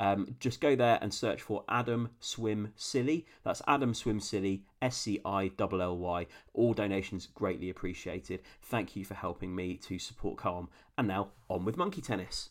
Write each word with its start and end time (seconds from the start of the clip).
Um, 0.00 0.36
just 0.40 0.60
go 0.60 0.74
there 0.74 0.98
and 1.02 1.12
search 1.12 1.42
for 1.42 1.64
Adam 1.68 2.10
Swim 2.20 2.72
Silly. 2.76 3.26
That's 3.44 3.62
Adam 3.66 3.94
Swim 3.94 4.20
Silly, 4.20 4.62
S 4.80 4.96
C 4.96 5.20
I 5.24 5.50
L 5.58 5.82
L 5.82 5.98
Y. 5.98 6.26
All 6.54 6.72
donations 6.72 7.28
greatly 7.34 7.68
appreciated. 7.70 8.40
Thank 8.62 8.96
you 8.96 9.04
for 9.04 9.14
helping 9.14 9.54
me 9.54 9.76
to 9.78 9.98
support 9.98 10.38
Calm. 10.38 10.68
And 10.96 11.08
now 11.08 11.28
on 11.48 11.64
with 11.64 11.76
Monkey 11.76 12.00
Tennis. 12.00 12.50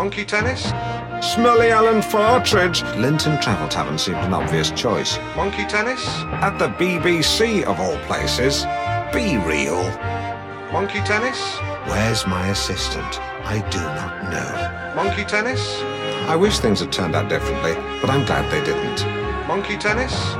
Monkey 0.00 0.24
tennis? 0.24 0.72
Smelly 1.20 1.72
Alan 1.72 2.00
Partridge. 2.00 2.82
Linton 2.96 3.38
Travel 3.38 3.68
Tavern 3.68 3.98
seemed 3.98 4.16
an 4.16 4.32
obvious 4.32 4.70
choice. 4.70 5.18
Monkey 5.36 5.66
tennis? 5.66 6.02
At 6.40 6.58
the 6.58 6.68
BBC 6.68 7.64
of 7.64 7.78
all 7.78 7.98
places. 8.06 8.64
Be 9.12 9.36
real. 9.36 9.82
Monkey 10.72 11.00
tennis? 11.00 11.38
Where's 11.84 12.26
my 12.26 12.48
assistant? 12.48 13.20
I 13.44 13.58
do 13.68 13.78
not 13.78 14.32
know. 14.32 14.94
Monkey 14.96 15.26
tennis? 15.26 15.60
I 16.30 16.34
wish 16.34 16.60
things 16.60 16.80
had 16.80 16.90
turned 16.90 17.14
out 17.14 17.28
differently, 17.28 17.74
but 18.00 18.08
I'm 18.08 18.24
glad 18.24 18.50
they 18.50 18.64
didn't. 18.64 19.04
Monkey 19.46 19.76
tennis? 19.76 20.14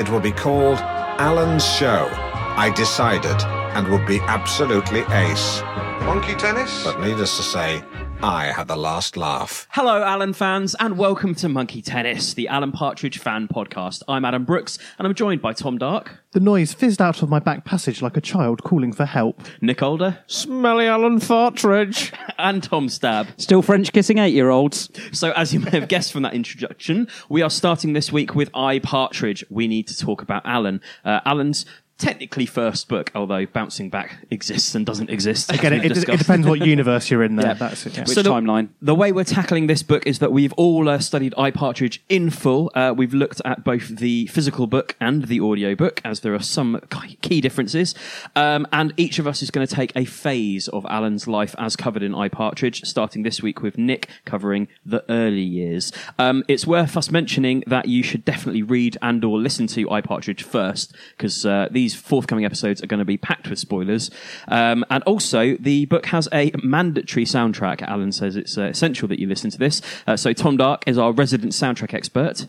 It 0.00 0.08
will 0.08 0.20
be 0.20 0.32
called 0.32 0.78
Alan's 1.18 1.66
Show. 1.66 2.08
I 2.56 2.72
decided, 2.74 3.42
and 3.76 3.88
would 3.88 4.06
be 4.06 4.20
absolutely 4.20 5.00
ace. 5.10 5.60
Monkey 6.04 6.34
tennis? 6.34 6.84
But 6.84 7.00
needless 7.00 7.36
to 7.36 7.42
say, 7.42 7.82
I 8.22 8.46
had 8.46 8.68
the 8.68 8.76
last 8.76 9.16
laugh. 9.16 9.66
Hello, 9.70 10.02
Alan 10.02 10.32
fans, 10.32 10.74
and 10.80 10.98
welcome 10.98 11.34
to 11.36 11.48
Monkey 11.48 11.80
Tennis, 11.80 12.34
the 12.34 12.48
Alan 12.48 12.72
Partridge 12.72 13.18
fan 13.18 13.48
podcast. 13.48 14.02
I'm 14.08 14.24
Adam 14.24 14.44
Brooks, 14.44 14.78
and 14.98 15.06
I'm 15.06 15.14
joined 15.14 15.40
by 15.40 15.52
Tom 15.52 15.78
Dark, 15.78 16.18
The 16.32 16.40
noise 16.40 16.72
fizzed 16.72 17.00
out 17.00 17.22
of 17.22 17.28
my 17.28 17.38
back 17.38 17.64
passage 17.64 18.02
like 18.02 18.16
a 18.16 18.20
child 18.20 18.62
calling 18.62 18.92
for 18.92 19.04
help. 19.04 19.42
Nick 19.60 19.82
Older, 19.82 20.18
Smelly 20.26 20.86
Alan 20.86 21.20
Partridge. 21.20 22.12
and 22.38 22.62
Tom 22.62 22.88
Stab. 22.88 23.28
Still 23.36 23.62
French 23.62 23.92
kissing 23.92 24.18
eight 24.18 24.34
year 24.34 24.50
olds. 24.50 24.90
So, 25.12 25.32
as 25.32 25.54
you 25.54 25.60
may 25.60 25.70
have 25.70 25.88
guessed 25.88 26.12
from 26.12 26.22
that 26.22 26.34
introduction, 26.34 27.08
we 27.28 27.42
are 27.42 27.50
starting 27.50 27.92
this 27.92 28.12
week 28.12 28.34
with 28.34 28.50
I 28.54 28.78
Partridge. 28.80 29.44
We 29.50 29.68
need 29.68 29.86
to 29.88 29.96
talk 29.96 30.22
about 30.22 30.42
Alan. 30.44 30.80
Uh, 31.04 31.20
Alan's 31.24 31.64
technically 32.02 32.46
first 32.46 32.88
book, 32.88 33.10
although 33.14 33.46
Bouncing 33.46 33.88
Back 33.88 34.16
exists 34.30 34.74
and 34.74 34.84
doesn't 34.84 35.08
exist. 35.08 35.52
Again, 35.52 35.72
we've 35.72 35.84
it, 35.84 35.96
it 36.08 36.18
depends 36.18 36.46
what 36.46 36.60
universe 36.66 37.10
you're 37.10 37.22
in 37.22 37.36
there. 37.36 37.46
Yeah. 37.48 37.54
That's 37.54 37.86
it. 37.86 37.94
yeah. 37.96 38.00
Which 38.02 38.10
So 38.10 38.22
the- 38.22 38.30
timeline? 38.30 38.68
The 38.82 38.94
way 38.94 39.12
we're 39.12 39.24
tackling 39.24 39.68
this 39.68 39.82
book 39.82 40.06
is 40.06 40.18
that 40.18 40.32
we've 40.32 40.52
all 40.54 40.88
uh, 40.88 40.98
studied 40.98 41.32
iPartridge 41.38 42.00
in 42.08 42.30
full. 42.30 42.70
Uh, 42.74 42.92
we've 42.96 43.14
looked 43.14 43.40
at 43.44 43.62
both 43.64 43.88
the 43.96 44.26
physical 44.26 44.66
book 44.66 44.96
and 45.00 45.24
the 45.28 45.38
audio 45.40 45.74
book, 45.76 46.00
as 46.04 46.20
there 46.20 46.34
are 46.34 46.42
some 46.42 46.80
key 47.20 47.40
differences. 47.40 47.94
Um, 48.34 48.66
and 48.72 48.92
each 48.96 49.18
of 49.20 49.26
us 49.28 49.40
is 49.42 49.50
going 49.52 49.66
to 49.66 49.72
take 49.74 49.92
a 49.94 50.04
phase 50.04 50.66
of 50.68 50.84
Alan's 50.86 51.28
life 51.28 51.54
as 51.58 51.76
covered 51.76 52.02
in 52.02 52.12
iPartridge, 52.12 52.84
starting 52.84 53.22
this 53.22 53.40
week 53.42 53.62
with 53.62 53.78
Nick 53.78 54.08
covering 54.24 54.66
the 54.84 55.04
early 55.08 55.42
years. 55.42 55.92
Um, 56.18 56.42
it's 56.48 56.66
worth 56.66 56.96
us 56.96 57.10
mentioning 57.10 57.62
that 57.68 57.86
you 57.86 58.02
should 58.02 58.24
definitely 58.24 58.62
read 58.62 58.96
and 59.00 59.24
or 59.24 59.38
listen 59.38 59.68
to 59.68 59.86
iPartridge 59.86 60.42
first, 60.42 60.94
because 61.16 61.46
uh, 61.46 61.68
these 61.70 61.91
forthcoming 61.94 62.44
episodes 62.44 62.82
are 62.82 62.86
going 62.86 62.98
to 62.98 63.04
be 63.04 63.16
packed 63.16 63.48
with 63.48 63.58
spoilers. 63.58 64.10
Um, 64.48 64.84
and 64.90 65.02
also, 65.04 65.56
the 65.56 65.86
book 65.86 66.06
has 66.06 66.28
a 66.32 66.52
mandatory 66.62 67.24
soundtrack. 67.24 67.82
Alan 67.82 68.12
says 68.12 68.36
it's 68.36 68.56
uh, 68.58 68.62
essential 68.62 69.08
that 69.08 69.18
you 69.18 69.26
listen 69.26 69.50
to 69.50 69.58
this. 69.58 69.82
Uh, 70.06 70.16
so 70.16 70.32
Tom 70.32 70.56
Dark 70.56 70.84
is 70.86 70.98
our 70.98 71.12
resident 71.12 71.52
soundtrack 71.52 71.94
expert. 71.94 72.46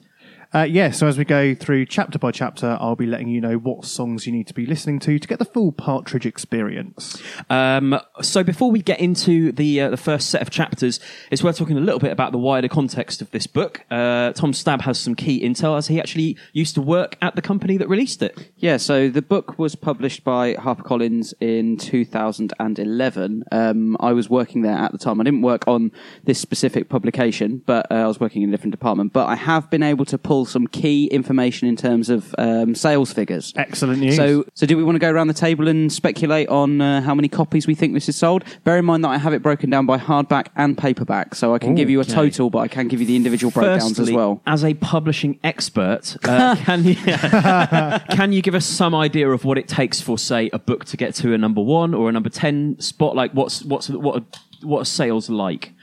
Uh, 0.54 0.62
yeah, 0.62 0.92
so 0.92 1.08
as 1.08 1.18
we 1.18 1.26
go 1.26 1.56
through 1.56 1.84
chapter 1.84 2.20
by 2.20 2.32
chapter, 2.32 2.78
I'll 2.80 2.96
be 2.96 3.08
letting 3.08 3.28
you 3.28 3.42
know 3.42 3.56
what 3.56 3.86
songs 3.86 4.28
you 4.28 4.32
need 4.32 4.46
to 4.48 4.54
be 4.54 4.68
listening 4.68 5.00
to 5.00 5.18
to 5.18 5.28
get 5.28 5.40
the 5.40 5.46
full 5.46 5.72
Partridge 5.72 6.28
experience. 6.28 7.20
Um, 7.50 8.00
so 8.22 8.44
before 8.44 8.70
we 8.70 8.84
get 8.84 9.00
into 9.00 9.52
the 9.52 9.82
uh, 9.82 9.90
the 9.90 9.98
first 9.98 10.30
set 10.30 10.44
of 10.44 10.52
chapters, 10.52 11.00
it's 11.32 11.44
worth 11.44 11.58
talking 11.58 11.76
a 11.76 11.82
little 11.82 12.00
bit 12.00 12.12
about 12.12 12.34
the 12.34 12.38
wider 12.38 12.68
context 12.68 13.20
of 13.20 13.32
this 13.32 13.48
book. 13.48 13.84
Uh, 13.90 14.32
Tom 14.34 14.54
Stab 14.54 14.82
has 14.82 15.00
some 15.00 15.16
key 15.16 15.44
intel 15.44 15.76
as 15.76 15.88
he 15.88 16.00
actually 16.00 16.38
used 16.52 16.76
to 16.76 16.84
work 16.84 17.18
at 17.20 17.36
the 17.36 17.42
company 17.42 17.78
that 17.78 17.90
released 17.90 18.22
it. 18.22 18.52
Yeah, 18.58 18.78
so 18.78 19.10
the 19.10 19.24
book 19.24 19.58
was 19.58 19.74
published 19.74 20.24
by 20.24 20.54
HarperCollins 20.54 21.34
in 21.42 21.78
2011. 21.78 23.44
Um, 23.52 23.98
I 24.00 24.14
was 24.14 24.30
working 24.30 24.62
there 24.62 24.78
at 24.78 24.92
the 24.92 25.00
time. 25.00 25.20
I 25.20 25.24
didn't 25.24 25.42
work 25.42 25.68
on 25.68 25.92
this 26.26 26.40
specific 26.40 26.90
publication, 26.90 27.64
but 27.66 27.92
uh, 27.92 27.96
I 27.96 28.08
was 28.08 28.20
working 28.20 28.44
in 28.44 28.50
a 28.50 28.52
different 28.52 28.72
department. 28.72 29.14
But 29.14 29.26
I 29.26 29.36
have 29.36 29.72
been 29.72 29.82
able 29.82 30.06
to 30.06 30.20
pull 30.20 30.43
some 30.46 30.68
key 30.68 31.08
information 31.08 31.68
in 31.68 31.76
terms 31.76 32.10
of 32.10 32.34
um, 32.38 32.76
sales 32.76 33.14
figures. 33.14 33.54
Excellent 33.56 34.00
news. 34.00 34.16
So, 34.16 34.46
so 34.54 34.66
do 34.66 34.78
we 34.78 34.84
want 34.84 34.96
to 34.96 35.00
go 35.00 35.10
around 35.10 35.28
the 35.28 35.34
table 35.34 35.68
and 35.68 35.92
speculate 35.92 36.50
on 36.50 36.82
uh, 36.82 37.02
how 37.02 37.16
many 37.16 37.28
copies 37.28 37.68
we 37.68 37.76
think 37.76 37.94
this 37.94 38.10
is 38.10 38.16
sold? 38.16 38.44
Bear 38.64 38.78
in 38.78 38.86
mind 38.86 39.04
that 39.04 39.10
I 39.10 39.18
have 39.18 39.34
it 39.34 39.42
broken 39.42 39.70
down 39.70 39.86
by 39.86 39.98
hardback 39.98 40.48
and 40.56 40.78
paperback, 40.78 41.36
so 41.36 41.54
I 41.54 41.60
can 41.60 41.76
give 41.76 41.90
you 41.90 42.00
a 42.00 42.06
total, 42.06 42.50
but 42.50 42.60
I 42.60 42.68
can 42.68 42.88
give 42.88 43.00
you 43.00 43.08
the 43.08 43.16
individual 43.16 43.52
breakdowns 43.52 44.00
as 44.00 44.12
well. 44.12 44.42
As 44.46 44.64
a 44.64 44.74
publishing 44.76 45.40
expert, 45.44 46.18
uh, 46.24 46.56
can 46.60 46.84
you 46.84 46.96
can 48.16 48.32
you 48.32 48.42
give 48.42 48.56
us 48.56 48.66
some 48.66 48.94
idea 48.96 49.30
of 49.30 49.46
what 49.46 49.58
it 49.58 49.68
takes 49.68 50.02
for, 50.02 50.18
say, 50.18 50.50
a 50.54 50.60
book 50.60 50.86
to 50.86 50.98
get 50.98 51.16
to 51.16 51.34
a 51.34 51.38
number 51.38 51.62
one 51.62 51.94
or 51.94 52.10
a 52.10 52.12
number 52.12 52.30
ten 52.30 52.80
spot? 52.80 53.16
Like, 53.16 53.32
what's 53.32 53.64
what's 53.64 53.90
what 53.90 54.18
are, 54.18 54.26
what 54.62 54.82
are 54.82 54.86
sales 54.86 55.30
like? 55.30 55.74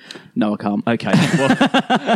No, 0.41 0.55
I 0.55 0.57
can't. 0.57 0.87
Okay, 0.89 1.11
well, 1.39 1.49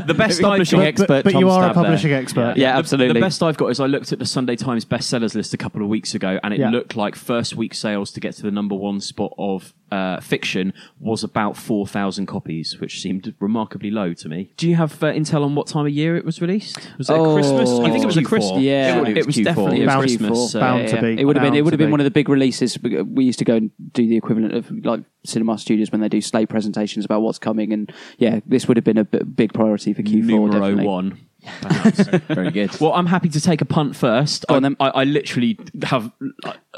the 0.01 0.15
best 0.17 0.39
I've 0.43 0.51
Publishing 0.53 0.79
got, 0.81 0.87
expert. 0.89 1.09
but, 1.09 1.25
but 1.25 1.33
Tom 1.33 1.41
you 1.43 1.51
are 1.51 1.61
a 1.61 1.65
Stab 1.67 1.75
there. 1.75 1.85
publishing 1.85 2.13
expert. 2.13 2.57
Yeah, 2.57 2.73
the- 2.73 2.79
absolutely. 2.79 3.21
The 3.21 3.25
best 3.27 3.43
I've 3.43 3.57
got 3.57 3.67
is 3.67 3.81
I 3.81 3.87
looked 3.87 4.13
at 4.13 4.19
the 4.19 4.27
Sunday 4.27 4.57
Times 4.57 4.85
bestsellers 4.85 5.35
list 5.35 5.53
a 5.55 5.59
couple 5.59 5.83
of 5.83 5.89
weeks 5.89 6.15
ago, 6.15 6.41
and 6.43 6.55
it 6.55 6.61
Yeah. 6.61 6.71
looked 6.71 6.97
like 6.97 7.15
first 7.17 7.55
week 7.55 7.75
sales 7.75 8.11
to 8.13 8.21
get 8.21 8.35
to 8.37 8.43
the 8.43 8.51
number 8.51 8.75
one 8.75 9.01
spot 9.01 9.33
of 9.39 9.75
uh, 9.93 10.19
fiction 10.21 10.73
was 10.99 11.23
about 11.23 11.57
4,000 11.57 12.27
copies, 12.27 12.81
which 12.81 13.01
seemed 13.01 13.33
remarkably 13.39 13.91
low 13.93 14.13
to 14.15 14.29
me. 14.29 14.51
Do 14.57 14.69
you 14.69 14.75
have 14.75 15.01
uh, 15.05 15.13
intel 15.13 15.45
on 15.45 15.55
what 15.55 15.69
time 15.69 15.87
of 15.87 15.93
year 15.93 16.17
it 16.17 16.25
was 16.25 16.41
released? 16.41 16.79
Was 16.99 17.11
it 17.11 17.13
Oh, 17.13 17.35
Christmas? 17.35 17.71
I 17.71 17.91
think 17.91 18.03
it 18.03 18.07
was 18.07 18.17
a 18.17 18.23
Q4. 18.23 18.27
Christmas. 18.27 18.63
Yeah. 18.63 19.03
it, 19.03 19.19
it 19.19 19.27
was 19.27 19.37
Q4. 19.37 19.45
definitely 19.45 19.83
a 19.85 19.87
Bound- 19.87 20.01
Christmas. 20.01 20.55
uh, 20.55 20.61
bound 20.61 20.89
to 20.89 21.01
be. 21.01 21.21
It 21.21 21.25
would 21.27 21.37
have 21.37 21.45
been. 21.45 21.55
It 21.55 21.63
would 21.63 21.73
have 21.73 21.79
been 21.79 21.89
be. 21.89 21.93
one 21.93 22.01
of 22.01 22.05
the 22.05 22.11
big 22.11 22.29
releases. 22.29 22.77
We 22.83 23.25
used 23.25 23.39
to 23.39 23.45
go 23.45 23.55
and 23.57 23.71
do 23.93 24.09
the 24.09 24.17
equivalent 24.17 24.55
of 24.55 24.69
like 24.85 25.05
cinema 25.27 25.57
studios 25.59 25.91
when 25.93 26.01
they 26.01 26.09
do 26.09 26.21
slate 26.21 26.49
presentations 26.49 27.05
about 27.05 27.23
what's 27.23 27.39
coming, 27.39 27.73
and 27.73 27.93
yeah, 28.19 28.41
this 28.47 28.67
would 28.69 28.77
have 28.77 28.85
been 28.85 28.99
a 28.99 29.05
b- 29.05 29.19
big 29.25 29.53
priority 29.53 29.93
for 29.93 30.03
Q4. 30.03 30.25
Numero 30.25 30.61
definitely. 30.61 30.87
one. 30.87 31.19
perhaps. 31.61 32.01
Very 32.29 32.51
good. 32.51 32.81
well, 32.81 32.95
I'm 32.95 33.05
happy 33.05 33.29
to 33.29 33.39
take 33.41 33.61
a 33.61 33.67
punt 33.67 33.95
first. 33.97 34.47
Go 34.47 34.55
I, 34.55 34.57
on 34.57 34.63
then. 34.63 34.77
I, 34.81 34.89
I 34.89 35.05
literally 35.05 35.59
have. 35.83 36.11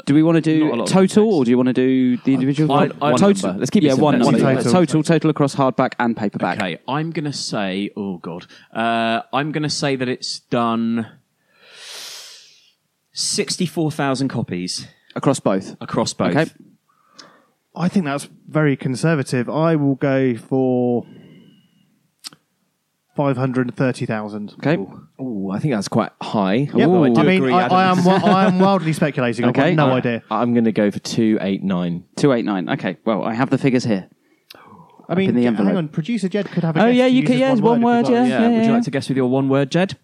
Do 0.05 0.13
we 0.13 0.21
want 0.23 0.43
to 0.43 0.59
Not 0.59 0.65
a 0.73 0.75
do 0.75 0.81
of 0.81 0.89
total, 0.89 0.93
context. 0.93 1.17
or 1.17 1.45
do 1.45 1.51
you 1.51 1.57
want 1.57 1.67
to 1.67 1.73
do 1.73 2.17
the 2.17 2.33
individual? 2.33 2.73
I- 2.73 2.89
I- 3.01 3.13
total. 3.13 3.47
number. 3.49 3.59
Let's 3.59 3.69
keep 3.69 3.83
it 3.83 3.85
yeah, 3.85 3.91
simple. 3.93 4.05
one 4.05 4.19
Let's 4.19 4.25
number. 4.31 4.39
keep 4.39 4.59
it 4.59 4.63
Total. 4.63 4.73
total, 4.85 5.03
total 5.03 5.29
across 5.29 5.55
hardback 5.55 5.93
and 5.99 6.17
paperback. 6.17 6.57
Okay, 6.57 6.79
I'm 6.87 7.11
going 7.11 7.23
to 7.25 7.31
say. 7.33 7.91
Oh, 7.95 8.17
God. 8.17 8.45
Uh, 8.73 9.21
I'm 9.31 9.53
going 9.53 9.63
to 9.63 9.69
say 9.69 9.95
that 9.95 10.09
it's 10.09 10.39
done 10.39 11.07
64,000 13.13 14.27
copies 14.27 14.87
Across 15.15 15.39
both. 15.39 15.75
across 15.81 16.13
both. 16.13 16.35
Okay. 16.35 16.51
I 17.75 17.87
think 17.89 18.05
that's 18.05 18.27
very 18.47 18.75
conservative. 18.75 19.49
I 19.49 19.75
will 19.75 19.95
go 19.95 20.35
for 20.35 21.05
five 23.17 23.35
hundred 23.35 23.75
thirty 23.75 24.05
thousand. 24.05 24.53
Okay. 24.59 24.77
Ooh, 25.21 25.49
I 25.51 25.59
think 25.59 25.73
that's 25.73 25.89
quite 25.89 26.11
high. 26.21 26.69
Yep. 26.73 26.87
Although 26.87 27.03
I, 27.03 27.09
do 27.09 27.19
I 27.19 27.23
mean, 27.23 27.37
agree, 27.43 27.53
I, 27.53 27.67
I 27.67 27.91
am 27.91 28.07
I 28.07 28.45
am 28.45 28.59
wildly 28.59 28.93
speculating. 29.01 29.43
I've 29.43 29.49
Okay. 29.49 29.75
got 29.75 29.87
no 29.87 29.91
Uh, 29.91 29.97
idea. 29.97 30.23
I'm 30.31 30.53
going 30.53 30.63
to 30.65 30.71
go 30.71 30.89
for 30.91 30.99
two 30.99 31.37
eight 31.41 31.63
nine. 31.63 32.05
Two 32.15 32.31
eight 32.31 32.45
nine. 32.45 32.69
Okay. 32.69 32.97
Well, 33.03 33.23
I 33.23 33.33
have 33.33 33.49
the 33.49 33.57
figures 33.57 33.83
here. 33.83 34.07
I 35.09 35.15
mean, 35.15 35.29
in 35.29 35.35
the 35.35 35.41
hang 35.43 35.47
envelope. 35.55 35.75
on. 35.75 35.87
Producer 35.89 36.27
Jed 36.29 36.47
could 36.51 36.63
have 36.63 36.75
a 36.77 36.81
Oh, 36.81 36.85
guess 36.87 36.95
yeah, 36.97 37.05
to 37.05 37.09
you 37.11 37.19
use 37.21 37.27
could- 37.27 37.35
as 37.35 37.39
yeah, 37.39 37.51
it's 37.53 37.61
one 37.61 37.77
if 37.79 37.83
word, 37.83 38.07
you'd 38.09 38.13
like. 38.19 38.29
yeah. 38.29 38.39
Yeah, 38.49 38.57
would 38.57 38.65
you 38.65 38.71
like 38.73 38.83
to 38.83 38.91
guess 38.91 39.07
with 39.09 39.17
your 39.17 39.27
one 39.27 39.47
word, 39.49 39.71
Jed? 39.71 39.97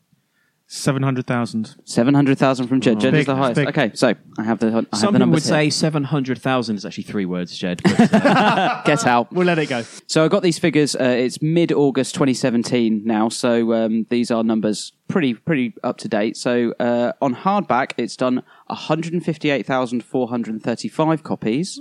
700,000. 0.74 1.76
Seven 1.86 2.16
hundred 2.16 2.40
thousand 2.40 2.68
from 2.68 2.82
Jed. 2.82 3.00
Jed 3.00 3.12
Big, 3.12 3.20
is 3.20 3.26
the 3.28 3.36
highest. 3.36 3.56
big. 3.56 3.68
Okay, 3.68 3.92
so 3.94 4.16
I 4.40 4.44
have 4.44 4.58
the. 4.58 4.68
I 4.68 4.72
have 4.72 4.88
Some 4.96 5.14
the 5.14 5.20
people 5.20 5.20
would 5.20 5.20
numbers 5.20 5.44
say 5.44 5.70
700,000 5.70 6.76
is 6.76 6.84
actually 6.84 7.04
three 7.04 7.26
words, 7.26 7.56
Jed. 7.56 7.82
But, 7.84 8.12
uh, 8.12 8.82
Get 8.86 9.06
out. 9.06 9.32
We'll 9.32 9.46
let 9.46 9.60
it 9.60 9.70
go. 9.70 9.84
So 10.08 10.26
I 10.26 10.30
got 10.30 10.42
these 10.42 10.58
figures. 10.58 10.96
Uh, 10.96 11.04
it's 11.04 11.44
mid 11.44 11.72
August 11.72 12.16
2017 12.16 13.04
now, 13.06 13.30
so 13.30 13.72
um, 13.74 14.08
these 14.10 14.32
are 14.32 14.44
numbers 14.44 14.94
pretty 15.08 15.36
pretty 15.36 15.76
up 15.84 15.98
to 15.98 16.08
date. 16.08 16.36
So 16.38 16.74
uh, 16.80 17.12
on 17.22 17.36
hardback, 17.36 17.92
it's 17.98 18.18
done 18.18 18.42
158,435 18.68 21.24
copies. 21.24 21.80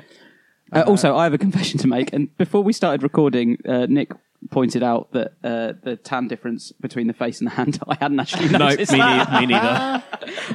Uh, 0.71 0.83
also, 0.87 1.15
I 1.15 1.23
have 1.23 1.33
a 1.33 1.37
confession 1.37 1.79
to 1.79 1.87
make. 1.87 2.13
And 2.13 2.35
before 2.37 2.63
we 2.63 2.73
started 2.73 3.03
recording, 3.03 3.57
uh, 3.67 3.85
Nick 3.87 4.11
pointed 4.51 4.83
out 4.83 5.11
that 5.13 5.33
uh, 5.43 5.73
the 5.83 5.97
tan 5.97 6.27
difference 6.27 6.71
between 6.73 7.07
the 7.07 7.13
face 7.13 7.39
and 7.39 7.49
the 7.49 7.55
hand. 7.55 7.79
I 7.87 7.95
hadn't 7.95 8.19
actually 8.19 8.49
no, 8.49 8.59
me, 8.59 8.65
noticed. 8.65 8.91
neither, 8.91 9.39
me 9.39 9.45
neither. 9.47 10.03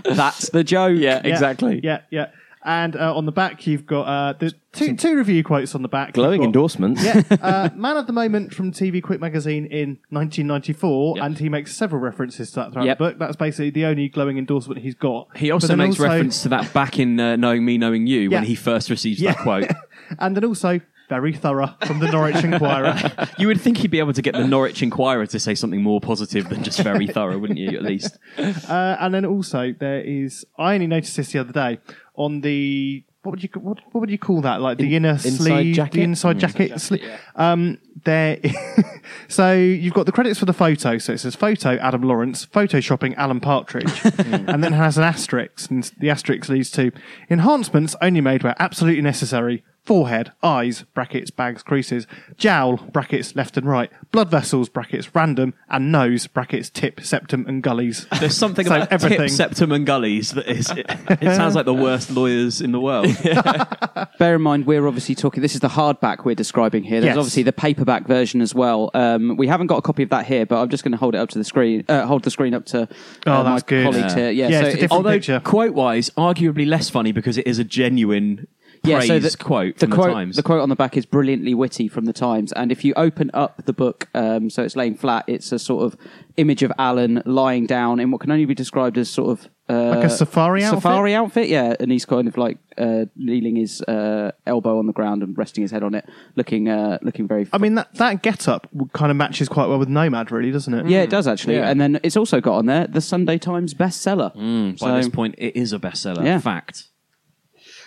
That's 0.14 0.50
the 0.50 0.64
joke. 0.64 0.98
Yeah, 0.98 1.20
Yeah, 1.24 1.32
exactly. 1.32 1.80
Yeah, 1.82 2.02
yeah. 2.10 2.30
And 2.64 2.94
uh, 2.94 3.14
on 3.16 3.26
the 3.26 3.32
back, 3.32 3.66
you've 3.66 3.86
got 3.86 4.02
uh, 4.02 4.34
there's 4.38 4.54
two, 4.72 4.94
two 4.96 5.16
review 5.16 5.42
quotes 5.42 5.74
on 5.74 5.82
the 5.82 5.88
back. 5.88 6.12
Glowing 6.12 6.34
You've 6.34 6.40
got- 6.42 6.46
endorsements. 6.46 7.04
Yeah, 7.04 7.22
uh, 7.42 7.68
Man 7.74 7.96
of 7.96 8.06
the 8.06 8.12
Moment 8.12 8.54
from 8.54 8.70
TV 8.70 9.02
Quick 9.02 9.20
Magazine 9.20 9.66
in 9.66 9.98
1994, 10.10 11.16
and 11.20 11.38
he 11.38 11.48
makes 11.48 11.74
several 11.74 12.00
references 12.00 12.50
to 12.52 12.56
that 12.60 12.72
throughout 12.72 12.86
Yep. 12.86 12.98
the 12.98 13.04
book. 13.04 13.18
That's 13.18 13.36
basically 13.36 13.70
the 13.70 13.84
only 13.86 14.08
glowing 14.08 14.38
endorsement 14.38 14.80
he's 14.80 14.94
got. 14.94 15.28
He 15.36 15.48
But 15.48 15.54
also 15.54 15.66
then 15.68 15.78
makes 15.78 15.98
reference 15.98 16.42
to 16.42 16.48
that 16.50 16.72
back 16.72 16.98
in 16.98 17.18
uh, 17.18 17.36
Knowing 17.36 17.64
Me, 17.64 17.78
Knowing 17.78 18.06
You 18.06 18.30
when 18.30 18.42
Yeah. 18.42 18.48
he 18.48 18.54
first 18.54 18.90
receives 18.90 19.20
Yeah. 19.20 19.32
that 19.32 19.38
quote. 19.42 19.70
and 20.18 20.36
then 20.36 20.44
also 20.44 20.80
very 21.08 21.32
thorough 21.34 21.74
from 21.86 21.98
the 21.98 22.10
Norwich 22.10 22.36
Inquirer. 22.44 22.96
You 23.38 23.46
would 23.48 23.60
think 23.60 23.76
he'd 23.78 23.90
be 23.90 23.98
able 23.98 24.14
to 24.14 24.22
get 24.22 24.32
the 24.32 24.46
Norwich 24.46 24.82
Inquirer 24.82 25.26
to 25.26 25.38
say 25.38 25.54
something 25.54 25.82
more 25.82 26.00
positive 26.00 26.48
than 26.48 26.62
just 26.64 26.80
very 26.80 27.06
thorough, 27.06 27.38
wouldn't 27.38 27.58
you, 27.58 27.68
at 27.76 27.82
least? 27.82 28.18
Uh, 28.38 28.96
and 28.98 29.12
then 29.12 29.26
also 29.26 29.74
there 29.78 30.00
is 30.00 30.46
I 30.58 30.72
only 30.74 30.86
noticed 30.86 31.16
this 31.18 31.32
the 31.32 31.40
other 31.40 31.52
day 31.52 31.80
on 32.14 32.40
the 32.40 33.04
what 33.22 33.32
would 33.32 33.42
you 33.42 33.48
what, 33.54 33.78
what 33.92 34.00
would 34.00 34.10
you 34.10 34.18
call 34.18 34.40
that? 34.40 34.60
Like 34.60 34.78
the 34.78 34.96
inner 34.96 35.10
inside 35.10 35.30
sleeve 35.30 35.74
jacket? 35.76 35.92
the 35.92 36.02
inside 36.02 36.38
jacket, 36.38 36.80
sleeve. 36.80 37.08
um 37.36 37.78
there 38.04 38.40
so 39.28 39.52
you've 39.52 39.94
got 39.94 40.06
the 40.06 40.12
credits 40.12 40.40
for 40.40 40.44
the 40.44 40.52
photo. 40.52 40.98
So 40.98 41.12
it 41.12 41.18
says 41.18 41.36
photo 41.36 41.76
Adam 41.76 42.02
Lawrence. 42.02 42.46
Photoshopping 42.46 43.14
Alan 43.16 43.40
Partridge. 43.40 44.00
And 44.32 44.62
then 44.62 44.72
it 44.72 44.76
has 44.76 44.98
an 44.98 45.04
asterisk 45.04 45.70
and 45.70 45.84
the 45.98 46.10
asterisk 46.10 46.48
leads 46.48 46.70
to 46.72 46.90
enhancements 47.30 47.94
only 48.02 48.20
made 48.20 48.42
where 48.42 48.56
absolutely 48.58 49.02
necessary 49.02 49.62
forehead, 49.84 50.30
eyes, 50.44 50.84
brackets, 50.94 51.30
bags, 51.30 51.62
creases, 51.62 52.06
jowl, 52.36 52.76
brackets, 52.76 53.34
left 53.34 53.56
and 53.56 53.66
right, 53.66 53.90
blood 54.12 54.30
vessels, 54.30 54.68
brackets, 54.68 55.12
random, 55.14 55.54
and 55.68 55.90
nose, 55.90 56.28
brackets, 56.28 56.70
tip, 56.70 57.00
septum, 57.00 57.44
and 57.48 57.62
gullies. 57.64 58.06
There's 58.20 58.36
something 58.36 58.64
So 58.66 58.76
about 58.76 58.92
everything. 58.92 59.26
tip, 59.28 59.30
septum, 59.30 59.72
and 59.72 59.84
gullies 59.84 60.30
that 60.32 60.46
is. 60.46 60.70
It, 60.70 60.86
it 61.20 61.34
sounds 61.34 61.54
like 61.56 61.64
the 61.66 61.74
worst 61.74 62.10
lawyers 62.12 62.60
in 62.60 62.70
the 62.70 62.80
world. 62.80 63.06
Bear 64.18 64.36
in 64.36 64.42
mind, 64.42 64.66
we're 64.66 64.86
obviously 64.86 65.14
talking. 65.16 65.42
This 65.42 65.54
is 65.54 65.60
the 65.60 65.68
hardback 65.68 66.24
we're 66.24 66.34
describing 66.36 66.84
here. 66.84 67.00
There's 67.00 67.12
Yes. 67.12 67.16
obviously 67.18 67.42
the 67.42 67.52
paperback 67.52 68.06
version 68.06 68.40
as 68.40 68.54
well. 68.54 68.90
Um, 68.94 69.36
we 69.36 69.48
haven't 69.48 69.66
got 69.66 69.78
a 69.78 69.82
copy 69.82 70.04
of 70.04 70.10
that 70.10 70.26
here, 70.26 70.46
but 70.46 70.60
I'm 70.62 70.68
just 70.68 70.84
going 70.84 70.92
to 70.92 70.98
hold 70.98 71.14
it 71.14 71.18
up 71.18 71.28
to 71.30 71.38
the 71.38 71.44
screen. 71.44 71.84
Uh, 71.88 72.06
hold 72.06 72.22
the 72.22 72.30
screen 72.30 72.54
up 72.54 72.64
to 72.66 72.82
uh, 72.82 72.86
Oh, 73.26 73.42
my 73.42 73.50
that's 73.50 73.62
good. 73.64 73.84
colleagues 73.84 74.14
here. 74.14 74.30
Yeah, 74.30 74.48
Yeah, 74.48 74.60
so 74.60 74.66
it's 74.66 74.74
a 74.74 74.76
different 74.78 74.92
Although 74.92 75.10
picture. 75.14 75.40
quote 75.40 75.74
wise, 75.74 76.10
arguably 76.10 76.66
less 76.66 76.88
funny 76.88 77.10
because 77.12 77.36
it 77.36 77.46
is 77.48 77.58
a 77.58 77.64
genuine 77.64 78.46
yeah, 78.84 78.98
praise 78.98 79.08
so 79.08 79.18
the 79.18 79.36
quote 79.36 79.76
the 79.78 79.86
from 79.86 79.94
quote, 79.94 80.06
the 80.08 80.12
Times. 80.12 80.36
the 80.36 80.42
quote 80.42 80.60
on 80.60 80.68
the 80.68 80.76
back 80.76 80.96
is 80.96 81.06
brilliantly 81.06 81.54
witty 81.54 81.88
from 81.88 82.04
the 82.04 82.12
Times. 82.12 82.52
And 82.52 82.72
if 82.72 82.84
you 82.84 82.92
open 82.96 83.30
up 83.34 83.64
the 83.64 83.72
book, 83.72 84.08
um, 84.14 84.50
so 84.50 84.62
it's 84.62 84.76
laying 84.76 84.96
flat, 84.96 85.24
it's 85.26 85.52
a 85.52 85.58
sort 85.58 85.84
of 85.84 85.96
image 86.36 86.62
of 86.62 86.72
Alan 86.78 87.22
lying 87.24 87.66
down 87.66 88.00
in 88.00 88.10
what 88.10 88.20
can 88.20 88.30
only 88.30 88.44
be 88.44 88.54
described 88.54 88.98
as 88.98 89.08
sort 89.10 89.38
of 89.38 89.48
uh, 89.68 89.90
Like 89.96 90.04
a 90.04 90.10
safari 90.10 90.64
outfit? 90.64 90.82
Safari 90.82 91.14
outfit, 91.14 91.48
yeah. 91.48 91.74
And 91.78 91.92
he's 91.92 92.04
kind 92.04 92.26
of 92.26 92.36
like 92.36 92.58
uh, 92.76 93.04
kneeling 93.16 93.56
his 93.56 93.80
uh, 93.82 94.32
elbow 94.46 94.78
on 94.78 94.86
the 94.86 94.92
ground 94.92 95.22
and 95.22 95.38
resting 95.38 95.62
his 95.62 95.70
head 95.70 95.82
on 95.82 95.94
it, 95.94 96.04
looking 96.34 96.68
uh, 96.68 96.98
looking 97.02 97.28
very. 97.28 97.46
I 97.52 97.58
mean, 97.58 97.76
that, 97.76 97.94
that 97.94 98.22
get 98.22 98.48
up 98.48 98.66
kind 98.92 99.10
of 99.10 99.16
matches 99.16 99.48
quite 99.48 99.68
well 99.68 99.78
with 99.78 99.88
Nomad, 99.88 100.30
really, 100.32 100.50
doesn't 100.50 100.74
it? 100.74 100.86
Yeah, 100.88 101.02
it 101.02 101.10
does 101.10 101.26
actually. 101.28 101.54
Yeah. 101.54 101.70
And 101.70 101.80
then 101.80 102.00
it's 102.02 102.16
also 102.16 102.40
got 102.40 102.56
on 102.56 102.66
there 102.66 102.86
the 102.86 103.00
Sunday 103.00 103.38
Times 103.38 103.72
bestseller. 103.74 104.34
Mm, 104.36 104.78
By 104.80 104.86
So- 104.88 104.96
this 104.96 105.08
point, 105.08 105.36
it 105.38 105.56
is 105.56 105.72
a 105.72 105.78
bestseller. 105.78 106.24
Yeah. 106.24 106.40
Fact. 106.40 106.88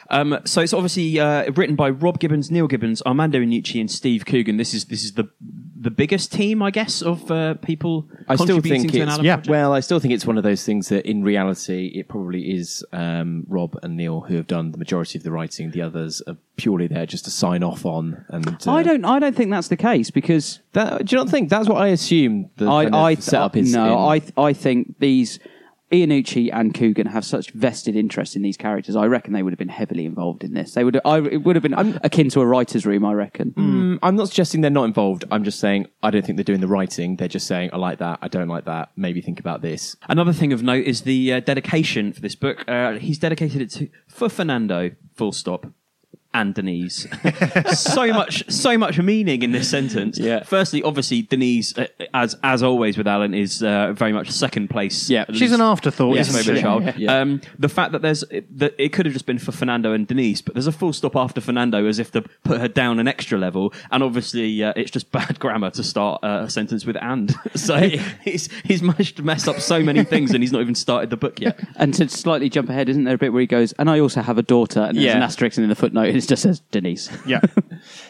Um, 0.09 0.39
so 0.45 0.61
it's 0.61 0.73
obviously 0.73 1.19
uh, 1.19 1.51
written 1.51 1.75
by 1.75 1.89
Rob 1.89 2.19
Gibbons, 2.19 2.51
Neil 2.51 2.67
Gibbons, 2.67 3.01
Armando 3.05 3.39
Iannucci, 3.39 3.79
and 3.79 3.89
Steve 3.89 4.25
Coogan. 4.25 4.57
This 4.57 4.73
is 4.73 4.85
this 4.85 5.03
is 5.03 5.13
the 5.13 5.29
the 5.77 5.91
biggest 5.91 6.31
team, 6.31 6.63
I 6.63 6.71
guess, 6.71 7.01
of 7.01 7.29
uh, 7.29 7.55
people 7.55 8.09
I 8.27 8.35
still 8.35 8.55
contributing 8.55 8.81
think 8.81 8.93
to 8.93 8.99
an 9.01 9.07
it's 9.07 9.13
Alan 9.13 9.25
yeah, 9.25 9.35
project. 9.35 9.49
well. 9.51 9.73
I 9.73 9.81
still 9.81 9.99
think 9.99 10.13
it's 10.13 10.25
one 10.25 10.37
of 10.37 10.43
those 10.43 10.65
things 10.65 10.89
that, 10.89 11.05
in 11.05 11.23
reality, 11.23 11.91
it 11.93 12.07
probably 12.07 12.55
is 12.55 12.83
um, 12.91 13.45
Rob 13.47 13.77
and 13.83 13.95
Neil 13.95 14.21
who 14.21 14.35
have 14.35 14.47
done 14.47 14.71
the 14.71 14.79
majority 14.79 15.19
of 15.19 15.23
the 15.23 15.31
writing. 15.31 15.71
The 15.71 15.81
others 15.83 16.21
are 16.27 16.37
purely 16.55 16.87
there 16.87 17.05
just 17.05 17.25
to 17.25 17.31
sign 17.31 17.61
off 17.61 17.85
on. 17.85 18.25
And 18.29 18.47
uh, 18.67 18.71
I 18.71 18.83
don't. 18.83 19.05
I 19.05 19.19
don't 19.19 19.35
think 19.35 19.51
that's 19.51 19.67
the 19.67 19.77
case 19.77 20.09
because 20.09 20.59
That, 20.73 21.05
do 21.05 21.15
you 21.15 21.21
not 21.21 21.29
think 21.29 21.49
that's 21.49 21.69
what 21.69 21.81
I 21.81 21.87
assume? 21.89 22.49
The 22.57 22.67
I, 22.67 22.85
kind 22.85 22.95
of 22.95 23.01
I 23.01 23.15
setup 23.15 23.55
is. 23.55 23.73
no. 23.73 24.11
in- 24.11 24.21
I, 24.37 24.41
I 24.41 24.53
think 24.53 24.99
these. 24.99 25.39
Iannucci 25.91 26.49
and 26.51 26.73
Coogan 26.73 27.07
have 27.07 27.23
such 27.23 27.51
vested 27.51 27.95
interest 27.95 28.35
in 28.35 28.41
these 28.41 28.57
characters. 28.57 28.95
I 28.95 29.05
reckon 29.05 29.33
they 29.33 29.43
would 29.43 29.53
have 29.53 29.59
been 29.59 29.69
heavily 29.69 30.05
involved 30.05 30.43
in 30.43 30.53
this. 30.53 30.73
They 30.73 30.83
would. 30.83 30.99
I, 31.05 31.19
it 31.19 31.43
would 31.43 31.55
have 31.55 31.63
been 31.63 31.99
akin 32.03 32.29
to 32.29 32.41
a 32.41 32.45
writer's 32.45 32.85
room. 32.85 33.05
I 33.05 33.13
reckon. 33.13 33.51
Mm, 33.51 33.99
I'm 34.01 34.15
not 34.15 34.29
suggesting 34.29 34.61
they're 34.61 34.71
not 34.71 34.85
involved. 34.85 35.25
I'm 35.31 35.43
just 35.43 35.59
saying 35.59 35.87
I 36.01 36.09
don't 36.09 36.25
think 36.25 36.37
they're 36.37 36.43
doing 36.43 36.61
the 36.61 36.67
writing. 36.67 37.17
They're 37.17 37.27
just 37.27 37.47
saying 37.47 37.69
I 37.71 37.77
like 37.77 37.99
that. 37.99 38.19
I 38.21 38.27
don't 38.27 38.47
like 38.47 38.65
that. 38.65 38.91
Maybe 38.95 39.21
think 39.21 39.39
about 39.39 39.61
this. 39.61 39.95
Another 40.09 40.33
thing 40.33 40.53
of 40.53 40.63
note 40.63 40.85
is 40.85 41.01
the 41.01 41.33
uh, 41.33 41.39
dedication 41.39 42.13
for 42.13 42.21
this 42.21 42.35
book. 42.35 42.63
Uh, 42.67 42.93
he's 42.93 43.19
dedicated 43.19 43.61
it 43.61 43.69
to 43.71 43.89
for 44.07 44.27
Fernando. 44.29 44.91
Full 45.13 45.31
stop. 45.31 45.67
And 46.35 46.53
Denise. 46.53 47.07
so 47.73 48.07
much, 48.13 48.43
so 48.51 48.77
much 48.77 48.99
meaning 48.99 49.41
in 49.41 49.53
this 49.53 49.69
sentence. 49.69 50.19
Yeah. 50.19 50.43
Firstly, 50.43 50.83
obviously, 50.83 51.21
Denise, 51.21 51.77
uh, 51.77 51.87
as 52.13 52.35
as 52.43 52.61
always 52.61 52.97
with 52.97 53.07
Alan, 53.07 53.33
is 53.33 53.63
uh, 53.63 53.93
very 53.93 54.11
much 54.11 54.29
second 54.31 54.69
place. 54.69 55.09
Yeah. 55.09 55.23
She's 55.31 55.39
least- 55.41 55.53
an 55.53 55.61
afterthought, 55.61 56.15
Yes, 56.17 56.27
isn't 56.27 56.45
maybe 56.45 56.57
she? 56.57 56.59
a 56.59 56.63
child. 56.63 56.97
Yeah. 56.97 57.19
Um, 57.21 57.39
the 57.57 57.69
fact 57.69 57.93
that 57.93 58.01
there's 58.01 58.25
that 58.57 58.75
it 58.77 58.91
could 58.91 59.05
have 59.05 59.13
just 59.13 59.25
been 59.25 59.39
for 59.39 59.53
Fernando 59.53 59.93
and 59.93 60.05
Denise, 60.05 60.41
but 60.41 60.55
there's 60.55 60.67
a 60.67 60.73
full 60.73 60.91
stop 60.91 61.15
after 61.15 61.39
Fernando 61.39 61.85
as 61.87 61.99
if 61.99 62.11
to 62.11 62.21
put 62.43 62.59
her 62.59 62.67
down 62.67 62.99
an 62.99 63.07
extra 63.07 63.37
level, 63.37 63.73
and 63.91 64.03
obviously 64.03 64.61
uh, 64.61 64.73
it's 64.75 64.91
just 64.91 65.11
bad 65.13 65.39
grammar 65.39 65.69
to 65.71 65.83
start 65.83 66.21
uh, 66.21 66.41
a 66.45 66.49
sentence 66.49 66.85
with 66.85 66.97
"and." 67.01 67.33
so 67.55 67.77
he's 68.23 68.49
he's 68.65 68.81
managed 68.81 69.15
to 69.15 69.23
mess 69.23 69.47
up 69.47 69.61
so 69.61 69.79
many 69.81 70.03
things, 70.03 70.31
and 70.33 70.43
he's 70.43 70.51
not 70.51 70.59
even 70.59 70.75
started 70.75 71.09
the 71.09 71.17
book 71.17 71.39
yet. 71.39 71.57
And 71.77 71.93
to 71.93 72.09
slightly 72.09 72.49
jump 72.49 72.69
ahead, 72.69 72.89
isn't 72.89 73.05
there 73.05 73.15
a 73.15 73.17
bit 73.17 73.31
where 73.31 73.39
he 73.41 73.47
goes, 73.47 73.71
"And 73.79 73.89
I 73.89 73.99
also 74.01 74.21
have 74.21 74.37
a 74.37 74.43
daughter," 74.43 74.81
and 74.81 74.97
there's 74.97 75.05
Yeah. 75.05 75.15
an 75.15 75.23
asterisk 75.23 75.57
in 75.57 75.69
the 75.69 75.75
footnote, 75.75 76.13
and 76.25 76.31
it 76.31 76.35
just 76.35 76.43
says 76.43 76.59
Denise. 76.71 77.09
Yeah. 77.25 77.41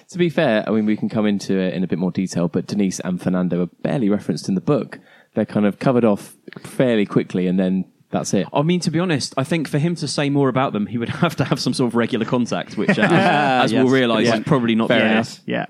To 0.09 0.17
be 0.19 0.29
fair, 0.29 0.63
I 0.67 0.71
mean 0.71 0.85
we 0.85 0.95
can 0.97 1.09
come 1.09 1.25
into 1.25 1.57
it 1.57 1.73
in 1.73 1.83
a 1.83 1.87
bit 1.87 1.97
more 1.99 2.11
detail, 2.11 2.47
but 2.47 2.67
Denise 2.67 2.99
and 3.01 3.19
Fernando 3.21 3.63
are 3.63 3.69
barely 3.81 4.07
referenced 4.09 4.47
in 4.47 4.55
the 4.55 4.61
book. 4.61 4.99
They're 5.33 5.45
kind 5.45 5.65
of 5.65 5.79
covered 5.79 6.05
off 6.05 6.35
fairly 6.59 7.05
quickly, 7.07 7.47
and 7.47 7.59
then 7.59 7.85
that's 8.11 8.33
it. 8.35 8.47
I 8.53 8.61
mean, 8.61 8.79
to 8.81 8.91
be 8.91 8.99
honest, 8.99 9.33
I 9.35 9.43
think 9.43 9.67
for 9.67 9.79
him 9.79 9.95
to 9.95 10.07
say 10.07 10.29
more 10.29 10.47
about 10.47 10.73
them, 10.73 10.85
he 10.85 10.97
would 10.99 11.09
have 11.23 11.35
to 11.37 11.43
have 11.43 11.59
some 11.59 11.73
sort 11.73 11.87
of 11.89 11.95
regular 11.95 12.25
contact, 12.25 12.77
which, 12.77 12.97
uh, 12.99 13.01
as 13.01 13.71
Yes. 13.73 13.83
we'll 13.83 13.91
realise, 13.91 14.27
Yeah. 14.27 14.37
is 14.37 14.43
probably 14.45 14.75
not 14.75 14.87
Fair 14.89 14.99
there. 14.99 15.11
enough. 15.11 15.39
Yeah. 15.45 15.65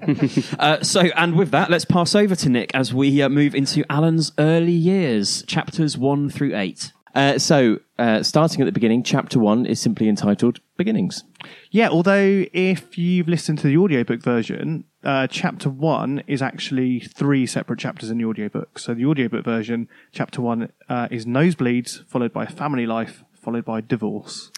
Uh, 0.59 0.83
so, 0.83 0.99
and 1.15 1.35
with 1.35 1.51
that, 1.51 1.69
let's 1.71 1.85
pass 1.85 2.13
over 2.13 2.35
to 2.35 2.49
Nick 2.49 2.71
as 2.75 2.93
we 2.93 3.21
uh, 3.21 3.29
move 3.29 3.55
into 3.55 3.83
Alan's 3.89 4.33
early 4.37 4.73
years, 4.73 5.43
chapters 5.47 5.97
one 5.97 6.29
through 6.29 6.55
eight. 6.57 6.91
Uh, 7.15 7.39
so, 7.39 7.79
uh, 7.97 8.21
starting 8.21 8.59
at 8.61 8.65
the 8.65 8.73
beginning, 8.73 9.01
chapter 9.01 9.39
one 9.39 9.65
is 9.65 9.79
simply 9.79 10.09
entitled 10.09 10.59
"Beginnings." 10.75 11.23
Yeah, 11.71 11.89
although 11.89 12.45
if 12.53 12.97
you've 12.97 13.27
listened 13.27 13.59
to 13.59 13.67
the 13.67 13.77
audiobook 13.77 14.21
version, 14.21 14.85
uh, 15.03 15.27
chapter 15.27 15.69
one 15.69 16.23
is 16.27 16.41
actually 16.41 16.99
three 16.99 17.45
separate 17.45 17.79
chapters 17.79 18.09
in 18.09 18.17
the 18.17 18.25
audiobook. 18.25 18.79
So 18.79 18.93
the 18.93 19.05
audiobook 19.05 19.43
version, 19.45 19.87
chapter 20.11 20.41
one 20.41 20.71
uh, 20.89 21.07
is 21.11 21.25
nosebleeds, 21.25 22.05
followed 22.07 22.33
by 22.33 22.45
family 22.45 22.85
life, 22.85 23.23
followed 23.33 23.65
by 23.65 23.81
divorce. 23.81 24.51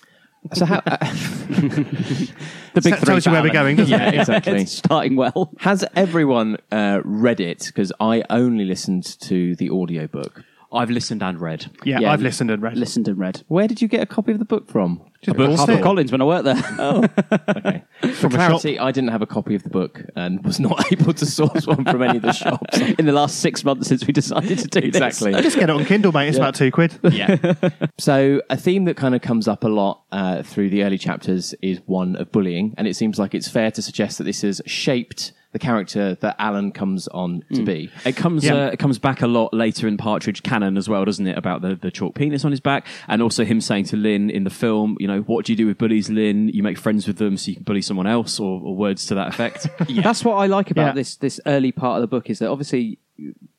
So, 0.53 0.65
how, 0.65 0.81
uh, 0.85 0.97
The 1.49 2.81
big 2.81 2.93
That 2.93 2.99
three 2.99 3.05
tells 3.05 3.25
you 3.25 3.31
where 3.31 3.41
we're 3.41 3.49
Alan. 3.49 3.75
going, 3.75 3.75
doesn't 3.77 3.99
yeah, 3.99 4.09
it? 4.09 4.19
exactly. 4.19 4.53
It's 4.61 4.71
starting 4.71 5.15
well. 5.15 5.51
Has 5.59 5.83
everyone 5.95 6.57
uh, 6.71 7.01
read 7.03 7.39
it? 7.39 7.63
Because 7.65 7.91
I 7.99 8.23
only 8.29 8.63
listened 8.65 9.19
to 9.21 9.55
the 9.55 9.69
audiobook. 9.71 10.43
I've 10.71 10.89
listened 10.89 11.23
and 11.23 11.39
read. 11.39 11.65
Yeah, 11.85 11.99
Yeah. 11.99 12.11
I've 12.11 12.21
listened 12.21 12.51
and 12.51 12.61
read. 12.61 12.77
Listened 12.77 13.07
and 13.07 13.17
read. 13.17 13.43
Where 13.47 13.67
did 13.67 13.81
you 13.81 13.87
get 13.87 14.01
a 14.01 14.05
copy 14.05 14.31
of 14.33 14.39
the 14.39 14.45
book 14.45 14.69
from? 14.69 15.01
Just 15.21 15.37
Harper 15.37 15.51
Allstate. 15.73 15.81
Collins 15.83 16.11
when 16.11 16.21
I 16.21 16.25
worked 16.25 16.45
there. 16.45 16.55
Oh, 16.79 17.03
okay. 17.57 17.83
For 18.01 18.07
From 18.13 18.33
a 18.33 18.35
clarity, 18.35 18.77
I 18.77 18.91
didn't 18.91 19.09
have 19.09 19.21
a 19.21 19.25
copy 19.25 19.55
of 19.55 19.63
the 19.63 19.69
book 19.69 20.03
and 20.15 20.43
was 20.45 20.59
not 20.59 20.91
able 20.91 21.13
to 21.13 21.25
source 21.25 21.65
one 21.65 21.83
from 21.85 22.01
any 22.03 22.17
of 22.17 22.21
the 22.23 22.33
shops. 22.33 22.77
in 22.77 23.05
the 23.05 23.11
last 23.13 23.39
six 23.39 23.63
months 23.63 23.87
since 23.87 24.05
we 24.05 24.13
decided 24.13 24.59
to 24.59 24.67
do 24.67 24.79
Exactly. 24.87 25.31
this. 25.31 25.41
Just 25.41 25.55
get 25.57 25.69
it 25.69 25.75
on 25.75 25.85
Kindle, 25.85 26.11
mate. 26.11 26.27
It's 26.27 26.37
about 26.37 26.53
two 26.55 26.71
quid. 26.71 26.99
Yeah. 27.11 27.53
So, 27.97 28.41
a 28.49 28.57
theme 28.57 28.85
that 28.85 28.95
kind 28.97 29.15
of 29.15 29.21
comes 29.21 29.47
up 29.47 29.63
a 29.63 29.69
lot 29.69 30.03
uh, 30.11 30.43
through 30.43 30.69
the 30.69 30.83
early 30.83 30.97
chapters 30.97 31.55
is 31.61 31.81
one 31.85 32.15
of 32.17 32.31
bullying, 32.31 32.75
and 32.77 32.87
it 32.87 32.95
seems 32.95 33.17
like 33.17 33.33
it's 33.33 33.47
fair 33.47 33.71
to 33.71 33.81
suggest 33.81 34.17
that 34.19 34.25
this 34.25 34.41
has 34.41 34.61
shaped 34.65 35.31
the 35.53 35.59
character 35.59 36.15
that 36.15 36.35
Alan 36.39 36.71
comes 36.71 37.07
on 37.07 37.43
to 37.53 37.63
be. 37.63 37.89
It 38.05 38.15
comes 38.15 38.43
Yeah. 38.43 38.53
uh, 38.65 38.67
it 38.67 38.79
comes 38.79 38.99
back 38.99 39.21
a 39.21 39.27
lot 39.27 39.53
later 39.53 39.87
in 39.87 39.97
Partridge 39.97 40.43
canon 40.43 40.77
as 40.77 40.87
well, 40.89 41.05
doesn't 41.05 41.25
it? 41.25 41.37
About 41.37 41.61
the, 41.61 41.75
the 41.75 41.89
chalk 41.89 42.15
penis 42.15 42.43
on 42.45 42.51
his 42.51 42.59
back, 42.59 42.85
and 43.07 43.21
also 43.21 43.45
him 43.45 43.61
saying 43.61 43.85
to 43.85 43.95
Lynn 43.97 44.29
in 44.29 44.43
the 44.43 44.49
film, 44.49 44.97
you 44.99 45.07
know, 45.07 45.21
what 45.21 45.45
do 45.45 45.53
you 45.53 45.57
do 45.57 45.65
with 45.65 45.77
bullies, 45.77 46.09
Lynn? 46.09 46.49
You 46.49 46.63
make 46.63 46.77
friends 46.77 47.07
with 47.07 47.17
them 47.17 47.37
so 47.37 47.49
you 47.49 47.55
can 47.55 47.63
bully 47.63 47.81
someone 47.81 48.07
else, 48.07 48.39
or, 48.39 48.61
or 48.61 48.75
words 48.75 49.05
to 49.07 49.15
that 49.15 49.29
effect. 49.29 49.67
That's 49.89 50.23
what 50.25 50.35
I 50.35 50.47
like 50.47 50.69
about 50.71 50.87
Yeah. 50.87 50.93
this 50.93 51.15
this 51.15 51.39
early 51.45 51.71
part 51.71 51.97
of 51.97 52.01
the 52.01 52.07
book 52.07 52.29
is 52.29 52.39
that 52.39 52.49
obviously 52.49 52.99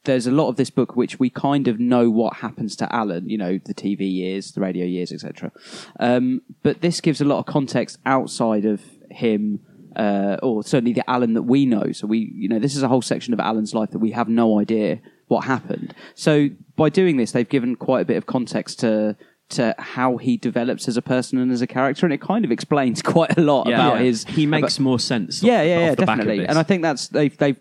there's 0.05 0.27
a 0.27 0.31
lot 0.31 0.49
of 0.49 0.57
this 0.57 0.71
book 0.71 0.95
which 0.95 1.19
we 1.19 1.29
kind 1.31 1.67
of 1.69 1.81
know 1.81 2.09
what 2.11 2.35
happens 2.37 2.77
to 2.77 2.95
Alan, 2.95 3.29
you 3.29 3.37
know, 3.37 3.59
the 3.65 3.75
TV 3.75 4.01
years, 4.13 4.53
the 4.53 4.61
radio 4.61 4.87
years, 4.87 5.11
etc. 5.13 5.51
Um, 5.99 6.43
but 6.63 6.81
this 6.81 7.01
gives 7.01 7.21
a 7.21 7.25
lot 7.25 7.39
of 7.41 7.47
context 7.47 7.99
outside 8.07 8.65
of 8.65 8.81
him. 9.11 9.61
Uh, 9.99 10.37
or 10.45 10.63
certainly 10.63 10.93
the 10.93 11.09
Alan 11.11 11.35
that 11.35 11.43
we 11.43 11.67
know. 11.67 11.91
So 11.93 12.07
we, 12.07 12.31
you 12.35 12.49
know, 12.49 12.61
this 12.61 12.77
is 12.77 12.83
a 12.85 12.89
whole 12.89 13.03
section 13.03 13.35
of 13.35 13.41
Alan's 13.41 13.75
life 13.75 13.91
that 13.91 13.99
we 13.99 14.13
have 14.13 14.29
no 14.29 14.61
idea 14.61 15.01
what 15.27 15.45
happened. 15.45 15.93
So 16.15 16.49
by 16.77 16.89
doing 16.89 17.17
this, 17.17 17.33
they've 17.33 17.49
given 17.49 17.75
quite 17.75 18.03
a 18.03 18.05
bit 18.05 18.17
of 18.17 18.27
context 18.27 18.79
to 18.81 19.17
to 19.51 19.75
how 19.79 20.19
he 20.19 20.37
develops 20.37 20.89
as 20.89 20.97
a 20.99 21.03
person 21.03 21.39
and 21.39 21.51
as 21.51 21.63
a 21.63 21.67
character, 21.67 22.05
and 22.05 22.13
it 22.13 22.21
kind 22.21 22.45
of 22.45 22.53
explains 22.53 23.01
quite 23.15 23.37
a 23.39 23.41
lot 23.41 23.67
about 23.67 24.01
his. 24.01 24.25
he 24.25 24.47
makes 24.47 24.77
about- 24.77 24.85
more 24.85 24.99
sense. 25.01 25.43
yeah, 25.43 25.61
off- 25.61 25.67
yeah, 25.67 25.79
yeah, 25.81 25.91
off 25.91 25.97
back 25.97 26.09
of 26.09 26.17
definitely. 26.19 26.47
And 26.47 26.59
I 26.59 26.63
think 26.63 26.83
that's 26.83 27.09
they've 27.09 27.37
they've 27.37 27.57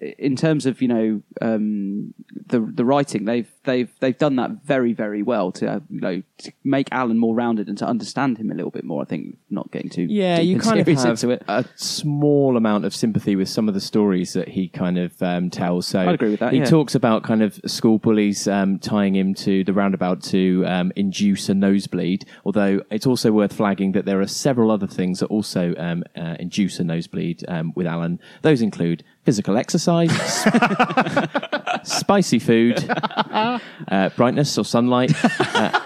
in 0.00 0.36
terms 0.36 0.66
of 0.66 0.82
you 0.82 0.88
know 0.88 1.22
um, 1.40 2.14
the 2.46 2.60
the 2.60 2.84
writing 2.84 3.24
they've 3.24 3.50
they've 3.64 3.90
they've 4.00 4.18
done 4.18 4.36
that 4.36 4.50
very 4.64 4.92
very 4.92 5.22
well 5.22 5.52
to 5.52 5.70
uh, 5.70 5.80
you 5.88 6.00
know 6.00 6.22
to 6.38 6.52
make 6.64 6.88
Alan 6.92 7.18
more 7.18 7.34
rounded 7.34 7.68
and 7.68 7.78
to 7.78 7.86
understand 7.86 8.38
him 8.38 8.50
a 8.50 8.54
little 8.54 8.70
bit 8.70 8.84
more. 8.84 9.02
I 9.02 9.04
think 9.04 9.38
not 9.50 9.70
getting 9.70 9.90
too 9.90 10.02
Yeah, 10.02 10.36
deep 10.36 10.46
you 10.46 10.54
and 10.54 10.62
kind 10.62 10.80
of 10.80 10.86
have 10.86 11.06
into 11.10 11.30
it. 11.30 11.42
a 11.48 11.64
small 11.76 12.56
amount 12.56 12.84
of 12.84 12.94
sympathy 12.94 13.36
with 13.36 13.48
some 13.48 13.68
of 13.68 13.74
the 13.74 13.80
stories 13.80 14.32
that 14.32 14.48
he 14.48 14.68
kind 14.68 14.98
of 14.98 15.22
um, 15.22 15.50
tells. 15.50 15.86
So 15.86 16.00
I'd 16.00 16.14
agree 16.14 16.30
with 16.30 16.40
that, 16.40 16.52
He 16.52 16.58
yeah. 16.60 16.64
talks 16.64 16.94
about 16.94 17.22
kind 17.22 17.42
of 17.42 17.60
school 17.66 17.98
bullies 17.98 18.48
um, 18.48 18.78
tying 18.78 19.14
him 19.14 19.34
to 19.34 19.64
the 19.64 19.72
roundabout 19.72 20.22
to 20.24 20.64
um, 20.66 20.92
induce 20.96 21.48
a 21.48 21.54
nosebleed. 21.54 22.24
Although 22.44 22.82
it's 22.90 23.06
also 23.06 23.30
worth 23.32 23.52
flagging 23.52 23.92
that 23.92 24.04
there 24.04 24.20
are 24.20 24.26
several 24.26 24.70
other 24.70 24.86
things 24.86 25.20
that 25.20 25.26
also 25.26 25.74
um, 25.78 26.02
uh, 26.16 26.36
induce 26.40 26.78
a 26.78 26.84
nosebleed 26.84 27.44
um, 27.48 27.72
with 27.76 27.86
Alan. 27.86 28.18
Those 28.42 28.62
include 28.62 29.04
physical 29.24 29.56
exercise, 29.56 30.10
spicy 31.84 32.38
food, 32.38 32.84
uh, 32.88 34.10
brightness 34.16 34.56
or 34.58 34.64
sunlight. 34.64 35.12
Uh, 35.54 35.80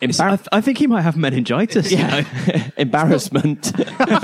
It's- 0.00 0.20
I, 0.20 0.36
th- 0.36 0.48
I 0.52 0.60
think 0.60 0.78
he 0.78 0.86
might 0.86 1.02
have 1.02 1.16
meningitis. 1.16 1.90
you 1.90 1.98
know? 1.98 2.22
embarrassment, 2.76 3.72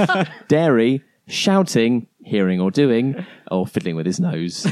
dairy, 0.49 1.03
shouting, 1.27 2.07
hearing 2.23 2.61
or 2.61 2.71
doing, 2.71 3.27
or 3.51 3.67
fiddling 3.67 3.97
with 3.97 4.07
his 4.07 4.21
nose. 4.21 4.63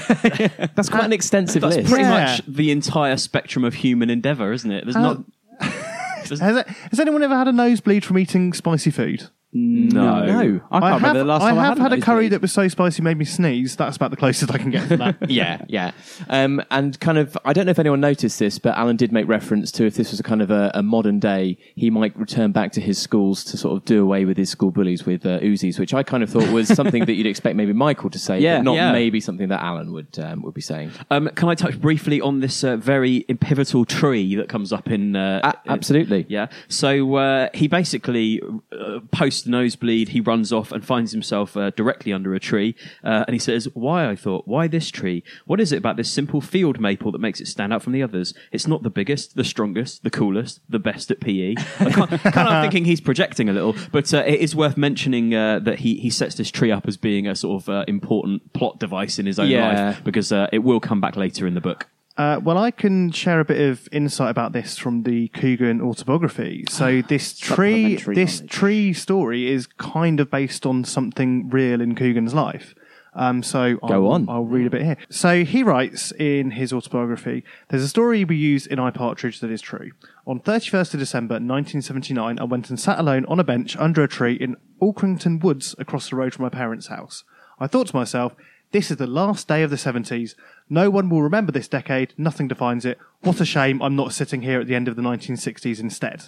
That's 0.77 0.89
quite 0.89 1.05
an 1.05 1.13
extensive 1.13 1.63
That's 1.63 1.75
list. 1.77 1.89
pretty 1.89 2.05
Yeah. 2.05 2.25
much 2.27 2.43
the 2.47 2.71
entire 2.71 3.17
spectrum 3.17 3.65
of 3.65 3.75
human 3.75 4.11
endeavour, 4.11 4.53
isn't 4.53 4.71
it? 4.71 4.85
There's 4.85 4.95
not. 4.95 5.25
Has, 5.61 6.41
it, 6.41 6.69
has 6.69 7.01
anyone 7.01 7.23
ever 7.25 7.35
had 7.37 7.49
a 7.49 7.53
nosebleed 7.53 8.05
from 8.05 8.17
eating 8.17 8.53
spicy 8.53 8.91
food? 8.93 9.29
No. 9.55 10.25
no. 10.25 10.61
I 10.71 10.81
can't 10.81 10.93
have, 10.93 11.03
remember 11.03 11.19
the 11.19 11.25
last 11.25 11.43
time 11.43 11.59
I 11.59 11.65
have 11.65 11.79
had, 11.79 11.91
had 11.93 11.99
a 11.99 12.03
curry 12.03 12.29
that 12.29 12.41
was 12.41 12.53
so 12.53 12.69
spicy 12.69 13.03
it 13.03 13.05
made 13.05 13.19
me 13.19 13.25
sneeze. 13.27 13.77
That's 13.77 13.97
about 13.97 14.11
the 14.11 14.17
closest 14.17 14.51
I 14.51 14.59
can 14.59 14.71
get 14.71 14.89
to 14.89 14.97
that. 14.97 15.17
Yeah, 15.31 15.65
yeah. 15.69 15.93
Um, 16.29 16.63
and 16.71 16.99
kind 17.01 17.19
of, 17.19 17.37
I 17.45 17.53
don't 17.53 17.67
know 17.67 17.71
if 17.71 17.79
anyone 17.79 18.01
noticed 18.01 18.39
this, 18.39 18.59
but 18.59 18.77
Alan 18.77 18.97
did 18.97 19.13
make 19.13 19.29
reference 19.29 19.71
to 19.73 19.85
if 19.87 19.95
this 19.95 20.11
was 20.11 20.21
a 20.21 20.23
kind 20.23 20.43
of 20.43 20.51
a, 20.51 20.71
a 20.75 20.83
modern 20.83 21.21
day, 21.21 21.59
he 21.75 21.91
might 21.91 22.17
return 22.19 22.53
back 22.53 22.73
to 22.73 22.81
his 22.81 22.99
schools 22.99 23.45
to 23.45 23.57
sort 23.57 23.77
of 23.77 23.85
do 23.85 24.03
away 24.03 24.25
with 24.25 24.37
his 24.37 24.51
school 24.51 24.71
bullies 24.71 25.05
with 25.07 25.25
uh, 25.27 25.39
Uzis, 25.41 25.79
which 25.79 25.93
I 25.95 26.03
kind 26.03 26.23
of 26.23 26.31
thought 26.31 26.49
was 26.51 26.69
something 26.69 27.05
that 27.05 27.15
you'd 27.15 27.27
expect 27.27 27.57
maybe 27.57 27.73
Michael 27.73 28.11
to 28.11 28.19
say, 28.19 28.41
Yeah, 28.41 28.59
but 28.59 28.63
not 28.65 28.75
yeah. 28.77 28.93
maybe 28.93 29.21
something 29.21 29.49
that 29.49 29.63
Alan 29.63 29.93
would 29.93 30.19
um, 30.19 30.43
would 30.43 30.55
be 30.55 30.61
saying. 30.61 30.93
Um, 31.11 31.29
can 31.35 31.49
I 31.49 31.55
touch 31.55 31.81
briefly 31.81 32.21
on 32.21 32.41
this 32.41 32.65
uh, 32.65 32.77
very 32.77 33.21
pivotal 33.41 33.85
tree 33.85 34.35
that 34.37 34.49
comes 34.49 34.73
up 34.73 34.91
in? 34.91 35.15
Uh, 35.17 35.41
A- 35.45 35.71
absolutely. 35.71 36.27
Yeah. 36.29 36.49
So 36.69 37.17
uh, 37.17 37.49
he 37.55 37.69
basically 37.69 38.41
uh, 38.73 39.01
post 39.43 39.49
nosebleed. 39.51 40.11
He 40.11 40.21
runs 40.21 40.53
off 40.53 40.73
and 40.73 40.85
finds 40.85 41.13
himself 41.13 41.57
uh, 41.57 41.71
directly 41.71 42.13
under 42.13 42.35
a 42.35 42.41
tree, 42.41 42.75
uh, 43.05 43.25
and 43.27 43.35
he 43.35 43.39
says, 43.39 43.69
"Why?" 43.75 44.09
I 44.09 44.17
thought, 44.17 44.47
"Why 44.47 44.67
this 44.69 44.91
tree? 44.91 45.23
What 45.47 45.61
is 45.61 45.73
it 45.73 45.77
about 45.79 45.97
this 45.97 46.11
simple 46.11 46.41
field 46.41 46.81
maple 46.81 47.13
that 47.13 47.21
makes 47.21 47.41
it 47.41 47.47
stand 47.49 47.73
out 47.73 47.83
from 47.83 47.93
the 47.93 48.03
others? 48.03 48.35
It's 48.53 48.67
not 48.67 48.83
the 48.83 48.91
biggest, 48.91 49.37
the 49.37 49.45
strongest, 49.45 50.03
the 50.05 50.11
coolest, 50.11 50.61
the 50.69 50.79
best 50.79 51.11
at 51.11 51.21
PE." 51.21 51.55
I 51.81 51.91
kind 51.91 52.49
of 52.49 52.63
thinking 52.63 52.85
he's 52.85 53.01
projecting 53.01 53.49
a 53.49 53.53
little, 53.53 53.75
but 53.91 54.13
uh, 54.15 54.19
it 54.27 54.41
is 54.41 54.55
worth 54.55 54.77
mentioning 54.77 55.35
uh, 55.35 55.59
that 55.61 55.81
he 55.81 55.97
he 55.97 56.11
sets 56.11 56.35
this 56.37 56.51
tree 56.51 56.71
up 56.71 56.87
as 56.87 56.97
being 56.97 57.27
a 57.27 57.35
sort 57.35 57.63
of 57.63 57.69
uh, 57.69 57.85
important 57.89 58.53
plot 58.53 58.79
device 58.79 59.19
in 59.19 59.27
his 59.27 59.39
own 59.39 59.49
Yeah. 59.49 59.89
life 59.89 60.05
because 60.05 60.33
uh, 60.33 60.49
it 60.53 60.61
will 60.61 60.81
come 60.81 61.01
back 61.01 61.17
later 61.17 61.47
in 61.47 61.55
the 61.55 61.61
book. 61.61 61.89
Uh, 62.17 62.39
well, 62.43 62.59
I 62.59 62.71
can 62.71 63.11
share 63.11 63.41
a 63.41 63.45
bit 63.45 63.61
of 63.71 63.89
insight 63.91 64.31
about 64.31 64.53
this 64.53 64.77
from 64.77 65.05
the 65.05 65.29
Coogan 65.29 65.81
autobiography. 65.81 66.65
So 66.69 67.03
this 67.03 67.39
tree, 67.39 67.97
this 67.97 68.41
knowledge. 68.41 68.51
tree 68.51 68.93
story 68.93 69.51
is 69.51 69.67
kind 69.67 70.21
of 70.21 70.31
based 70.31 70.67
on 70.67 70.85
something 70.85 71.49
real 71.49 71.81
in 71.81 71.95
Coogan's 71.95 72.35
life. 72.35 72.75
Um, 73.15 73.43
so 73.43 73.77
Go 73.77 74.07
I'll, 74.07 74.13
on. 74.13 74.29
I'll 74.29 74.45
read 74.45 74.67
a 74.67 74.71
bit 74.71 74.83
here. 74.83 74.97
So 75.11 75.45
he 75.45 75.63
writes 75.63 76.13
in 76.13 76.53
his 76.53 76.73
autobiography 76.73 77.45
There's 77.69 77.83
a 77.83 77.89
story 77.89 78.25
we 78.25 78.37
used 78.37 78.67
in 78.69 78.79
iPartridge 78.79 79.41
that 79.41 79.51
is 79.51 79.61
true. 79.61 79.93
On 80.27 80.41
31st 80.41 80.95
of 80.95 81.01
December 81.01 81.35
1979, 81.35 82.39
I 82.39 82.45
went 82.45 82.71
and 82.71 82.81
sat 82.81 82.99
alone 82.99 83.27
on 83.27 83.39
a 83.39 83.45
bench 83.45 83.77
under 83.77 84.03
a 84.03 84.09
tree 84.09 84.35
in 84.35 84.57
Alkrington 84.81 85.43
Woods 85.43 85.75
across 85.79 86.09
the 86.09 86.17
road 86.17 86.33
from 86.33 86.45
my 86.45 86.49
parents' 86.49 86.87
house. 86.87 87.25
I 87.59 87.67
thought 87.67 87.89
to 87.89 87.97
myself, 87.97 88.35
this 88.73 88.91
is 88.91 88.97
the 88.97 89.07
last 89.07 89.47
day 89.49 89.63
of 89.63 89.71
the 89.71 89.77
70s. 89.77 90.35
No 90.69 90.91
one 90.91 91.09
will 91.09 91.23
remember 91.23 91.53
this 91.53 91.69
decade. 91.69 92.15
Nothing 92.17 92.49
defines 92.49 92.85
it. 92.85 92.99
What 93.21 93.41
a 93.41 93.45
shame 93.45 93.81
I'm 93.81 93.95
not 93.95 94.13
sitting 94.13 94.43
here 94.43 94.61
at 94.61 94.67
the 94.67 94.75
end 94.75 94.89
of 94.89 94.97
the 94.97 95.03
1960s 95.03 95.79
instead. 95.79 96.25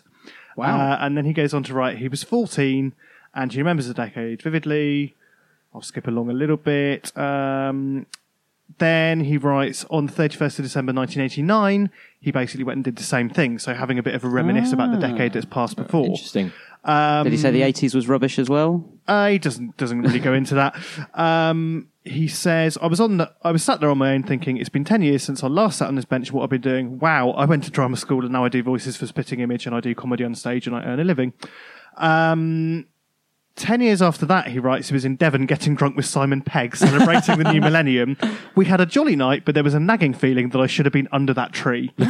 Wow. 0.56 0.92
Uh, 0.92 0.98
and 1.00 1.16
then 1.16 1.24
he 1.24 1.32
goes 1.32 1.52
on 1.52 1.62
to 1.64 1.74
write, 1.74 1.98
he 1.98 2.08
was 2.08 2.22
14 2.22 2.94
and 3.34 3.52
he 3.52 3.58
remembers 3.58 3.88
the 3.88 3.94
decade 3.94 4.42
vividly. 4.42 5.16
I'll 5.74 5.82
skip 5.82 6.06
along 6.06 6.30
a 6.30 6.34
little 6.34 6.56
bit. 6.56 7.16
Um, 7.16 8.06
then 8.78 9.20
he 9.20 9.36
writes 9.36 9.84
on 9.90 10.06
the 10.06 10.12
31st 10.12 10.58
of 10.58 10.64
December 10.64 10.92
1989, 10.92 11.90
he 12.20 12.30
basically 12.30 12.64
went 12.64 12.76
and 12.76 12.84
did 12.84 12.96
the 12.96 13.02
same 13.02 13.28
thing. 13.28 13.58
So 13.58 13.74
having 13.74 13.98
a 13.98 14.02
bit 14.02 14.14
of 14.14 14.24
a 14.24 14.28
reminisce 14.28 14.72
about 14.72 14.92
the 14.92 15.06
decade 15.06 15.32
that's 15.32 15.44
passed 15.44 15.76
before. 15.76 16.06
Interesting. 16.06 16.52
Um, 16.84 17.24
Did 17.24 17.32
he 17.32 17.38
say 17.38 17.50
the 17.50 17.62
80s 17.62 17.94
was 17.94 18.08
rubbish 18.08 18.38
as 18.38 18.48
well? 18.48 18.84
uh, 19.06 19.28
he 19.28 19.38
doesn't 19.38 19.76
doesn't 19.76 20.00
really 20.02 20.18
go 20.18 20.32
into 20.32 20.54
that. 20.54 20.74
Um, 21.14 21.88
he 22.04 22.28
says, 22.28 22.76
"I 22.80 22.86
was 22.86 23.00
on 23.00 23.16
the, 23.18 23.32
I 23.42 23.52
was 23.52 23.62
sat 23.62 23.80
there 23.80 23.90
on 23.90 23.98
my 23.98 24.12
own, 24.12 24.22
thinking 24.22 24.56
it's 24.56 24.68
been 24.68 24.84
ten 24.84 25.02
years 25.02 25.22
since 25.22 25.42
I 25.42 25.48
last 25.48 25.78
sat 25.78 25.88
on 25.88 25.94
this 25.94 26.04
bench. 26.04 26.32
What 26.32 26.42
I've 26.42 26.50
been 26.50 26.60
doing? 26.60 26.98
Wow! 26.98 27.30
I 27.30 27.44
went 27.46 27.64
to 27.64 27.70
drama 27.70 27.96
school 27.96 28.22
and 28.22 28.32
now 28.32 28.44
I 28.44 28.48
do 28.48 28.62
voices 28.62 28.96
for 28.96 29.06
Spitting 29.06 29.40
Image 29.40 29.66
and 29.66 29.74
I 29.74 29.80
do 29.80 29.94
comedy 29.94 30.24
on 30.24 30.34
stage 30.34 30.66
and 30.66 30.76
I 30.76 30.82
earn 30.84 31.00
a 31.00 31.04
living." 31.04 31.32
Um, 31.96 32.86
Ten 33.56 33.80
years 33.80 34.02
after 34.02 34.26
that, 34.26 34.48
he 34.48 34.58
writes, 34.58 34.88
he 34.88 34.94
was 34.94 35.04
in 35.04 35.14
Devon 35.14 35.46
getting 35.46 35.76
drunk 35.76 35.94
with 35.96 36.06
Simon 36.06 36.42
Pegg, 36.42 36.74
celebrating 36.74 37.38
the 37.38 37.52
new 37.52 37.60
millennium. 37.60 38.16
We 38.56 38.64
had 38.64 38.80
a 38.80 38.86
jolly 38.86 39.14
night, 39.14 39.44
but 39.44 39.54
there 39.54 39.62
was 39.62 39.74
a 39.74 39.80
nagging 39.80 40.12
feeling 40.12 40.48
that 40.48 40.58
I 40.60 40.66
should 40.66 40.86
have 40.86 40.92
been 40.92 41.06
under 41.12 41.32
that 41.34 41.52
tree. 41.52 41.92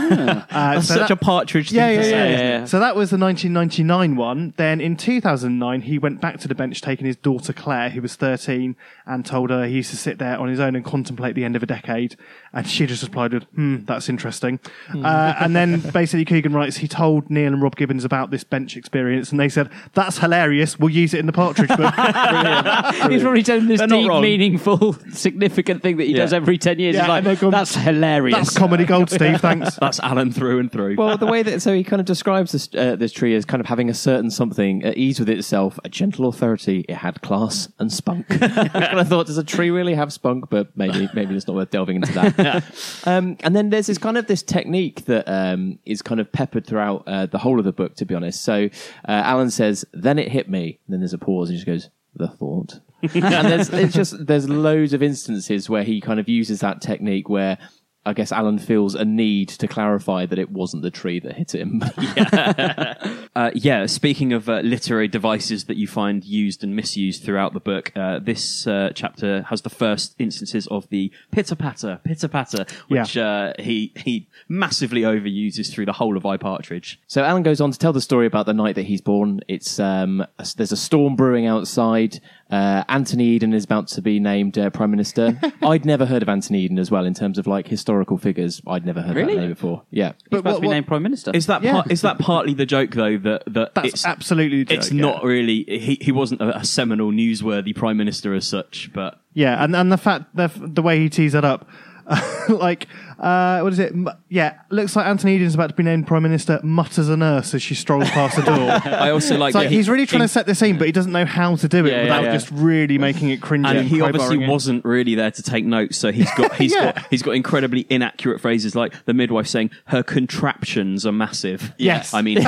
Uh, 0.55 0.75
That's 0.75 0.87
so 0.89 0.95
such 0.95 1.09
that- 1.09 1.11
a 1.11 1.17
partridge 1.17 1.71
thing 1.71 1.79
yeah, 1.79 1.89
to 1.89 1.95
yeah, 1.97 2.03
say. 2.03 2.11
yeah, 2.11 2.25
Yeah, 2.25 2.31
yeah. 2.31 2.59
yeah. 2.61 2.65
So 2.67 2.79
that 2.81 2.95
was 2.97 3.11
the 3.11 3.19
1999 3.19 4.17
one. 4.17 4.55
Then 4.57 4.81
in 4.81 4.97
2009, 4.97 5.81
he 5.83 5.99
went 5.99 6.21
back 6.21 6.39
to 6.41 6.49
the 6.49 6.55
bench, 6.55 6.81
taking 6.81 7.07
his 7.07 7.17
daughter 7.17 7.53
Claire, 7.53 7.91
who 7.91 8.01
was 8.01 8.15
13, 8.15 8.77
and 9.07 9.27
told 9.27 9.51
her 9.51 9.67
he 9.67 9.75
used 9.77 9.91
to 9.91 9.97
sit 9.97 10.19
there 10.19 10.39
on 10.39 10.49
his 10.49 10.61
own 10.61 10.77
and 10.77 10.85
contemplate 10.85 11.35
the 11.35 11.45
end 11.45 11.57
of 11.57 11.63
a 11.63 11.67
decade. 11.67 12.17
And 12.53 12.67
she 12.69 12.87
just 12.87 13.03
replied 13.03 13.33
with, 13.35 13.45
"Hmm, 13.55 13.85
that's 13.85 14.09
interesting." 14.09 14.61
Uh, 14.95 15.35
and 15.41 15.57
then 15.57 15.81
basically, 15.93 16.25
Coogan 16.25 16.53
writes, 16.53 16.77
he 16.77 16.87
told 16.89 17.29
Neil 17.31 17.53
and 17.53 17.61
Rob 17.63 17.75
Gibbons 17.77 18.05
about 18.05 18.31
this 18.31 18.45
bench 18.45 18.77
experience, 18.77 19.31
and 19.33 19.41
they 19.41 19.49
said, 19.49 19.69
"That's 19.95 20.19
hilarious. 20.19 20.79
We'll 20.79 20.91
use 20.91 21.15
it 21.15 21.21
in 21.21 21.27
the 21.27 21.33
Partridge 21.35 21.69
book." 21.69 21.95
He's 23.11 23.23
probably 23.23 23.43
done 23.43 23.67
this 23.69 23.79
They're 23.79 23.87
not 23.89 23.97
deep, 24.01 24.09
wrong. 24.09 24.23
meaningful, 24.23 24.93
significant 25.11 25.83
thing 25.83 25.97
that 25.99 26.05
he 26.05 26.13
Yeah. 26.13 26.19
does 26.19 26.33
every 26.33 26.57
10 26.59 26.79
years. 26.79 26.95
Yeah, 26.95 27.03
He's 27.03 27.09
like, 27.09 27.19
and 27.19 27.27
they've 27.27 27.41
gone, 27.41 27.51
that's 27.51 27.75
hilarious. 27.75 28.37
That's 28.37 28.57
comedy 28.57 28.85
gold, 28.85 29.11
Steve. 29.11 29.41
Thanks. 29.41 29.77
That's 29.77 30.01
Alan 30.01 30.33
through 30.33 30.61
and 30.61 30.73
through. 30.73 30.97
Well, 30.97 31.19
the 31.19 31.27
way 31.27 31.43
that 31.43 31.61
so 31.61 31.75
he 31.75 31.85
kind 31.85 32.01
of 32.01 32.07
describes 32.07 32.53
this 32.53 32.69
uh, 32.75 32.97
this 32.97 33.13
tree 33.13 33.35
as 33.35 33.45
kind 33.45 33.61
of 33.61 33.67
having 33.67 33.91
a 33.91 33.95
certain 33.95 34.31
something 34.31 34.83
at 34.85 34.97
ease 34.97 35.19
with 35.19 35.29
itself, 35.29 35.79
a 35.85 35.89
gentle 35.89 36.27
authority. 36.29 36.85
It 36.89 36.95
had 36.97 37.21
class 37.23 37.69
and 37.79 37.93
spunk. 37.93 38.27
I 38.31 38.69
kind 38.69 38.99
of 39.01 39.09
thought, 39.09 39.27
does 39.27 39.39
a 39.39 39.45
tree 39.45 39.71
really 39.71 39.95
have 39.95 40.13
spunk? 40.13 40.49
But 40.51 40.77
maybe 40.77 41.09
maybe 41.15 41.35
it's 41.35 41.47
not 41.47 41.57
worth 41.57 41.71
delving 41.71 41.97
into 41.97 42.13
that. 42.13 42.65
um, 43.05 43.37
and 43.41 43.55
then 43.57 43.71
there's 43.71 43.87
this 43.87 43.99
kind 43.99 44.17
of 44.19 44.27
this 44.27 44.43
technique 44.43 45.05
that 45.07 45.25
um, 45.29 45.79
is 45.85 46.03
kind 46.03 46.21
of 46.21 46.31
peppered 46.33 46.67
throughout 46.67 47.05
uh, 47.07 47.27
the 47.27 47.39
whole 47.39 47.59
of 47.59 47.65
the 47.65 47.73
book. 47.73 47.97
To 47.97 48.05
be 48.05 48.15
honest, 48.15 48.43
so 48.45 48.65
uh, 48.65 48.69
Alan 49.09 49.51
says, 49.51 49.85
"Then 49.93 50.19
it 50.19 50.31
hit 50.31 50.49
me." 50.49 50.79
And 50.87 50.93
then 50.95 51.01
there's 51.01 51.15
a 51.15 51.19
pause, 51.25 51.51
and 51.51 51.57
just 51.57 51.67
goes, 51.67 51.91
"The 52.15 52.29
thought." 52.29 52.81
and 53.15 53.49
there's 53.49 53.69
it's 53.71 53.95
just 53.95 54.27
there's 54.27 54.49
loads 54.49 54.93
of 54.93 55.03
instances 55.03 55.69
where 55.69 55.83
he 55.83 56.01
kind 56.01 56.21
of 56.21 56.29
uses 56.29 56.61
that 56.61 56.81
technique 56.81 57.29
where 57.29 57.59
I 58.07 58.13
guess 58.13 58.33
Alan 58.33 58.59
feels 58.59 58.95
a 58.95 59.05
need 59.05 59.49
to 59.49 59.67
clarify 59.67 60.27
that 60.27 60.39
it 60.39 60.51
wasn't 60.51 60.83
the 60.83 60.91
tree 60.91 61.21
that 61.21 61.37
hit 61.37 61.55
him. 61.55 61.83
Uh, 63.37 63.51
yeah, 63.53 63.85
speaking 63.87 64.33
of 64.33 64.49
uh, 64.49 64.61
literary 64.61 65.09
devices 65.09 65.65
that 65.65 65.77
you 65.77 65.89
find 65.89 66.23
used 66.23 66.63
and 66.63 66.77
misused 66.77 67.25
throughout 67.25 67.53
the 67.53 67.59
book, 67.59 67.91
uh, 67.97 68.21
this 68.21 68.65
uh, 68.65 68.93
chapter 68.95 69.43
has 69.51 69.63
the 69.63 69.71
first 69.71 70.15
instances 70.21 70.69
of 70.69 70.89
the 70.91 71.11
pitter 71.33 71.57
patter, 71.57 72.01
pitter 72.05 72.29
patter, 72.29 72.65
which 72.87 73.17
uh, 73.17 73.53
he 73.59 73.93
he 73.97 74.29
massively 74.49 75.01
overuses 75.03 75.73
through 75.73 75.85
the 75.85 75.95
whole 75.95 76.17
of 76.17 76.25
I 76.25 76.37
Partridge. 76.37 77.01
So 77.09 77.25
Alan 77.25 77.43
goes 77.43 77.61
on 77.61 77.73
to 77.73 77.79
tell 77.79 77.93
the 77.93 78.01
story 78.01 78.27
about 78.27 78.47
the 78.47 78.55
night 78.55 78.77
that 78.77 78.87
he's 78.87 79.01
born. 79.01 79.41
It's 79.49 79.81
um, 79.81 80.25
there's 80.57 80.73
a 80.73 80.77
storm 80.77 81.17
brewing 81.17 81.47
outside. 81.47 82.21
Uh, 82.51 82.85
Anthony 82.89 83.25
Eden 83.25 83.53
is 83.55 83.65
about 83.65 83.89
to 83.89 84.03
be 84.03 84.21
named 84.21 84.59
uh, 84.59 84.69
prime 84.71 84.91
minister. 84.91 85.41
I'd 85.63 85.85
never 85.85 86.05
heard 86.07 86.23
of 86.23 86.29
Anthony 86.29 86.61
Eden 86.61 86.79
as 86.79 86.91
well 86.91 87.05
in 87.07 87.15
terms 87.15 87.39
of 87.39 87.47
like 87.47 87.67
historical 87.69 88.19
figures. 88.19 88.61
I'd 88.67 88.85
never 88.85 89.01
heard 89.03 89.17
Really? 89.17 89.35
that 89.35 89.41
name 89.41 89.51
before. 89.51 89.83
Yeah, 89.91 90.13
He's 90.13 90.15
But 90.31 90.37
supposed 90.39 90.45
what- 90.45 90.55
to 90.57 90.61
be 90.61 90.67
what- 90.69 90.73
named 90.75 90.87
Prime 90.87 91.03
Minister. 91.03 91.31
Is 91.35 91.47
that 91.47 91.63
Yeah. 91.63 91.73
part, 91.73 91.91
is 91.91 92.03
that 92.03 92.19
partly 92.19 92.55
the 92.55 92.67
joke 92.67 92.91
though 92.93 93.17
that 93.19 93.43
that 93.47 93.75
That's 93.75 93.89
it's 93.89 94.07
absolutely 94.07 94.65
the 94.65 94.75
it's 94.75 94.91
joke, 94.91 94.99
not 94.99 95.25
really 95.25 95.65
he 95.67 95.99
he 96.01 96.13
wasn't 96.13 96.43
a, 96.43 96.59
a 96.59 96.65
seminal 96.65 97.11
newsworthy 97.13 97.75
prime 97.75 97.97
minister 97.97 98.35
as 98.35 98.47
such, 98.47 98.91
but 98.93 99.21
Yeah, 99.33 99.65
and 99.65 99.75
and 99.75 99.91
the 99.91 99.97
fact 99.99 100.37
the 100.37 100.51
the 100.55 100.83
way 100.83 100.99
he 101.01 101.09
tees 101.09 101.35
it 101.35 101.45
up, 101.45 101.67
like 102.49 102.87
uh, 103.25 103.61
what 103.63 103.73
is 103.73 103.79
it? 103.79 103.93
M- 103.93 104.09
Yeah, 104.29 104.59
looks 104.71 104.95
like 104.97 105.07
Anthony 105.07 105.37
Eden's 105.37 105.55
about 105.55 105.71
to 105.71 105.75
be 105.75 105.83
named 105.83 106.07
prime 106.07 106.23
minister. 106.23 106.61
Mutters 106.63 107.09
a 107.09 107.17
nurse 107.17 107.55
as 107.55 107.63
she 107.63 107.75
strolls 107.75 108.09
past 108.11 108.37
the 108.37 108.43
door. 108.45 108.71
I 108.93 109.11
also 109.11 109.37
like 109.37 109.49
It's 109.51 109.55
like 109.55 109.65
that 109.65 109.71
he- 109.71 109.77
he's 109.77 109.89
really 109.89 110.07
trying 110.07 110.23
he- 110.23 110.27
to 110.29 110.33
set 110.33 110.47
the 110.47 110.55
scene, 110.55 110.77
but 110.79 110.87
he 110.87 110.93
doesn't 110.93 111.13
know 111.13 111.25
how 111.25 111.57
to 111.57 111.67
do 111.69 111.87
it 111.87 111.91
Yeah, 111.91 111.97
yeah, 111.97 112.03
without 112.03 112.25
yeah. 112.25 112.33
just 112.33 112.51
really 112.53 112.99
making 112.99 113.31
it 113.31 113.41
cringy. 113.41 113.67
and 113.69 113.79
And, 113.79 113.89
he 113.89 114.01
obviously 114.01 114.37
crowbarring 114.39 114.45
it. 114.49 114.51
wasn't 114.51 114.85
really 114.85 115.15
there 115.15 115.31
to 115.31 115.43
take 115.43 115.65
notes, 115.65 115.97
so 115.97 116.13
he's 116.13 116.31
got 116.35 116.55
he's 116.57 116.75
Yeah. 116.75 116.93
got 116.93 117.07
he's 117.11 117.23
got 117.23 117.33
incredibly 117.35 117.87
inaccurate 117.91 118.41
phrases 118.41 118.75
like 118.77 118.93
the 119.07 119.15
midwife 119.15 119.47
saying 119.47 119.71
her 119.87 120.03
contraptions 120.03 121.07
are 121.07 121.13
massive. 121.13 121.73
Yes. 121.79 122.13
I 122.13 122.21
mean, 122.23 122.39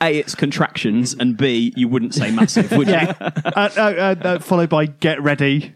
a 0.00 0.18
it's 0.18 0.34
contractions, 0.34 1.14
and 1.14 1.36
b 1.36 1.72
you 1.76 1.86
wouldn't 1.88 2.14
say 2.14 2.30
massive, 2.30 2.72
would 2.72 2.88
Yeah, 2.88 3.06
you? 3.08 3.14
uh, 3.20 3.50
uh, 3.54 3.80
uh, 3.80 4.14
uh, 4.26 4.38
followed 4.40 4.68
by 4.70 4.86
"Get 4.86 5.22
ready," 5.22 5.72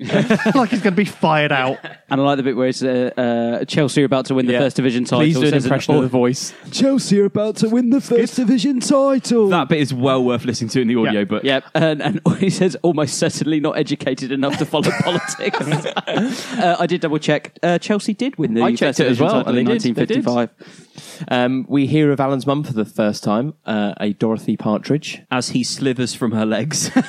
like 0.54 0.70
he's 0.70 0.80
going 0.80 0.94
to 0.94 1.02
be 1.02 1.04
fired 1.04 1.52
out. 1.52 1.78
and 2.10 2.20
I 2.20 2.24
like 2.24 2.36
the 2.38 2.42
bit 2.42 2.56
where 2.56 2.68
it's 2.68 2.82
uh, 2.82 3.10
uh, 3.16 3.64
Chelsea 3.66 4.02
are 4.02 4.06
about 4.06 4.26
to 4.26 4.34
win 4.34 4.46
the 4.48 4.54
Yeah. 4.54 4.58
First 4.60 4.76
Division 4.76 5.04
title. 5.04 5.20
please 5.20 5.34
do 5.36 5.42
an 5.42 5.50
says 5.50 5.64
an- 5.64 5.68
impression 5.68 5.94
of 5.94 6.02
the 6.02 6.08
voice. 6.08 6.52
Chelsea 6.72 7.20
are 7.20 7.26
about 7.26 7.56
to 7.56 7.68
win 7.68 7.90
the 7.90 8.00
First 8.00 8.36
Division 8.36 8.80
title. 8.80 9.48
That 9.48 9.68
bit 9.68 9.80
is 9.80 9.94
well 9.94 10.22
worth 10.24 10.44
listening 10.44 10.70
to 10.70 10.80
in 10.80 10.88
the 10.88 10.96
audio, 10.96 11.20
Yeah. 11.20 11.24
but 11.24 11.44
Yep, 11.44 11.64
and, 11.74 12.02
and 12.02 12.20
he 12.38 12.50
says 12.50 12.76
almost 12.82 13.18
certainly 13.18 13.60
not 13.60 13.78
educated 13.78 14.32
enough 14.32 14.58
to 14.58 14.64
follow 14.66 14.90
politics. 15.04 15.58
uh, 16.58 16.76
I 16.78 16.86
did 16.86 17.00
double 17.00 17.18
check. 17.18 17.56
Uh, 17.62 17.78
Chelsea 17.78 18.14
did 18.14 18.36
win 18.38 18.54
the 18.54 18.62
I 18.62 18.70
checked 18.74 18.98
First 18.98 19.00
it 19.00 19.06
as 19.06 19.18
Division 19.18 19.24
well, 19.26 19.34
title 19.44 19.50
and 19.50 19.58
in 19.58 19.64
they 19.66 19.78
did, 19.78 19.94
they 19.94 20.06
did. 20.06 20.26
1955. 20.26 20.87
Um, 21.28 21.66
we 21.68 21.86
hear 21.86 22.12
of 22.12 22.20
Alan's 22.20 22.46
mum 22.46 22.64
for 22.64 22.72
the 22.72 22.84
first 22.84 23.24
time, 23.24 23.54
uh, 23.66 23.94
a 23.98 24.12
Dorothy 24.12 24.56
Partridge. 24.56 25.22
as 25.30 25.50
he 25.50 25.64
slithers 25.64 26.14
from 26.14 26.32
her 26.32 26.46
legs, 26.46 26.90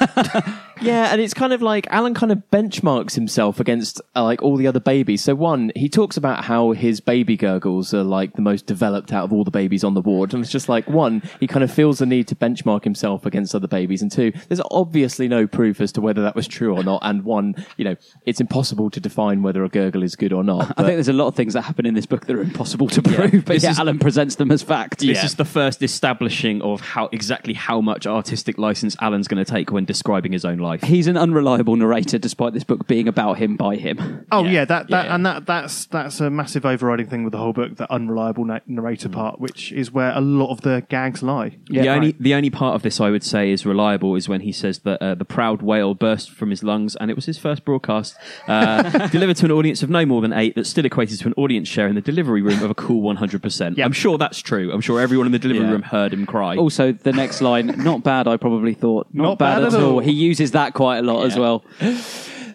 Yeah, 0.82 1.12
and 1.12 1.20
it's 1.20 1.34
kind 1.34 1.52
of 1.54 1.62
like 1.62 1.88
Alan 1.90 2.14
kind 2.14 2.32
of 2.32 2.42
benchmarks 2.52 3.16
himself 3.16 3.60
against 3.60 4.02
uh, 4.16 4.24
like 4.24 4.42
all 4.42 4.56
the 4.56 4.68
other 4.68 4.80
babies. 4.80 5.24
So 5.24 5.36
one, 5.36 5.72
he 5.76 5.90
talks 5.90 6.16
about 6.18 6.46
how 6.46 6.72
his 6.72 7.02
baby 7.02 7.36
gurgles 7.36 7.94
are 7.94 8.04
like 8.04 8.34
the 8.34 8.42
most 8.42 8.66
developed 8.66 9.12
out 9.12 9.26
of 9.26 9.34
all 9.34 9.44
the 9.44 9.52
babies 9.52 9.84
on 9.84 9.94
the 9.94 10.02
ward, 10.02 10.34
and 10.34 10.42
it's 10.42 10.52
just 10.52 10.70
like 10.70 10.88
one, 10.90 11.22
he 11.40 11.48
kind 11.48 11.64
of 11.64 11.72
feels 11.72 12.00
the 12.00 12.06
need 12.06 12.28
to 12.30 12.36
benchmark 12.36 12.84
himself 12.84 13.26
against 13.26 13.54
other 13.54 13.68
babies, 13.68 14.02
and 14.02 14.12
two, 14.12 14.32
there's 14.48 14.62
obviously 14.72 15.28
no 15.28 15.48
proof 15.48 15.82
as 15.82 15.92
to 15.94 16.02
whether 16.02 16.22
that 16.22 16.36
was 16.36 16.48
true 16.48 16.76
or 16.76 16.84
not, 16.84 17.02
and 17.04 17.24
one, 17.24 17.56
you 17.78 17.84
know, 17.84 17.96
it's 18.26 18.40
impossible 18.40 18.90
to 18.90 19.00
define 19.00 19.42
whether 19.44 19.64
a 19.64 19.70
gurgle 19.70 20.04
is 20.04 20.16
good 20.16 20.34
or 20.34 20.44
not. 20.44 20.72
I 20.78 20.84
think 20.84 20.96
there's 20.96 21.10
a 21.10 21.14
lot 21.14 21.28
of 21.28 21.36
things 21.36 21.54
that 21.54 21.64
happen 21.64 21.86
in 21.86 21.94
this 21.94 22.06
book 22.06 22.26
that 22.28 22.36
are 22.36 22.42
impossible 22.42 22.88
to 22.90 23.02
prove, 23.02 23.46
but 23.46 23.62
yeah, 23.62 23.74
Alan 23.78 23.99
presents 24.00 24.36
them 24.36 24.52
as 24.52 24.62
fact. 24.64 25.00
this 25.00 25.24
is 25.24 25.36
the 25.36 25.46
first 25.46 25.82
establishing 25.84 26.62
of 26.62 26.82
how 26.82 27.10
exactly 27.12 27.54
how 27.54 27.82
much 27.82 28.08
artistic 28.08 28.58
license 28.58 28.96
Alan's 29.02 29.28
going 29.28 29.44
to 29.44 29.50
take 29.50 29.72
when 29.72 29.86
describing 29.86 30.32
his 30.32 30.46
own 30.46 30.58
life. 30.58 30.82
He's 30.84 31.08
an 31.08 31.18
unreliable 31.18 31.76
narrator, 31.76 32.18
despite 32.18 32.54
this 32.54 32.64
book 32.64 32.88
being 32.88 33.08
about 33.08 33.38
him 33.38 33.56
by 33.58 33.76
him. 33.76 34.26
Oh 34.32 34.44
yeah, 34.46 34.66
that, 34.66 34.88
that 34.90 35.06
Yeah. 35.06 35.16
and 35.16 35.26
that 35.26 35.46
that's 35.46 35.86
that's 35.88 36.20
a 36.20 36.30
massive 36.30 36.66
overriding 36.66 37.08
thing 37.08 37.24
with 37.24 37.32
the 37.32 37.38
whole 37.40 37.54
book, 37.54 37.76
the 37.78 37.92
unreliable 37.92 38.46
na- 38.46 38.60
narrator 38.68 39.10
part, 39.10 39.40
which 39.40 39.72
is 39.72 39.92
where 39.92 40.12
a 40.16 40.22
lot 40.22 40.52
of 40.52 40.62
the 40.62 40.84
gags 40.90 41.22
lie. 41.22 41.58
the 41.70 41.90
only 41.90 42.16
the 42.20 42.34
only 42.34 42.50
part 42.50 42.76
of 42.76 42.82
this 42.82 43.00
I 43.00 43.10
would 43.10 43.24
say 43.24 43.52
is 43.52 43.66
reliable 43.66 44.16
is 44.16 44.28
when 44.30 44.42
he 44.42 44.52
says 44.52 44.80
that 44.80 45.02
uh, 45.02 45.16
the 45.16 45.26
proud 45.26 45.62
whale 45.62 45.94
burst 45.94 46.32
from 46.32 46.50
his 46.50 46.64
lungs, 46.64 46.96
and 46.96 47.12
it 47.12 47.16
was 47.16 47.26
his 47.26 47.38
first 47.38 47.66
broadcast 47.66 48.16
uh, 48.48 49.08
delivered 49.10 49.36
to 49.38 49.46
an 49.46 49.52
audience 49.52 49.84
of 49.84 49.90
no 49.90 50.06
more 50.06 50.22
than 50.22 50.34
eight. 50.34 50.56
That 50.56 50.66
still 50.66 50.86
equated 50.86 51.20
to 51.20 51.28
an 51.28 51.34
audience 51.38 51.68
share 51.68 51.88
in 51.88 51.96
the 51.96 52.02
delivery 52.02 52.42
room 52.42 52.62
of 52.64 52.70
a 52.72 52.76
cool 52.76 53.02
one 53.02 53.18
hundred 53.18 53.42
percent. 53.42 53.78
I'm 53.90 53.94
sure 53.94 54.20
that's 54.20 54.40
true. 54.40 54.72
I'm 54.72 54.82
sure 54.82 55.02
everyone 55.02 55.26
in 55.26 55.32
the 55.32 55.40
delivery 55.40 55.66
Yeah. 55.66 55.72
room 55.72 55.82
heard 55.82 56.14
him 56.14 56.28
cry. 56.28 56.56
Also, 56.58 56.92
the 56.92 57.12
next 57.12 57.42
line, 57.42 57.66
not 57.78 58.04
bad, 58.04 58.28
I 58.28 58.38
probably 58.38 58.76
thought. 58.76 59.08
Not, 59.12 59.24
Not 59.24 59.40
bad, 59.40 59.56
bad 59.56 59.64
at 59.64 59.74
at 59.74 59.82
all. 59.82 59.94
all. 59.94 60.00
He 60.00 60.12
uses 60.12 60.52
that 60.52 60.76
quite 60.76 61.00
a 61.00 61.02
lot 61.02 61.26
as 61.26 61.36
well. 61.40 61.64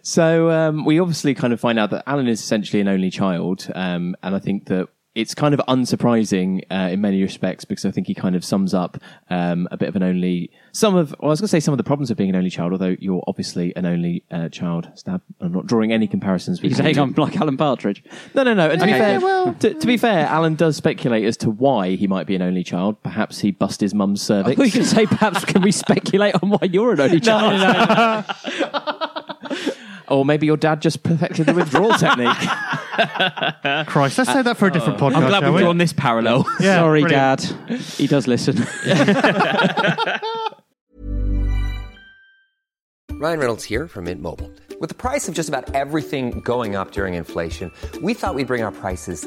So 0.03 0.51
um, 0.51 0.85
we 0.85 1.01
obviously 1.01 1.35
kind 1.35 1.53
of 1.53 1.59
find 1.61 1.79
out 1.79 1.91
that 1.91 2.05
Alan 2.07 2.29
is 2.29 2.41
essentially 2.41 2.81
an 2.81 2.89
only 2.89 3.11
child, 3.11 3.69
um, 3.75 4.15
and 4.23 4.35
I 4.35 4.39
think 4.39 4.67
that 4.67 4.89
it's 5.15 5.35
kind 5.35 5.55
of 5.55 5.61
unsurprising 5.69 6.63
uh, 6.73 6.89
in 6.93 7.01
many 7.01 7.23
respects 7.23 7.65
because 7.65 7.85
I 7.85 7.91
think 7.93 8.07
he 8.09 8.15
kind 8.15 8.35
of 8.35 8.45
sums 8.45 8.75
up 8.75 8.99
um, 9.31 9.69
a 9.71 9.77
bit 9.77 9.89
of 9.89 9.95
an 9.97 10.03
only 10.03 10.51
some 10.73 10.97
of 10.97 11.15
well, 11.21 11.29
I 11.29 11.31
was 11.31 11.41
going 11.41 11.47
to 11.47 11.51
say 11.51 11.61
some 11.61 11.73
of 11.73 11.79
the 11.79 11.85
problems 11.85 12.11
of 12.11 12.17
being 12.17 12.31
an 12.31 12.37
only 12.37 12.51
child. 12.51 12.73
Although 12.73 12.97
you're 12.99 13.23
obviously 13.29 13.75
an 13.77 13.87
only 13.87 14.25
uh, 14.33 14.49
child, 14.49 14.91
Stab. 14.97 15.23
I'm 15.41 15.53
not 15.53 15.67
drawing 15.67 15.93
any 15.93 16.09
comparisons. 16.09 16.61
You're 16.63 16.75
saying 16.75 16.99
I'm 16.99 17.13
like 17.13 17.37
Alan 17.41 17.57
Partridge. 17.57 18.03
No, 18.35 18.43
no, 18.43 18.55
no. 18.55 18.69
And 18.71 18.81
to, 18.81 18.87
be 18.87 18.93
fair, 18.93 19.13
Yeah, 19.13 19.19
well- 19.19 19.55
to, 19.55 19.75
to 19.75 19.87
be 19.87 19.97
fair, 19.97 20.27
Alan 20.27 20.57
does 20.57 20.77
speculate 20.77 21.25
as 21.25 21.37
to 21.39 21.51
why 21.51 21.91
he 21.95 22.07
might 22.09 22.27
be 22.27 22.35
an 22.35 22.43
only 22.43 22.65
child. 22.65 23.01
Perhaps 23.05 23.39
he 23.39 23.53
bust 23.53 23.81
his 23.81 23.95
mum's 23.95 24.21
cervix. 24.21 24.59
We 24.59 24.71
can 24.71 24.85
say 24.85 25.07
perhaps 25.07 25.45
can 25.45 25.63
we 25.63 25.71
speculate 25.85 26.35
on 26.43 26.51
why 26.51 26.69
you're 26.71 26.93
an 26.93 27.01
only 27.01 27.21
child? 27.21 28.25
or 30.09 30.25
maybe 30.25 30.47
your 30.47 30.57
dad 30.57 30.81
just 30.83 31.03
perfected 31.03 31.47
the 31.47 31.55
withdrawal 31.55 31.93
technique. 31.99 32.37
Christ, 33.87 34.19
let's 34.19 34.33
say 34.33 34.43
that 34.43 34.57
for 34.57 34.67
a 34.67 34.73
different 34.73 34.99
podcast. 34.99 35.17
I'm 35.17 35.27
glad 35.29 35.41
shall 35.41 35.53
we've 35.53 35.55
we? 35.55 35.61
drawn 35.61 35.79
this 35.79 35.93
parallel. 35.93 36.45
Yeah, 36.61 36.77
Sorry, 36.81 37.03
brilliant. 37.03 37.55
Dad. 37.69 37.79
He 37.81 38.07
does 38.07 38.27
listen. 38.27 38.57
Ryan 43.13 43.39
Reynolds 43.39 43.65
here 43.65 43.87
from 43.89 44.05
Mint 44.05 44.21
Mobile. 44.21 44.51
With 44.81 44.89
the 44.89 44.95
price 44.95 45.29
of 45.29 45.35
just 45.35 45.49
about 45.49 45.75
everything 45.75 46.41
going 46.41 46.75
up 46.77 46.91
during 46.91 47.15
inflation, 47.15 47.71
we 48.03 48.13
thought 48.13 48.35
we'd 48.35 48.47
bring 48.49 48.63
our 48.63 48.73
prices 48.73 49.27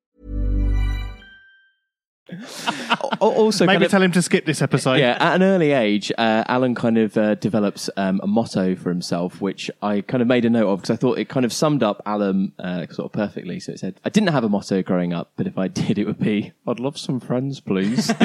Also, 3.19 3.65
Maybe 3.65 3.75
kind 3.75 3.83
of- 3.85 3.91
tell 3.91 4.01
him 4.01 4.11
to 4.13 4.21
skip 4.21 4.45
this 4.45 4.61
episode. 4.61 4.95
Yeah, 4.95 5.17
at 5.19 5.35
an 5.35 5.43
early 5.43 5.71
age, 5.71 6.11
uh, 6.17 6.43
Alan 6.47 6.73
kind 6.75 6.97
of 6.97 7.15
uh, 7.17 7.35
develops 7.35 7.89
um, 7.97 8.19
a 8.23 8.27
motto 8.27 8.75
for 8.75 8.89
himself, 8.89 9.41
which 9.41 9.69
I 9.81 10.01
kind 10.01 10.21
of 10.21 10.27
made 10.27 10.45
a 10.45 10.49
note 10.49 10.67
of 10.69 10.81
because 10.81 10.89
I 10.91 10.95
thought 10.97 11.17
it 11.19 11.29
kind 11.29 11.45
of 11.45 11.53
summed 11.53 11.83
up 11.83 12.01
Alan 12.05 12.51
uh, 12.59 12.87
sort 12.87 13.05
of 13.05 13.11
perfectly. 13.11 13.59
So 13.59 13.73
it 13.73 13.79
said, 13.79 13.99
I 14.03 14.09
didn't 14.09 14.29
have 14.29 14.43
a 14.43 14.49
motto 14.49 14.81
growing 14.81 15.13
up, 15.13 15.31
but 15.35 15.45
if 15.47 15.57
I 15.57 15.67
did, 15.67 15.97
it 15.97 16.05
would 16.05 16.19
be, 16.19 16.51
I'd 16.67 16.79
love 16.79 16.97
some 16.97 17.19
friends, 17.19 17.59
please. 17.59 18.09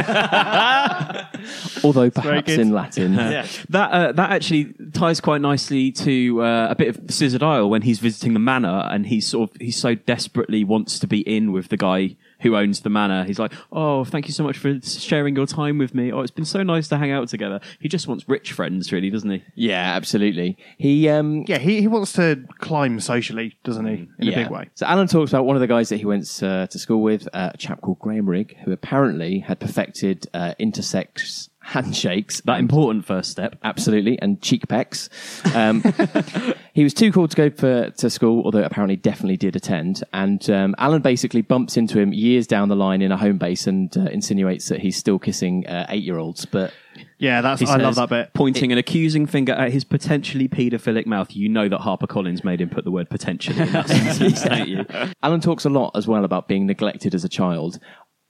Although 1.84 2.10
perhaps 2.10 2.52
in 2.52 2.72
Latin. 2.72 3.16
That 3.68 3.90
uh, 3.90 4.12
that 4.12 4.30
actually 4.30 4.74
ties 4.92 5.20
quite 5.20 5.40
nicely 5.40 5.90
to 5.92 6.42
uh, 6.42 6.68
a 6.70 6.74
bit 6.74 6.88
of 6.88 7.10
Scissored 7.10 7.42
Isle 7.42 7.68
when 7.70 7.82
he's 7.82 7.98
visiting 7.98 8.32
the 8.32 8.38
manor 8.38 8.88
and 8.90 9.06
he's 9.06 9.26
sort 9.26 9.50
of 9.50 9.56
he 9.60 9.70
so 9.70 9.94
desperately 9.94 10.64
wants 10.64 10.98
to 11.00 11.06
be 11.06 11.20
in 11.20 11.52
with 11.52 11.68
the 11.68 11.76
guy 11.76 12.16
who 12.40 12.56
owns 12.56 12.80
the 12.80 12.90
manor. 12.90 13.24
He's 13.24 13.38
like, 13.38 13.52
"Oh, 13.72 14.04
thank 14.04 14.26
you 14.26 14.32
so 14.32 14.44
much 14.44 14.58
for 14.58 14.80
sharing 14.82 15.36
your 15.36 15.46
time 15.46 15.78
with 15.78 15.94
me. 15.94 16.12
Oh, 16.12 16.20
it's 16.20 16.30
been 16.30 16.44
so 16.44 16.62
nice 16.62 16.88
to 16.88 16.96
hang 16.96 17.10
out 17.10 17.28
together." 17.28 17.60
He 17.80 17.88
just 17.88 18.08
wants 18.08 18.28
rich 18.28 18.52
friends, 18.52 18.92
really, 18.92 19.10
doesn't 19.10 19.30
he? 19.30 19.44
Yeah, 19.54 19.94
absolutely. 19.94 20.56
He 20.78 21.08
um 21.08 21.44
Yeah, 21.46 21.58
he, 21.58 21.80
he 21.80 21.88
wants 21.88 22.12
to 22.14 22.44
climb 22.58 23.00
socially, 23.00 23.56
doesn't 23.64 23.86
he? 23.86 24.08
In 24.18 24.28
a 24.28 24.34
big 24.34 24.50
way. 24.50 24.68
So 24.74 24.86
Alan 24.86 25.06
talks 25.08 25.30
about 25.30 25.46
one 25.46 25.56
of 25.56 25.60
the 25.60 25.66
guys 25.66 25.88
that 25.88 25.98
he 25.98 26.04
went 26.04 26.42
uh, 26.42 26.66
to 26.66 26.78
school 26.78 27.02
with, 27.02 27.28
uh, 27.32 27.50
a 27.54 27.56
chap 27.56 27.80
called 27.80 27.98
Graham 27.98 28.28
Rigg, 28.28 28.56
who 28.64 28.72
apparently 28.72 29.40
had 29.40 29.60
perfected 29.60 30.26
uh, 30.34 30.54
intersex 30.60 31.48
handshakes. 31.66 32.40
That 32.42 32.60
important 32.60 33.04
first 33.04 33.30
step. 33.30 33.56
Absolutely, 33.64 34.18
and 34.20 34.40
cheek 34.40 34.68
pecks. 34.68 35.10
Um, 35.54 35.82
he 36.72 36.84
was 36.84 36.94
too 36.94 37.10
cool 37.10 37.26
to 37.26 37.36
go 37.36 37.50
for, 37.50 37.90
to 37.90 38.08
school, 38.08 38.42
although 38.44 38.62
apparently 38.62 38.96
definitely 38.96 39.36
did 39.36 39.56
attend. 39.56 40.04
And 40.12 40.48
um, 40.48 40.74
Alan 40.78 41.02
basically 41.02 41.42
bumps 41.42 41.76
into 41.76 41.98
him 41.98 42.12
years 42.12 42.46
down 42.46 42.68
the 42.68 42.76
line 42.76 43.02
in 43.02 43.10
a 43.10 43.16
home 43.16 43.38
base 43.38 43.66
and 43.66 43.94
uh, 43.96 44.02
insinuates 44.02 44.68
that 44.68 44.80
he's 44.80 44.96
still 44.96 45.18
kissing 45.18 45.66
uh, 45.66 45.86
eight-year-olds. 45.88 46.46
But 46.46 46.72
Yeah, 47.18 47.40
that's 47.40 47.60
He 47.60 47.66
I 47.66 47.76
love 47.76 47.96
that 47.96 48.10
bit. 48.10 48.32
Pointing 48.32 48.70
an 48.70 48.78
accusing 48.78 49.26
finger 49.26 49.52
at 49.52 49.72
his 49.72 49.82
potentially 49.82 50.48
paedophilic 50.48 51.06
mouth. 51.06 51.34
You 51.34 51.48
know 51.48 51.68
that 51.68 51.80
Harper 51.80 52.06
Collins 52.06 52.44
made 52.44 52.60
him 52.60 52.70
put 52.70 52.84
the 52.84 52.92
word 52.92 53.10
potentially 53.10 53.60
in 53.60 53.72
that 53.72 53.88
sentence, 54.18 54.42
don't 54.42 54.68
you? 54.68 54.86
Alan 55.22 55.40
talks 55.40 55.64
a 55.64 55.70
lot 55.70 55.90
as 55.96 56.06
well 56.06 56.24
about 56.24 56.46
being 56.46 56.66
neglected 56.66 57.12
as 57.12 57.24
a 57.24 57.28
child. 57.28 57.80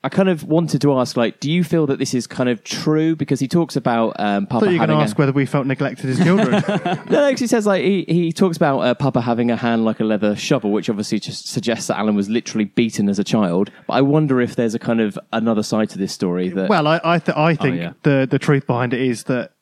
I 0.06 0.08
kind 0.08 0.28
of 0.28 0.44
wanted 0.44 0.80
to 0.82 0.92
ask, 1.00 1.16
like, 1.16 1.40
do 1.40 1.50
you 1.50 1.64
feel 1.64 1.88
that 1.88 1.98
this 1.98 2.14
is 2.14 2.28
kind 2.28 2.48
of 2.48 2.62
true? 2.62 3.16
Because 3.16 3.40
he 3.40 3.48
talks 3.48 3.74
about 3.74 4.14
um, 4.20 4.44
I 4.44 4.46
Papa 4.46 4.66
thought 4.66 4.72
you 4.72 4.78
were 4.78 4.86
going 4.86 4.98
to 4.98 5.02
a- 5.02 5.04
ask 5.04 5.18
whether 5.18 5.32
we 5.32 5.46
felt 5.46 5.66
neglected 5.66 6.08
as 6.08 6.22
children. 6.22 6.62
no, 7.10 7.28
no, 7.28 7.34
he 7.34 7.46
says 7.48 7.66
like 7.66 7.82
he, 7.82 8.04
he 8.06 8.32
talks 8.32 8.56
about 8.56 8.78
uh, 8.78 8.94
Papa 8.94 9.20
having 9.20 9.50
a 9.50 9.56
hand 9.56 9.84
like 9.84 9.98
a 9.98 10.04
leather 10.04 10.36
shovel, 10.36 10.70
which 10.70 10.88
obviously 10.88 11.18
just 11.18 11.48
suggests 11.48 11.88
that 11.88 11.98
Alan 11.98 12.14
was 12.14 12.28
literally 12.28 12.66
beaten 12.66 13.08
as 13.08 13.18
a 13.18 13.24
child. 13.24 13.72
But 13.88 13.94
I 13.94 14.02
wonder 14.02 14.40
if 14.40 14.54
there's 14.54 14.76
a 14.76 14.78
kind 14.78 15.00
of 15.00 15.18
another 15.32 15.64
side 15.64 15.90
to 15.90 15.98
this 15.98 16.12
story 16.12 16.50
that. 16.50 16.68
well, 16.68 16.86
I 16.86 17.00
I, 17.02 17.18
th- 17.18 17.36
I 17.36 17.56
think 17.56 17.78
yeah. 17.78 17.94
the 18.04 18.28
the 18.30 18.38
truth 18.38 18.64
behind 18.64 18.94
it 18.94 19.00
is 19.00 19.24
that 19.24 19.54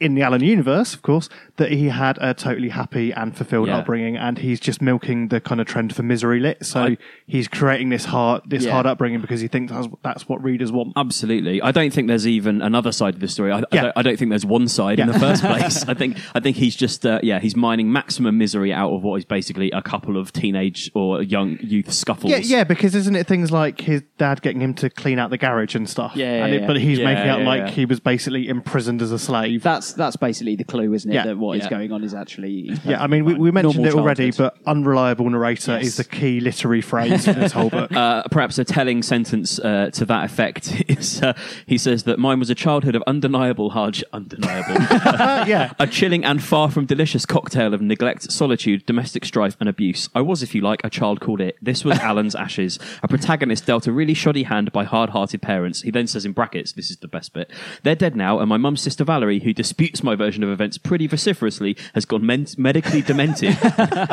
in 0.00 0.14
the 0.14 0.22
Alan 0.22 0.42
universe, 0.42 0.94
of 0.94 1.02
course, 1.02 1.28
that 1.56 1.70
he 1.70 1.90
had 1.90 2.16
a 2.22 2.32
totally 2.32 2.70
happy 2.70 3.12
and 3.12 3.36
fulfilled 3.36 3.68
Yeah. 3.68 3.76
upbringing, 3.78 4.16
and 4.16 4.38
he's 4.38 4.58
just 4.58 4.80
milking 4.80 5.28
the 5.28 5.40
kind 5.40 5.60
of 5.60 5.66
trend 5.66 5.94
for 5.94 6.02
misery 6.02 6.40
lit. 6.40 6.64
So 6.64 6.96
he's 7.26 7.46
creating 7.48 7.90
this 7.90 8.06
hard 8.06 8.42
this 8.46 8.64
Yeah. 8.64 8.72
hard 8.72 8.86
upbringing 8.86 9.20
because 9.20 9.40
he 9.42 9.48
thinks 9.48 9.72
that's, 9.72 9.88
that's 10.02 10.28
what 10.28 10.42
readers 10.42 10.72
want. 10.72 10.94
Absolutely. 10.96 11.60
I 11.60 11.70
don't 11.70 11.92
think 11.92 12.08
there's 12.08 12.26
even 12.26 12.62
another 12.62 12.92
side 12.92 13.12
of 13.14 13.20
the 13.20 13.28
story. 13.28 13.52
I, 13.52 13.58
I, 13.58 13.62
Yeah. 13.72 13.82
don't, 13.82 13.92
I 13.96 14.02
don't 14.02 14.18
think 14.18 14.30
there's 14.30 14.46
one 14.46 14.68
side 14.68 14.98
in 15.00 15.06
the 15.06 15.18
first 15.18 15.42
place. 15.44 15.84
I 15.88 15.94
think 15.94 16.16
I 16.34 16.40
think 16.40 16.56
he's 16.56 16.74
just 16.76 17.04
uh, 17.04 17.20
yeah 17.22 17.38
he's 17.38 17.54
mining 17.54 17.92
maximum 17.92 18.38
misery 18.38 18.72
out 18.72 18.90
of 18.92 19.02
what 19.02 19.16
is 19.16 19.24
basically 19.26 19.70
a 19.72 19.82
couple 19.82 20.16
of 20.16 20.32
teenage 20.32 20.90
or 20.94 21.22
young 21.22 21.58
youth 21.60 21.92
scuffles. 21.92 22.30
Yeah, 22.30 22.38
yeah, 22.38 22.64
because 22.64 22.94
isn't 22.94 23.14
it 23.16 23.26
things 23.26 23.50
like 23.50 23.82
his 23.82 24.02
dad 24.16 24.40
getting 24.40 24.62
him 24.62 24.72
to 24.74 24.88
clean 24.88 25.18
out 25.18 25.28
the 25.28 25.38
garage 25.38 25.74
and 25.74 25.86
stuff? 25.88 26.12
Yeah, 26.14 26.44
and 26.46 26.54
yeah, 26.54 26.60
it, 26.60 26.66
but 26.66 26.76
he's 26.78 26.98
making 27.00 27.28
out 27.28 27.42
like 27.42 27.68
he 27.68 27.84
was 27.84 28.00
basically 28.00 28.48
imprisoned 28.48 29.02
as 29.02 29.12
a 29.12 29.18
slave. 29.18 29.62
That's 29.62 29.89
that's 29.92 30.16
basically 30.16 30.56
the 30.56 30.64
clue, 30.64 30.92
isn't 30.94 31.10
it? 31.10 31.14
Yeah. 31.14 31.24
That 31.26 31.38
what 31.38 31.58
is 31.58 31.64
Yeah. 31.64 31.70
going 31.70 31.92
on 31.92 32.04
is 32.04 32.14
actually. 32.14 32.72
yeah, 32.84 33.02
I 33.02 33.06
mean, 33.06 33.24
we, 33.24 33.34
we 33.34 33.50
mentioned 33.50 33.82
normal 33.82 33.98
it 33.98 34.00
already, 34.00 34.30
childhood. 34.32 34.60
but 34.64 34.70
unreliable 34.70 35.28
narrator 35.30 35.72
Yes. 35.78 35.86
is 35.86 35.96
the 35.96 36.04
key 36.04 36.40
literary 36.40 36.80
phrase 36.80 37.24
for 37.24 37.32
this 37.32 37.52
whole 37.52 37.70
book. 37.70 37.90
Uh, 38.00 38.22
perhaps 38.30 38.56
a 38.58 38.64
telling 38.64 39.02
sentence 39.02 39.58
uh, 39.60 39.90
to 39.92 40.04
that 40.06 40.24
effect 40.24 40.82
is 40.88 41.20
uh, 41.22 41.32
he 41.66 41.76
says 41.76 42.04
that 42.04 42.18
mine 42.18 42.38
was 42.38 42.48
a 42.50 42.54
childhood 42.54 42.94
of 42.94 43.02
undeniable 43.06 43.70
hard 43.70 44.02
undeniable 44.12 44.74
yeah. 45.46 45.72
a 45.78 45.86
chilling 45.86 46.24
and 46.24 46.42
far 46.42 46.70
from 46.70 46.86
delicious 46.86 47.26
cocktail 47.26 47.74
of 47.74 47.80
neglect, 47.82 48.30
solitude, 48.30 48.86
domestic 48.86 49.24
strife, 49.24 49.56
and 49.60 49.68
abuse. 49.68 50.08
I 50.14 50.20
was, 50.22 50.42
if 50.42 50.54
you 50.54 50.60
like, 50.62 50.80
a 50.84 50.90
child 50.90 51.20
called 51.20 51.40
it. 51.40 51.56
This 51.60 51.84
was 51.84 51.98
Alan's 51.98 52.34
Ashes, 52.34 52.78
a 53.02 53.08
protagonist 53.08 53.66
dealt 53.66 53.86
a 53.86 53.92
really 53.92 54.14
shoddy 54.14 54.44
hand 54.44 54.72
by 54.72 54.84
hard 54.84 55.10
hearted 55.10 55.42
parents. 55.42 55.82
He 55.82 55.90
then 55.90 56.06
says 56.06 56.24
in 56.24 56.32
brackets, 56.32 56.72
this 56.72 56.90
is 56.90 56.98
the 56.98 57.08
best 57.08 57.32
bit, 57.32 57.50
they're 57.82 57.94
dead 57.96 58.16
now, 58.16 58.38
and 58.38 58.48
my 58.48 58.56
mum's 58.56 58.80
sister 58.80 59.04
Valerie, 59.04 59.40
who 59.40 59.52
disputes 59.80 60.02
my 60.02 60.14
version 60.14 60.42
of 60.42 60.50
events 60.50 60.76
pretty 60.76 61.06
vociferously, 61.06 61.76
has 61.94 62.04
gone 62.04 62.24
men- 62.24 62.46
medically 62.58 63.00
demented, 63.00 63.56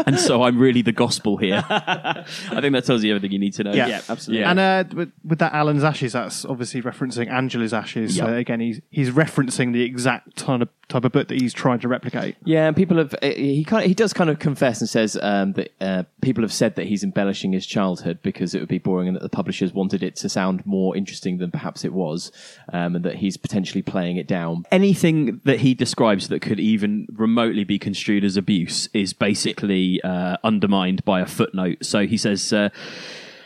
and 0.08 0.17
so 0.17 0.43
I'm 0.43 0.58
really 0.58 0.82
the 0.82 0.93
gospel 0.93 1.36
here. 1.38 1.63
I 1.69 2.23
think 2.62 2.73
that 2.73 2.86
tells 2.86 3.03
you 3.03 3.13
everything 3.13 3.34
you 3.34 3.39
need 3.39 3.53
to 3.56 3.65
know. 3.65 3.73
Yeah. 3.73 4.01
absolutely. 4.08 4.45
And 4.45 4.60
uh, 4.60 4.84
with, 4.93 5.12
with 5.25 5.39
that 5.39 5.53
Alan's 5.53 5.84
ashes, 5.84 6.13
that's 6.13 6.45
obviously 6.45 6.82
referencing 6.82 7.30
Angela's 7.30 7.73
ashes. 7.73 8.15
So 8.15 8.34
again, 8.34 8.62
he's 8.62 8.82
he's 8.89 9.10
referencing 9.10 9.73
the 9.73 9.84
exact 9.84 10.38
kind 10.38 10.62
of 10.62 10.69
type 10.89 11.04
of 11.04 11.12
book 11.12 11.28
that 11.28 11.41
he's 11.41 11.54
trying 11.54 11.80
to 11.80 11.88
replicate. 11.88 12.38
Yeah, 12.45 12.67
and 12.67 12.76
people 12.76 12.97
have 12.97 13.13
uh, 13.21 13.28
he 13.28 13.63
kind 13.65 13.84
of, 13.84 13.88
he 13.88 13.93
does 13.93 14.13
kind 14.13 14.30
of 14.30 14.39
confess 14.39 14.80
and 14.80 14.89
says 14.89 15.17
um, 15.21 15.54
that 15.54 15.73
uh, 15.82 16.04
people 16.21 16.43
have 16.43 16.54
said 16.54 16.76
that 16.76 16.88
he's 16.88 17.04
embellishing 17.04 17.52
his 17.52 17.65
childhood 17.65 18.19
because 18.21 18.56
it 18.56 18.60
would 18.60 18.69
be 18.69 18.78
boring 18.78 19.08
and 19.08 19.15
that 19.15 19.23
the 19.23 19.30
publishers 19.30 19.73
wanted 19.73 20.02
it 20.02 20.15
to 20.17 20.30
sound 20.30 20.65
more 20.65 20.95
interesting 20.95 21.39
than 21.39 21.52
perhaps 21.52 21.84
it 21.84 21.93
was, 21.93 22.32
um, 22.71 22.95
and 22.95 23.04
that 23.04 23.15
he's 23.15 23.38
potentially 23.38 23.82
playing 23.82 24.17
it 24.17 24.28
down. 24.28 24.65
Anything 24.71 25.41
that 25.43 25.60
he 25.60 25.73
describes 25.73 26.30
that 26.30 26.41
could 26.41 26.60
even 26.60 27.08
remotely 27.12 27.63
be 27.63 27.78
construed 27.78 28.23
as 28.23 28.38
abuse 28.38 28.88
is 28.93 29.13
basically 29.13 30.02
uh, 30.04 30.38
undermined 30.43 31.04
by 31.04 31.19
a 31.19 31.26
footnote. 31.26 31.84
So 31.84 32.08
he 32.08 32.17
says. 32.17 32.54
Uh, 32.54 32.69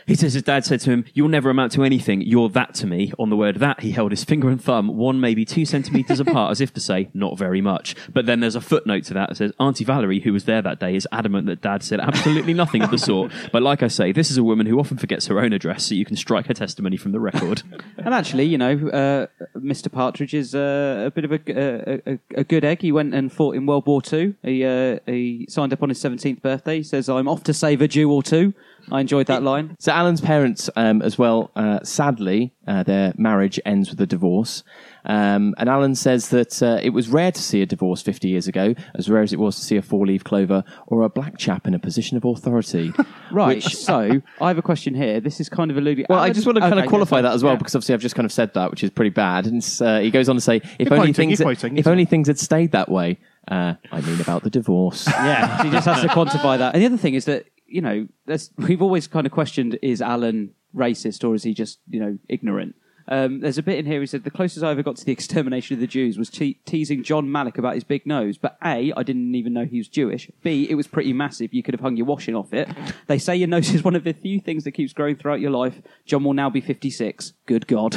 he 0.06 0.14
says 0.14 0.34
his 0.34 0.42
dad 0.42 0.64
said 0.64 0.80
to 0.80 0.90
him, 0.90 1.04
You'll 1.14 1.28
never 1.28 1.50
amount 1.50 1.72
to 1.72 1.84
anything. 1.84 2.20
You're 2.22 2.48
that 2.50 2.74
to 2.74 2.86
me. 2.86 3.12
On 3.18 3.30
the 3.30 3.36
word 3.36 3.56
that, 3.56 3.80
he 3.80 3.92
held 3.92 4.12
his 4.12 4.24
finger 4.24 4.48
and 4.48 4.62
thumb, 4.62 4.96
one 4.96 5.20
maybe 5.20 5.44
two 5.44 5.64
centimetres 5.64 6.20
apart, 6.20 6.50
as 6.50 6.60
if 6.60 6.72
to 6.74 6.80
say, 6.80 7.10
Not 7.14 7.38
very 7.38 7.60
much. 7.60 7.94
But 8.12 8.26
then 8.26 8.40
there's 8.40 8.56
a 8.56 8.60
footnote 8.60 9.04
to 9.04 9.14
that 9.14 9.30
that 9.30 9.36
says, 9.36 9.52
Auntie 9.58 9.84
Valerie, 9.84 10.20
who 10.20 10.32
was 10.32 10.44
there 10.44 10.62
that 10.62 10.80
day, 10.80 10.96
is 10.96 11.06
adamant 11.12 11.46
that 11.46 11.60
dad 11.60 11.82
said 11.82 12.00
absolutely 12.00 12.54
nothing 12.54 12.82
of 12.82 12.90
the 12.90 12.98
sort. 12.98 13.32
But 13.52 13.62
like 13.62 13.82
I 13.82 13.88
say, 13.88 14.12
this 14.12 14.30
is 14.30 14.38
a 14.38 14.44
woman 14.44 14.66
who 14.66 14.78
often 14.78 14.96
forgets 14.96 15.26
her 15.26 15.38
own 15.38 15.52
address, 15.52 15.86
so 15.86 15.94
you 15.94 16.04
can 16.04 16.16
strike 16.16 16.46
her 16.46 16.54
testimony 16.54 16.96
from 16.96 17.12
the 17.12 17.20
record. 17.20 17.62
And 17.98 18.14
actually, 18.14 18.44
you 18.44 18.58
know, 18.58 18.72
uh, 18.88 19.26
Mr. 19.56 19.92
Partridge 19.92 20.34
is 20.34 20.54
uh, 20.54 21.04
a 21.06 21.10
bit 21.10 21.24
of 21.24 21.32
a, 21.32 22.00
a, 22.10 22.18
a, 22.36 22.44
good 22.44 22.64
egg. 22.64 22.80
He 22.80 22.90
went 22.90 23.14
and 23.14 23.32
fought 23.32 23.54
in 23.54 23.64
World 23.64 23.86
War 23.86 24.02
Two. 24.02 24.34
He 24.42 24.64
uh, 24.64 24.98
he 25.06 25.46
signed 25.48 25.72
up 25.72 25.82
on 25.82 25.88
his 25.88 26.00
seventeenth 26.00 26.42
birthday. 26.42 26.78
He 26.78 26.82
says, 26.82 27.08
"I'm 27.08 27.28
off 27.28 27.44
to 27.44 27.54
save 27.54 27.80
a 27.80 27.86
Jew 27.86 28.10
or 28.10 28.22
two. 28.22 28.54
I 28.90 29.00
enjoyed 29.00 29.26
that 29.28 29.42
line. 29.42 29.76
So 29.78 29.92
Alan's 29.92 30.20
parents, 30.20 30.68
um, 30.76 31.02
as 31.02 31.18
well, 31.18 31.50
uh, 31.56 31.80
sadly, 31.82 32.52
uh, 32.66 32.82
their 32.82 33.12
marriage 33.16 33.60
ends 33.64 33.90
with 33.90 34.00
a 34.00 34.06
divorce. 34.06 34.62
Um, 35.04 35.54
and 35.58 35.68
Alan 35.68 35.96
says 35.96 36.28
that 36.28 36.62
uh, 36.62 36.78
it 36.80 36.90
was 36.90 37.08
rare 37.08 37.32
to 37.32 37.42
see 37.42 37.60
a 37.60 37.66
divorce 37.66 38.02
50 38.02 38.28
years 38.28 38.46
ago, 38.46 38.74
as 38.94 39.08
rare 39.10 39.22
as 39.22 39.32
it 39.32 39.38
was 39.38 39.56
to 39.56 39.62
see 39.62 39.76
a 39.76 39.82
four-leaf 39.82 40.22
clover 40.22 40.62
or 40.86 41.02
a 41.02 41.08
black 41.08 41.38
chap 41.38 41.66
in 41.66 41.74
a 41.74 41.78
position 41.78 42.16
of 42.16 42.24
authority. 42.24 42.92
Right. 43.32 43.56
Which- 43.64 43.74
so 43.76 44.20
I 44.42 44.48
have 44.48 44.58
a 44.58 44.62
question 44.62 44.94
here. 44.94 45.18
This 45.18 45.40
is 45.40 45.48
kind 45.48 45.70
of 45.70 45.78
alluding. 45.78 46.04
Well, 46.10 46.18
I 46.18 46.30
just 46.30 46.44
want 46.46 46.56
to 46.56 46.60
kind 46.60 46.74
Okay, 46.74 46.82
of 46.82 46.88
qualify 46.88 47.16
yeah, 47.16 47.22
that 47.22 47.32
as 47.32 47.42
well 47.42 47.54
yeah. 47.54 47.58
because 47.58 47.74
obviously 47.74 47.94
I've 47.94 48.02
just 48.02 48.14
kind 48.14 48.26
of 48.26 48.32
said 48.32 48.52
that, 48.52 48.70
which 48.70 48.84
is 48.84 48.90
pretty 48.90 49.08
bad. 49.08 49.46
And 49.46 49.64
uh, 49.80 50.00
he 50.00 50.10
goes 50.10 50.28
on 50.28 50.34
to 50.36 50.40
say, 50.42 50.56
if 50.56 50.80
You're 50.80 50.92
only 50.92 50.98
quoting, 50.98 51.14
things, 51.14 51.40
you're 51.40 51.48
had- 51.48 51.56
quoting, 51.58 51.76
if 51.78 51.80
it's 51.80 51.88
only 51.88 52.04
things 52.04 52.26
had 52.28 52.38
stayed 52.38 52.72
that 52.72 52.90
way. 52.90 53.18
Uh, 53.48 53.74
I 53.90 54.00
mean 54.02 54.20
about 54.20 54.44
the 54.44 54.50
divorce. 54.50 55.06
yeah, 55.08 55.62
he 55.64 55.70
just 55.70 55.86
has 55.86 56.02
to 56.02 56.08
quantify 56.08 56.58
that. 56.58 56.74
And 56.74 56.82
the 56.82 56.86
other 56.86 56.96
thing 56.98 57.14
is 57.14 57.24
that 57.24 57.46
you 57.72 57.80
know, 57.80 58.08
we've 58.58 58.82
always 58.82 59.06
kind 59.06 59.26
of 59.26 59.32
questioned: 59.32 59.78
is 59.82 60.00
Alan 60.02 60.54
racist 60.74 61.26
or 61.26 61.34
is 61.34 61.42
he 61.42 61.54
just 61.54 61.80
you 61.88 62.00
know 62.00 62.18
ignorant? 62.28 62.76
Um, 63.08 63.40
there's 63.40 63.58
a 63.58 63.62
bit 63.62 63.78
in 63.78 63.86
here. 63.86 64.00
He 64.00 64.06
said 64.06 64.24
the 64.24 64.30
closest 64.30 64.64
I 64.64 64.70
ever 64.70 64.82
got 64.82 64.96
to 64.96 65.04
the 65.04 65.12
extermination 65.18 65.74
of 65.74 65.80
the 65.80 65.86
Jews 65.86 66.18
was 66.18 66.30
te- 66.30 66.60
teasing 66.64 67.02
John 67.02 67.30
Malik 67.30 67.58
about 67.58 67.74
his 67.74 67.84
big 67.84 68.06
nose. 68.06 68.38
But 68.38 68.56
a, 68.64 68.92
I 68.96 69.02
didn't 69.02 69.34
even 69.34 69.52
know 69.52 69.64
he 69.64 69.78
was 69.78 69.88
Jewish. 69.88 70.30
B, 70.42 70.68
it 70.70 70.76
was 70.76 70.86
pretty 70.86 71.12
massive. 71.12 71.52
You 71.52 71.62
could 71.62 71.74
have 71.74 71.80
hung 71.80 71.96
your 71.96 72.06
washing 72.06 72.34
off 72.34 72.52
it. 72.52 72.68
They 73.08 73.18
say 73.18 73.36
your 73.36 73.48
nose 73.48 73.74
is 73.74 73.82
one 73.82 73.96
of 73.96 74.04
the 74.04 74.12
few 74.12 74.40
things 74.40 74.64
that 74.64 74.72
keeps 74.72 74.92
growing 74.92 75.16
throughout 75.16 75.40
your 75.40 75.50
life. 75.50 75.82
John 76.06 76.24
will 76.24 76.32
now 76.34 76.48
be 76.48 76.60
56. 76.60 77.32
Good 77.46 77.66
God. 77.66 77.94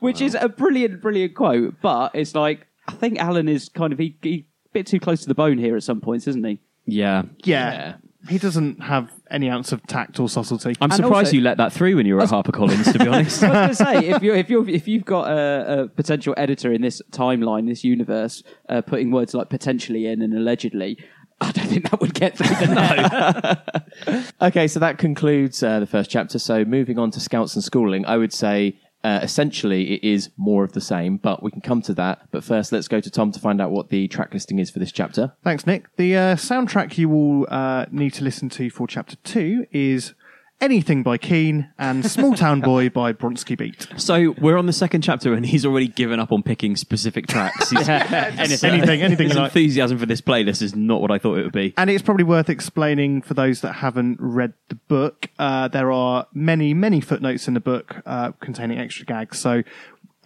Which 0.00 0.20
is 0.20 0.34
a 0.34 0.48
brilliant, 0.48 1.02
brilliant 1.02 1.34
quote. 1.34 1.74
But 1.82 2.12
it's 2.14 2.34
like 2.34 2.66
I 2.86 2.92
think 2.92 3.18
Alan 3.18 3.48
is 3.48 3.68
kind 3.68 3.92
of 3.92 3.98
he, 3.98 4.16
he 4.22 4.46
a 4.66 4.68
bit 4.72 4.86
too 4.86 5.00
close 5.00 5.22
to 5.22 5.28
the 5.28 5.34
bone 5.34 5.58
here 5.58 5.76
at 5.76 5.82
some 5.82 6.00
points, 6.00 6.26
isn't 6.26 6.44
he? 6.44 6.60
Yeah. 6.90 7.22
Yeah. 7.44 7.96
He 8.28 8.36
doesn't 8.38 8.82
have 8.82 9.10
any 9.30 9.48
ounce 9.48 9.72
of 9.72 9.86
tact 9.86 10.18
or 10.20 10.28
subtlety. 10.28 10.70
I'm 10.80 10.90
And 10.90 10.94
surprised 10.94 11.28
also- 11.28 11.36
you 11.36 11.40
let 11.42 11.56
that 11.58 11.72
through 11.72 11.96
when 11.96 12.04
you 12.06 12.14
were 12.16 12.22
at 12.22 12.28
HarperCollins, 12.30 12.92
to 12.92 12.98
be 12.98 13.06
honest. 13.12 13.42
I 13.42 13.68
was 13.68 13.78
going 13.78 14.00
to 14.00 14.02
say, 14.02 14.08
if 14.10 14.22
you 14.22 14.34
if 14.34 14.50
you 14.50 14.66
if 14.66 14.88
you've 14.88 15.04
got 15.04 15.30
a, 15.30 15.82
a 15.82 15.88
potential 15.88 16.34
editor 16.36 16.72
in 16.72 16.82
this 16.82 17.00
timeline, 17.10 17.68
this 17.68 17.84
universe, 17.84 18.42
uh, 18.68 18.82
putting 18.82 19.10
words 19.12 19.34
like 19.34 19.48
potentially 19.48 20.06
in 20.06 20.20
and 20.20 20.34
allegedly, 20.34 20.98
I 21.40 21.52
don't 21.52 21.68
think 21.68 21.90
that 21.90 22.00
would 22.00 22.14
get 22.14 22.36
through 22.36 22.48
the 22.66 22.74
net. 22.74 24.34
Okay, 24.42 24.66
so 24.68 24.80
that 24.80 24.98
concludes 24.98 25.62
uh, 25.62 25.78
the 25.80 25.86
first 25.86 26.10
chapter. 26.10 26.38
So 26.38 26.64
moving 26.64 26.98
on 26.98 27.10
to 27.12 27.20
scouts 27.20 27.54
and 27.54 27.62
schooling, 27.64 28.04
I 28.04 28.16
would 28.16 28.32
say 28.32 28.78
uh, 29.04 29.20
essentially 29.22 29.94
it 29.94 30.04
is 30.04 30.30
more 30.36 30.64
of 30.64 30.72
the 30.72 30.80
same, 30.80 31.16
but 31.16 31.42
we 31.42 31.50
can 31.50 31.60
come 31.60 31.82
to 31.82 31.94
that. 31.94 32.28
But 32.30 32.44
first, 32.44 32.72
let's 32.72 32.88
go 32.88 33.00
to 33.00 33.10
Tom 33.10 33.32
to 33.32 33.40
find 33.40 33.60
out 33.60 33.70
what 33.70 33.90
the 33.90 34.08
track 34.08 34.34
listing 34.34 34.58
is 34.58 34.70
for 34.70 34.78
this 34.78 34.92
chapter. 34.92 35.32
Thanks, 35.44 35.66
Nick. 35.66 35.94
The 35.96 36.16
uh, 36.16 36.36
soundtrack 36.36 36.98
you 36.98 37.08
will 37.08 37.46
uh, 37.48 37.86
need 37.90 38.14
to 38.14 38.24
listen 38.24 38.48
to 38.50 38.70
for 38.70 38.86
chapter 38.86 39.16
two 39.16 39.66
is 39.70 40.14
Anything 40.60 41.04
by 41.04 41.18
Keane 41.18 41.68
and 41.78 42.04
Small 42.04 42.34
Town 42.34 42.60
Boy 42.60 42.88
by 42.88 43.12
Bronski 43.12 43.56
Beat. 43.56 43.86
So 43.96 44.34
we're 44.40 44.56
on 44.56 44.66
the 44.66 44.72
second 44.72 45.02
chapter, 45.02 45.32
and 45.32 45.46
he's 45.46 45.64
already 45.64 45.86
given 45.86 46.18
up 46.18 46.32
on 46.32 46.42
picking 46.42 46.74
specific 46.74 47.28
tracks. 47.28 47.70
He's- 47.70 47.88
Anything. 47.88 48.70
Anything, 48.72 49.02
anything 49.02 49.28
His 49.28 49.36
like. 49.36 49.44
enthusiasm 49.54 49.98
for 49.98 50.06
this 50.06 50.20
playlist 50.20 50.60
is 50.60 50.74
not 50.74 51.00
what 51.00 51.12
I 51.12 51.18
thought 51.18 51.38
it 51.38 51.44
would 51.44 51.52
be. 51.52 51.74
And 51.76 51.88
it's 51.88 52.02
probably 52.02 52.24
worth 52.24 52.48
explaining 52.50 53.22
for 53.22 53.34
those 53.34 53.60
that 53.60 53.74
haven't 53.74 54.16
read 54.20 54.52
the 54.68 54.74
book. 54.74 55.28
Uh, 55.38 55.68
there 55.68 55.92
are 55.92 56.26
many, 56.34 56.74
many 56.74 57.00
footnotes 57.00 57.46
in 57.46 57.54
the 57.54 57.60
book 57.60 58.02
uh, 58.04 58.32
containing 58.40 58.80
extra 58.80 59.06
gags. 59.06 59.38
So 59.38 59.62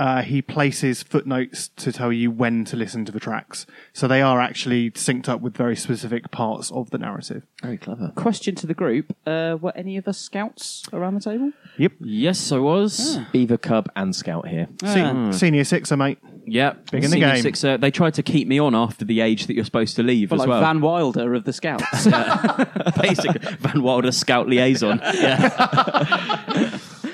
uh, 0.02 0.22
he 0.22 0.42
places 0.42 1.00
footnotes 1.04 1.68
to 1.76 1.92
tell 1.92 2.12
you 2.12 2.28
when 2.28 2.64
to 2.64 2.76
listen 2.76 3.04
to 3.04 3.12
the 3.12 3.20
tracks. 3.20 3.66
So 3.92 4.08
they 4.08 4.20
are 4.20 4.40
actually 4.40 4.90
synced 4.90 5.28
up 5.28 5.40
with 5.40 5.56
very 5.56 5.76
specific 5.76 6.32
parts 6.32 6.72
of 6.72 6.90
the 6.90 6.98
narrative. 6.98 7.44
Very 7.62 7.78
clever. 7.78 8.10
Question 8.16 8.56
to 8.56 8.66
the 8.66 8.74
group: 8.74 9.14
uh, 9.26 9.56
Were 9.60 9.72
any 9.76 9.96
of 9.96 10.08
us 10.08 10.18
scouts 10.18 10.82
around 10.92 11.14
the 11.14 11.20
table? 11.20 11.52
Yep. 11.78 11.92
Yes, 12.00 12.50
I 12.50 12.58
was. 12.58 13.18
Beaver 13.32 13.58
Cub 13.58 13.88
and 13.94 14.14
Scout 14.16 14.48
here. 14.48 14.66
Se- 14.84 15.30
Senior 15.32 15.62
sixer, 15.62 15.96
mate. 15.96 16.18
Yeah, 16.44 16.72
Big 16.90 17.04
in 17.04 17.10
the 17.10 17.14
Senior 17.14 17.34
game. 17.34 17.42
Sixer. 17.42 17.78
They 17.78 17.92
tried 17.92 18.14
to 18.14 18.22
keep 18.24 18.48
me 18.48 18.58
on 18.58 18.74
after 18.74 19.04
the 19.04 19.20
age 19.20 19.46
that 19.46 19.54
you're 19.54 19.64
supposed 19.64 19.94
to 19.96 20.02
leave 20.02 20.32
Well, 20.32 20.40
as 20.42 20.48
like 20.48 20.48
well. 20.48 20.60
Van 20.60 20.80
Wilder 20.80 21.34
of 21.34 21.44
the 21.44 21.52
Scouts. 21.52 22.04
Basically, 23.00 23.38
Van 23.58 23.80
Wilder 23.82 24.10
Scout 24.10 24.48
liaison. 24.48 25.00
Yeah, 25.14 26.71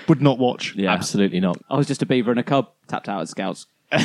Would 0.08 0.22
not 0.22 0.38
watch. 0.38 0.74
yeah. 0.76 0.92
Absolutely 0.92 1.40
not. 1.40 1.58
I 1.70 1.76
was 1.76 1.86
just 1.86 2.02
a 2.02 2.06
beaver 2.06 2.30
and 2.30 2.40
a 2.40 2.44
cub 2.44 2.70
tapped 2.86 3.08
out 3.08 3.20
at 3.20 3.28
Scouts. 3.28 3.66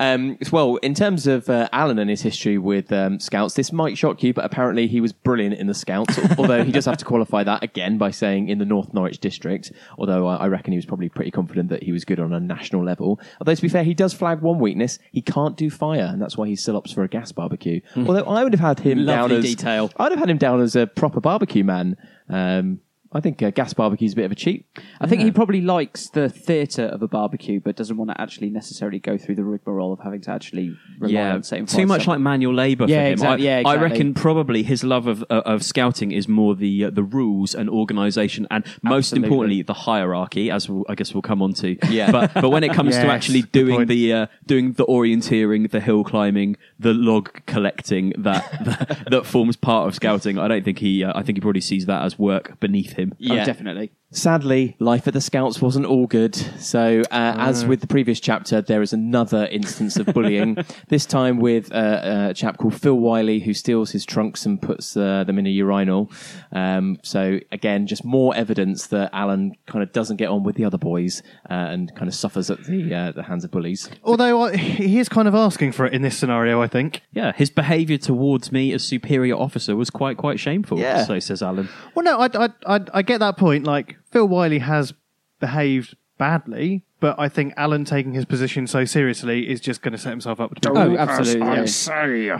Um, 0.00 0.38
well, 0.50 0.76
in 0.76 0.94
terms 0.94 1.28
of 1.28 1.48
uh, 1.48 1.68
Alan 1.72 2.00
and 2.00 2.10
his 2.10 2.22
history 2.22 2.58
with 2.58 2.92
um, 2.92 3.20
Scouts, 3.20 3.54
this 3.54 3.72
might 3.72 3.96
shock 3.96 4.22
you, 4.24 4.34
but 4.34 4.44
apparently 4.44 4.88
he 4.88 5.00
was 5.00 5.12
brilliant 5.12 5.54
in 5.54 5.68
the 5.68 5.74
Scouts. 5.74 6.18
although 6.38 6.64
he 6.64 6.72
does 6.72 6.86
have 6.86 6.96
to 6.96 7.04
qualify 7.04 7.44
that 7.44 7.62
again 7.62 7.96
by 7.96 8.10
saying 8.10 8.48
in 8.48 8.58
the 8.58 8.64
North 8.64 8.92
Norwich 8.92 9.18
district. 9.20 9.70
Although 9.98 10.26
I, 10.26 10.36
I 10.36 10.48
reckon 10.48 10.72
he 10.72 10.78
was 10.78 10.86
probably 10.86 11.08
pretty 11.08 11.30
confident 11.30 11.68
that 11.68 11.84
he 11.84 11.92
was 11.92 12.04
good 12.04 12.18
on 12.18 12.32
a 12.32 12.40
national 12.40 12.84
level. 12.84 13.20
Although 13.40 13.54
to 13.54 13.62
be 13.62 13.68
fair, 13.68 13.84
he 13.84 13.94
does 13.94 14.12
flag 14.12 14.40
one 14.40 14.58
weakness: 14.58 14.98
he 15.12 15.22
can't 15.22 15.56
do 15.56 15.70
fire, 15.70 16.08
and 16.12 16.20
that's 16.20 16.36
why 16.36 16.48
he 16.48 16.56
still 16.56 16.80
opts 16.80 16.92
for 16.92 17.04
a 17.04 17.08
gas 17.08 17.30
barbecue. 17.30 17.80
Although 17.96 18.24
I 18.24 18.42
would 18.42 18.52
have 18.52 18.60
had 18.60 18.80
him 18.80 19.06
down 19.06 19.30
as 19.30 19.44
detail. 19.44 19.92
I'd 19.96 20.10
have 20.10 20.18
had 20.18 20.30
him 20.30 20.38
down 20.38 20.60
as 20.60 20.74
a 20.74 20.88
proper 20.88 21.20
barbecue 21.20 21.62
man. 21.62 21.96
Um, 22.28 22.80
I 23.14 23.20
think 23.20 23.42
uh, 23.42 23.50
gas 23.50 23.72
barbecue 23.72 24.06
is 24.06 24.12
a 24.14 24.16
bit 24.16 24.24
of 24.24 24.32
a 24.32 24.34
cheat. 24.34 24.66
I 25.00 25.06
think 25.06 25.22
he 25.22 25.30
probably 25.30 25.60
likes 25.60 26.08
the 26.08 26.28
theatre 26.28 26.86
of 26.86 27.00
a 27.02 27.08
barbecue, 27.08 27.60
but 27.60 27.76
doesn't 27.76 27.96
want 27.96 28.10
to 28.10 28.20
actually 28.20 28.50
necessarily 28.50 28.98
go 28.98 29.16
through 29.16 29.36
the 29.36 29.44
rigmarole 29.44 29.92
of 29.92 30.00
having 30.00 30.20
to 30.22 30.30
actually 30.30 30.76
rely 30.98 31.12
Yeah, 31.14 31.34
on 31.34 31.42
setting 31.44 31.66
too 31.66 31.86
much 31.86 32.06
like 32.06 32.18
manual 32.18 32.52
labour 32.54 32.86
Yeah, 32.88 32.96
for 32.96 33.06
him. 33.06 33.12
exact- 33.12 33.40
I, 33.40 33.44
yeah, 33.44 33.56
I 33.56 33.60
exactly. 33.60 33.82
reckon 33.82 34.14
probably 34.14 34.62
his 34.64 34.82
love 34.82 35.06
of 35.06 35.22
uh, 35.30 35.42
of 35.44 35.62
scouting 35.62 36.10
is 36.12 36.26
more 36.28 36.54
the 36.56 36.86
uh, 36.86 36.90
the 36.90 37.02
rules 37.04 37.54
and 37.54 37.70
organisation, 37.70 38.46
and 38.50 38.64
most 38.82 39.12
Absolutely. 39.12 39.26
importantly 39.28 39.62
the 39.62 39.74
hierarchy, 39.74 40.50
as 40.50 40.68
we'll, 40.68 40.84
I 40.88 40.94
guess 40.94 41.14
we'll 41.14 41.22
come 41.22 41.40
on 41.42 41.52
to. 41.54 41.76
Yeah. 41.88 42.10
but 42.10 42.34
but 42.34 42.50
when 42.50 42.64
it 42.64 42.72
comes 42.72 42.96
to 42.96 43.06
actually 43.16 43.42
good 43.42 43.52
doing 43.52 43.76
point. 43.76 43.88
the 43.88 44.12
uh, 44.12 44.26
doing 44.46 44.72
the 44.72 44.86
orienteering, 44.86 45.70
the 45.70 45.80
hill 45.80 46.02
climbing, 46.04 46.56
the 46.78 46.92
log 46.94 47.44
collecting 47.46 48.12
that 48.18 48.42
that, 48.64 49.04
that 49.10 49.26
forms 49.26 49.56
part 49.56 49.86
of 49.86 49.94
scouting, 49.94 50.38
I 50.38 50.48
don't 50.48 50.64
think 50.64 50.78
he. 50.80 51.04
Uh, 51.04 51.12
I 51.14 51.22
think 51.22 51.36
he 51.38 51.40
probably 51.40 51.60
sees 51.60 51.86
that 51.86 52.02
as 52.02 52.18
work 52.18 52.58
beneath 52.60 52.94
him. 52.94 53.03
Oh, 53.12 53.44
definitely. 53.44 53.92
Sadly, 54.14 54.76
life 54.78 55.08
at 55.08 55.12
the 55.12 55.20
Scouts 55.20 55.60
wasn't 55.60 55.86
all 55.86 56.06
good. 56.06 56.36
So, 56.36 57.02
uh, 57.10 57.34
as 57.36 57.66
with 57.66 57.80
the 57.80 57.88
previous 57.88 58.20
chapter, 58.20 58.62
there 58.62 58.80
is 58.80 58.92
another 58.92 59.46
instance 59.46 59.96
of 59.96 60.06
bullying. 60.06 60.56
this 60.88 61.04
time 61.04 61.40
with 61.40 61.72
uh, 61.72 62.28
a 62.30 62.34
chap 62.34 62.58
called 62.58 62.80
Phil 62.80 62.94
Wiley, 62.94 63.40
who 63.40 63.52
steals 63.52 63.90
his 63.90 64.06
trunks 64.06 64.46
and 64.46 64.62
puts 64.62 64.96
uh, 64.96 65.24
them 65.24 65.40
in 65.40 65.48
a 65.48 65.50
urinal. 65.50 66.12
Um, 66.52 66.98
so, 67.02 67.40
again, 67.50 67.88
just 67.88 68.04
more 68.04 68.36
evidence 68.36 68.86
that 68.86 69.10
Alan 69.12 69.56
kind 69.66 69.82
of 69.82 69.92
doesn't 69.92 70.16
get 70.18 70.28
on 70.28 70.44
with 70.44 70.54
the 70.54 70.64
other 70.64 70.78
boys 70.78 71.20
uh, 71.50 71.54
and 71.54 71.92
kind 71.96 72.06
of 72.06 72.14
suffers 72.14 72.50
at 72.50 72.62
the 72.64 72.94
uh, 72.94 73.10
the 73.10 73.24
hands 73.24 73.42
of 73.42 73.50
bullies. 73.50 73.90
Although 74.04 74.42
uh, 74.42 74.56
he 74.56 75.00
is 75.00 75.08
kind 75.08 75.26
of 75.26 75.34
asking 75.34 75.72
for 75.72 75.86
it 75.86 75.92
in 75.92 76.02
this 76.02 76.16
scenario, 76.16 76.62
I 76.62 76.68
think. 76.68 77.02
Yeah, 77.12 77.32
his 77.32 77.50
behaviour 77.50 77.98
towards 77.98 78.52
me 78.52 78.72
as 78.72 78.84
superior 78.84 79.34
officer 79.34 79.74
was 79.74 79.90
quite 79.90 80.18
quite 80.18 80.38
shameful. 80.38 80.78
Yeah. 80.78 81.02
so 81.04 81.18
says 81.18 81.42
Alan. 81.42 81.68
Well, 81.96 82.04
no, 82.04 82.20
I, 82.20 82.28
I, 82.32 82.76
I, 82.76 82.80
I 82.94 83.02
get 83.02 83.18
that 83.18 83.36
point. 83.36 83.64
Like, 83.64 83.96
Phil 84.14 84.28
Wiley 84.28 84.60
has 84.60 84.94
behaved 85.40 85.96
badly, 86.18 86.84
but 87.00 87.18
I 87.18 87.28
think 87.28 87.52
Alan 87.56 87.84
taking 87.84 88.14
his 88.14 88.24
position 88.24 88.68
so 88.68 88.84
seriously 88.84 89.50
is 89.50 89.60
just 89.60 89.82
going 89.82 89.90
to 89.90 89.98
set 89.98 90.10
himself 90.10 90.38
up 90.38 90.54
to 90.54 90.70
be 90.70 90.78
Oh, 90.78 90.96
absolutely. 90.96 91.48
yeah. 91.48 91.58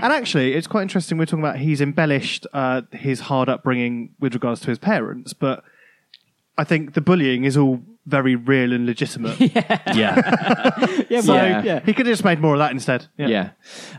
And 0.01 0.13
actually, 0.13 0.55
it's 0.55 0.69
quite 0.69 0.83
interesting. 0.83 1.19
We're 1.19 1.27
talking 1.27 1.41
about 1.41 1.59
he's 1.59 1.81
embellished 1.81 2.47
uh, 2.53 2.83
his 2.93 3.19
hard 3.23 3.49
upbringing 3.49 4.11
with 4.21 4.35
regards 4.35 4.61
to 4.61 4.69
his 4.69 4.79
parents, 4.79 5.33
but 5.33 5.65
I 6.57 6.63
think 6.63 6.95
the 6.95 7.01
bullying 7.01 7.43
is 7.43 7.57
all 7.57 7.83
very 8.07 8.37
real 8.37 8.73
and 8.73 8.87
legitimate. 8.87 9.39
Yeah. 9.95 11.05
Yeah, 11.09 11.21
so 11.21 11.35
Yeah. 11.35 11.63
yeah. 11.63 11.81
he 11.81 11.93
could 11.95 12.07
have 12.07 12.13
just 12.13 12.25
made 12.25 12.41
more 12.41 12.55
of 12.55 12.59
that 12.59 12.71
instead. 12.73 13.07
Yeah. 13.17 13.29
Yeah. 13.29 13.51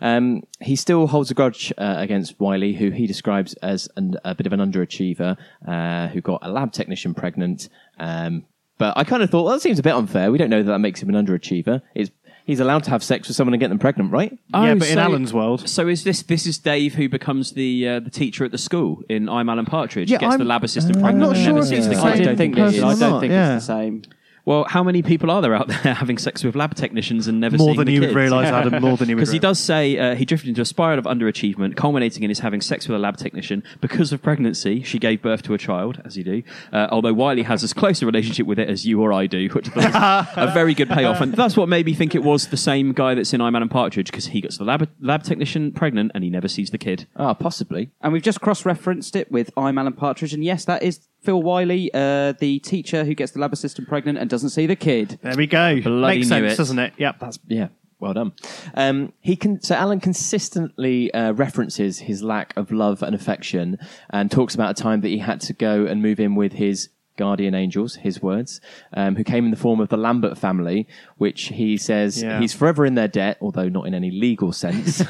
Um, 0.02 0.44
he 0.62 0.76
still 0.76 1.08
holds 1.08 1.32
a 1.32 1.34
grudge 1.34 1.74
uh, 1.78 1.96
against 1.98 2.40
Wiley, 2.40 2.74
who 2.74 2.90
he 2.92 3.08
describes 3.08 3.54
as 3.56 3.90
an, 3.96 4.16
a 4.24 4.36
bit 4.36 4.46
of 4.48 4.54
an 4.54 4.60
underachiever 4.60 5.38
uh, 5.68 6.08
who 6.10 6.22
got 6.22 6.40
a 6.44 6.50
lab 6.50 6.72
technician 6.72 7.14
pregnant. 7.14 7.70
Um, 8.00 8.46
but 8.78 8.98
I 8.98 9.04
kind 9.06 9.24
of 9.24 9.30
thought, 9.30 9.46
well, 9.46 9.54
that 9.54 9.62
seems 9.62 9.80
a 9.80 9.84
bit 9.84 9.94
unfair. 9.94 10.32
We 10.32 10.38
don't 10.38 10.50
know 10.50 10.62
that 10.62 10.70
that 10.72 10.80
makes 10.80 11.02
him 11.02 11.10
an 11.14 11.26
underachiever. 11.26 11.82
It's, 11.96 12.12
he's 12.46 12.60
allowed 12.60 12.84
to 12.86 12.90
have 12.92 13.04
sex 13.04 13.28
with 13.28 13.36
someone 13.36 13.54
and 13.54 13.60
get 13.60 13.70
them 13.70 13.80
pregnant, 13.80 14.12
right? 14.12 14.32
Yeah, 14.54 14.72
Oh, 14.72 14.76
but 14.80 14.88
in 14.88 14.96
so- 14.96 15.00
Alan's 15.02 15.34
world, 15.34 15.68
So 15.68 15.88
is 15.88 16.04
this 16.04 16.22
this 16.24 16.46
is 16.46 16.58
Dave 16.58 16.96
who 16.96 17.10
becomes 17.10 17.52
the 17.52 17.88
uh, 17.88 18.00
the 18.00 18.10
teacher 18.10 18.46
at 18.46 18.52
the 18.52 18.58
school 18.58 19.04
in 19.10 19.28
I'm 19.28 19.50
Alan 19.50 19.66
Partridge? 19.66 20.10
Yeah, 20.12 20.20
gets 20.20 20.32
I'm- 20.32 20.40
the 20.40 20.46
lab 20.46 20.64
assistant 20.64 20.98
I'm 20.98 21.02
pregnant 21.04 21.30
not 21.32 21.36
and 21.36 21.44
sure 21.46 21.54
never 21.54 21.60
if 21.66 21.70
sees 21.70 21.78
it's 21.80 21.88
the 21.88 21.96
the 21.96 22.02
kid. 22.02 22.08
I 22.12 22.16
same 22.16 22.26
don't 22.26 22.38
think 22.38 22.56
person 22.56 22.84
or 22.84 22.88
I 22.88 22.90
don't 22.92 23.00
not, 23.00 23.20
think 23.22 23.32
yeah. 23.32 23.56
it's 23.56 23.66
the 23.68 23.74
same. 23.74 24.02
Well, 24.46 24.66
how 24.70 24.84
many 24.84 25.02
people 25.02 25.32
are 25.32 25.42
there 25.42 25.56
out 25.56 25.68
there 25.68 25.78
having 25.96 26.20
sex 26.20 26.44
with 26.44 26.56
lab 26.56 26.76
technicians 26.76 27.28
and 27.28 27.40
never 27.40 27.58
more 27.58 27.68
seeing 27.70 27.78
than 27.78 27.88
the 27.88 27.94
you 27.94 28.00
would 28.02 28.08
kids? 28.08 28.16
realise, 28.16 28.48
Adam. 28.48 28.82
More 28.86 28.96
than 28.96 29.10
you 29.10 29.16
would. 29.16 29.22
Because 29.22 29.32
he 29.32 29.40
does 29.40 29.58
say 29.60 29.98
uh, 29.98 30.16
he 30.16 30.26
drifted 30.26 30.50
into 30.50 30.62
a 30.62 30.66
spiral 30.66 31.00
of 31.00 31.06
underachievement, 31.06 31.76
culminating 31.76 32.24
in 32.24 32.30
his 32.30 32.40
having 32.40 32.62
sex 32.62 32.88
with 32.88 32.96
a 32.96 33.00
lab 33.00 33.18
technician. 33.18 33.64
Because 33.82 34.14
of 34.14 34.22
pregnancy, 34.22 34.84
she 34.84 35.00
gave 35.00 35.22
birth 35.22 35.42
to 35.44 35.54
a 35.54 35.58
child, 35.58 36.02
as 36.06 36.16
you 36.18 36.24
do. 36.24 36.44
Uh, 36.72 36.88
although 36.92 37.14
Wiley 37.14 37.44
has 37.44 37.64
as 37.64 37.74
close 37.74 38.02
a 38.04 38.06
relationship 38.06 38.46
with 38.46 38.60
it 38.60 38.70
as 38.70 38.86
you 38.86 39.02
or 39.02 39.12
I 39.12 39.26
do, 39.26 39.48
which 39.50 39.70
I 39.76 39.82
thought 39.82 40.38
was 40.38 40.50
a 40.50 40.54
very 40.54 40.76
good 40.76 40.90
payoff. 40.90 41.22
And 41.22 41.34
that's 41.34 41.58
what 41.58 41.68
made 41.68 41.88
me 41.88 41.94
think 41.94 42.14
it 42.14 42.24
was 42.24 42.48
the 42.48 42.58
same 42.58 42.94
guy 42.94 43.16
that's 43.16 43.34
in 43.34 43.42
I'm 43.42 43.56
Alan 43.56 43.70
Partridge, 43.70 44.12
because 44.12 44.28
he 44.28 44.42
gets 44.42 44.58
the 44.58 44.66
lab, 44.66 44.88
lab 45.00 45.24
technician 45.24 45.72
pregnant 45.72 46.12
and 46.14 46.24
he 46.24 46.30
never 46.30 46.48
sees 46.48 46.70
the 46.70 46.78
kid. 46.78 47.08
Ah, 47.16 47.34
possibly. 47.34 47.90
And 48.02 48.14
we've 48.14 48.22
just 48.22 48.42
cross-referenced 48.42 49.16
it 49.16 49.32
with 49.32 49.50
I'm 49.58 49.78
Alan 49.80 49.94
Partridge, 49.94 50.34
and 50.34 50.44
yes, 50.44 50.66
that 50.66 50.84
is 50.84 51.08
Phil 51.26 51.42
Wiley, 51.42 51.90
uh, 51.94 52.34
the 52.40 52.60
teacher 52.60 53.04
who 53.04 53.16
gets 53.16 53.32
the 53.32 53.40
lab 53.40 53.52
assistant 53.52 53.88
pregnant 53.88 54.18
and 54.20 54.30
doesn't 54.30 54.52
see 54.52 54.68
the 54.68 54.76
kid. 54.76 55.20
There 55.22 55.36
we 55.36 55.48
go. 55.48 55.82
Bloody 55.82 56.18
Makes 56.18 56.28
sense, 56.28 56.54
it. 56.54 56.58
doesn't 56.58 56.80
it? 56.80 56.94
Yep. 56.98 57.20
That's 57.20 57.40
yeah. 57.48 57.70
Well 58.00 58.14
done. 58.14 58.34
Um, 58.76 59.14
he 59.22 59.36
can. 59.36 59.62
So 59.62 59.74
Alan 59.74 60.00
consistently 60.00 61.12
uh, 61.14 61.32
references 61.32 62.00
his 62.00 62.22
lack 62.22 62.54
of 62.56 62.72
love 62.72 63.02
and 63.02 63.16
affection, 63.16 63.80
and 64.10 64.30
talks 64.30 64.54
about 64.54 64.78
a 64.78 64.84
time 64.84 65.02
that 65.02 65.08
he 65.08 65.18
had 65.18 65.42
to 65.42 65.54
go 65.54 65.86
and 65.86 66.02
move 66.02 66.20
in 66.20 66.36
with 66.36 66.54
his 66.54 66.90
guardian 67.18 67.54
angels, 67.56 67.96
his 67.96 68.22
words, 68.22 68.62
um, 68.94 69.16
who 69.16 69.24
came 69.24 69.46
in 69.46 69.52
the 69.52 69.58
form 69.58 69.80
of 69.80 69.90
the 69.90 69.98
Lambert 69.98 70.38
family, 70.38 70.88
which 71.18 71.46
he 71.50 71.78
says 71.78 72.22
Yeah. 72.22 72.40
he's 72.40 72.54
forever 72.54 72.86
in 72.86 72.96
their 72.96 73.08
debt, 73.08 73.38
although 73.42 73.70
not 73.70 73.88
in 73.88 73.94
any 73.94 74.12
legal 74.12 74.52
sense. 74.52 75.00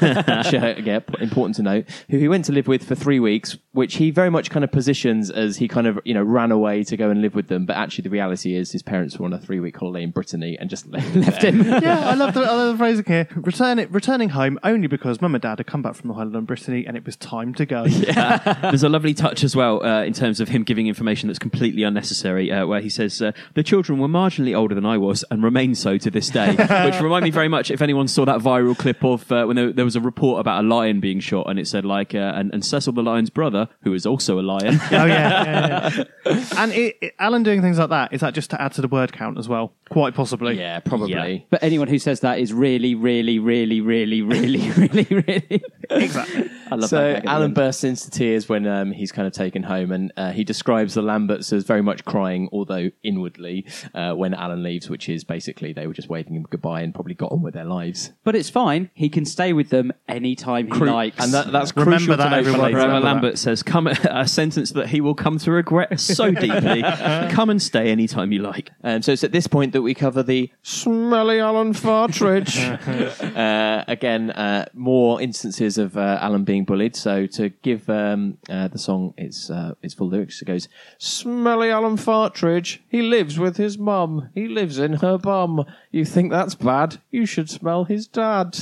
uh, 0.54 0.74
yeah, 0.82 1.00
important 1.20 1.56
to 1.56 1.62
note. 1.62 1.86
Who 2.10 2.18
he 2.18 2.28
went 2.28 2.44
to 2.46 2.52
live 2.52 2.68
with 2.68 2.84
for 2.84 2.94
three 2.94 3.20
weeks, 3.20 3.56
which 3.72 3.96
he 3.96 4.10
very 4.10 4.30
much 4.30 4.50
kind 4.50 4.64
of 4.64 4.72
positions 4.72 5.30
as 5.30 5.56
he 5.56 5.68
kind 5.68 5.86
of 5.86 5.98
you 6.04 6.14
know 6.14 6.22
ran 6.22 6.52
away 6.52 6.84
to 6.84 6.96
go 6.96 7.10
and 7.10 7.20
live 7.22 7.34
with 7.34 7.48
them, 7.48 7.66
but 7.66 7.76
actually 7.76 8.02
the 8.02 8.10
reality 8.10 8.54
is 8.54 8.72
his 8.72 8.82
parents 8.82 9.18
were 9.18 9.26
on 9.26 9.32
a 9.32 9.38
three 9.38 9.60
week 9.60 9.76
holiday 9.76 10.02
in 10.02 10.10
Brittany 10.10 10.56
and 10.58 10.70
just 10.70 10.86
left, 10.86 11.14
left 11.16 11.42
him. 11.42 11.62
yeah, 11.82 12.08
I 12.08 12.14
love 12.14 12.34
the, 12.34 12.40
I 12.40 12.52
love 12.52 12.72
the 12.72 12.78
phrasing 12.78 13.04
here. 13.06 13.28
Return 13.36 13.78
it, 13.78 13.90
returning 13.90 14.30
home 14.30 14.58
only 14.62 14.86
because 14.86 15.20
mum 15.20 15.34
and 15.34 15.42
dad 15.42 15.58
had 15.58 15.66
come 15.66 15.82
back 15.82 15.94
from 15.94 16.08
the 16.08 16.14
holiday 16.14 16.38
in 16.38 16.44
Brittany 16.44 16.86
and 16.86 16.96
it 16.96 17.04
was 17.04 17.16
time 17.16 17.54
to 17.54 17.66
go. 17.66 17.86
There's 17.86 18.82
a 18.82 18.88
lovely 18.88 19.14
touch 19.14 19.44
as 19.44 19.54
well 19.56 19.84
uh, 19.84 20.04
in 20.04 20.12
terms 20.12 20.40
of 20.40 20.48
him 20.48 20.62
giving 20.62 20.86
information 20.86 21.28
that's 21.28 21.38
completely 21.38 21.84
unnecessary, 21.96 22.52
uh, 22.52 22.66
where 22.66 22.80
he 22.80 22.90
says 22.90 23.22
uh, 23.22 23.32
the 23.54 23.62
children 23.62 23.98
were 23.98 24.08
marginally 24.08 24.54
older 24.56 24.74
than 24.74 24.84
I 24.84 24.98
was 24.98 25.24
and 25.30 25.42
remain 25.42 25.74
so 25.74 25.96
to 25.96 26.10
this 26.10 26.28
day, 26.28 26.50
which 26.84 27.00
remind 27.00 27.24
me 27.24 27.30
very 27.30 27.48
much 27.48 27.70
if 27.70 27.80
anyone 27.80 28.06
saw 28.06 28.26
that 28.26 28.40
viral 28.40 28.76
clip 28.76 29.02
of 29.02 29.30
uh, 29.32 29.44
when 29.46 29.56
there, 29.56 29.72
there 29.72 29.84
was 29.84 29.96
a 29.96 30.00
report 30.00 30.40
about 30.40 30.62
a 30.62 30.68
lion 30.68 31.00
being 31.00 31.20
shot 31.20 31.48
and 31.48 31.58
it 31.58 31.66
said 31.66 31.84
like 31.86 32.14
uh, 32.14 32.32
and, 32.36 32.52
and 32.52 32.62
Cecil 32.64 32.92
the 32.92 33.02
lion's 33.02 33.30
brother, 33.30 33.68
who 33.82 33.94
is 33.94 34.04
also 34.06 34.38
a 34.38 34.42
lion. 34.42 34.78
Oh 34.96 35.04
yeah, 35.04 35.44
yeah, 35.44 36.04
yeah. 36.26 36.44
and 36.58 36.72
it, 36.72 36.96
it- 37.00 37.14
Alan 37.18 37.42
doing 37.42 37.60
things 37.62 37.78
like 37.78 37.88
that 37.90 38.12
is 38.12 38.20
that 38.20 38.34
just 38.34 38.50
to 38.50 38.60
add 38.60 38.72
to 38.74 38.80
the 38.82 38.88
word 38.88 39.12
count 39.12 39.38
as 39.38 39.48
well? 39.48 39.72
Quite 39.88 40.14
possibly. 40.14 40.58
Yeah, 40.58 40.80
probably. 40.80 41.46
But 41.50 41.62
anyone 41.62 41.88
who 41.88 41.98
says 41.98 42.20
that 42.20 42.38
is 42.38 42.52
really, 42.52 42.94
really, 42.94 43.38
really, 43.38 43.80
really, 43.80 44.20
really, 44.22 44.70
really, 44.70 45.04
really. 45.10 45.62
Exactly. 45.90 46.50
I 46.70 46.74
love 46.76 46.90
so 46.90 46.96
that. 46.96 47.06
gag 47.08 47.16
at 47.18 47.22
the 47.24 47.30
Alan 47.30 47.54
bursts 47.54 47.84
into 47.84 48.10
tears 48.10 48.48
when 48.48 48.66
um, 48.66 48.92
he's 48.92 49.12
kind 49.12 49.26
of 49.26 49.32
taken 49.32 49.62
home, 49.62 49.92
and 49.92 50.12
uh, 50.16 50.32
he 50.32 50.44
describes 50.44 50.94
the 50.94 51.02
Lamberts 51.02 51.52
as 51.52 51.64
very 51.64 51.82
much 51.82 52.04
crying, 52.04 52.48
although 52.52 52.90
inwardly, 53.02 53.66
uh, 53.94 54.12
when 54.14 54.34
Alan 54.34 54.62
leaves, 54.62 54.88
which 54.90 55.08
is 55.08 55.24
basically 55.24 55.72
they 55.72 55.86
were 55.86 55.94
just 55.94 56.08
waving 56.08 56.34
him 56.34 56.46
goodbye 56.48 56.80
and 56.82 56.94
probably 56.94 57.14
got 57.14 57.32
on 57.32 57.42
with 57.42 57.54
their 57.54 57.64
lives. 57.64 58.12
But 58.24 58.34
it's 58.36 58.50
fine. 58.50 58.90
He 58.94 59.08
can 59.08 59.24
stay 59.24 59.52
with 59.52 59.70
them 59.70 59.92
anytime 60.08 60.66
he 60.66 60.72
Cru- 60.72 60.90
likes. 60.90 61.22
and 61.22 61.32
that, 61.34 61.52
that's 61.52 61.74
Remember 61.76 61.96
crucial 61.98 62.16
that, 62.16 62.30
to 62.30 62.36
everyone. 62.36 62.60
later. 62.60 62.76
Remember 62.78 62.96
Remember 62.96 63.06
Lambert 63.14 63.38
says, 63.38 63.62
"Come 63.62 63.86
a 63.86 64.26
sentence 64.26 64.70
that 64.72 64.88
he 64.88 65.00
will 65.00 65.14
come 65.14 65.38
to 65.38 65.50
regret 65.52 65.98
so 66.00 66.30
deeply. 66.32 66.82
come 67.30 67.50
and 67.50 67.60
stay 67.62 67.90
anytime 67.90 68.32
you 68.32 68.42
like." 68.42 68.70
Um, 68.82 69.02
so 69.02 69.12
it's 69.12 69.24
at 69.24 69.32
this 69.32 69.46
point 69.46 69.72
that 69.72 69.82
we 69.82 69.94
cover 69.94 70.22
the 70.22 70.50
smelly 70.62 71.40
Alan 71.40 71.74
Partridge. 71.74 72.58
uh, 72.58 73.84
again, 73.88 74.30
uh, 74.30 74.66
more 74.74 75.20
instances 75.20 75.78
of 75.78 75.96
uh, 75.96 76.18
Alan 76.20 76.44
being 76.44 76.55
bullied. 76.64 76.96
So 76.96 77.26
to 77.26 77.50
give 77.50 77.88
um, 77.90 78.38
uh, 78.48 78.68
the 78.68 78.78
song 78.78 79.14
its 79.16 79.50
uh, 79.50 79.74
its 79.82 79.94
full 79.94 80.08
lyrics, 80.08 80.40
it 80.42 80.46
goes: 80.46 80.68
"Smelly 80.98 81.70
Alan 81.70 81.96
Fartridge, 81.96 82.80
He 82.88 83.02
lives 83.02 83.38
with 83.38 83.56
his 83.56 83.76
mum. 83.78 84.30
He 84.34 84.48
lives 84.48 84.78
in 84.78 84.94
her 84.94 85.18
bum. 85.18 85.64
You 85.90 86.04
think 86.04 86.30
that's 86.30 86.54
bad? 86.54 86.98
You 87.10 87.26
should 87.26 87.50
smell 87.50 87.84
his 87.84 88.06
dad." 88.06 88.58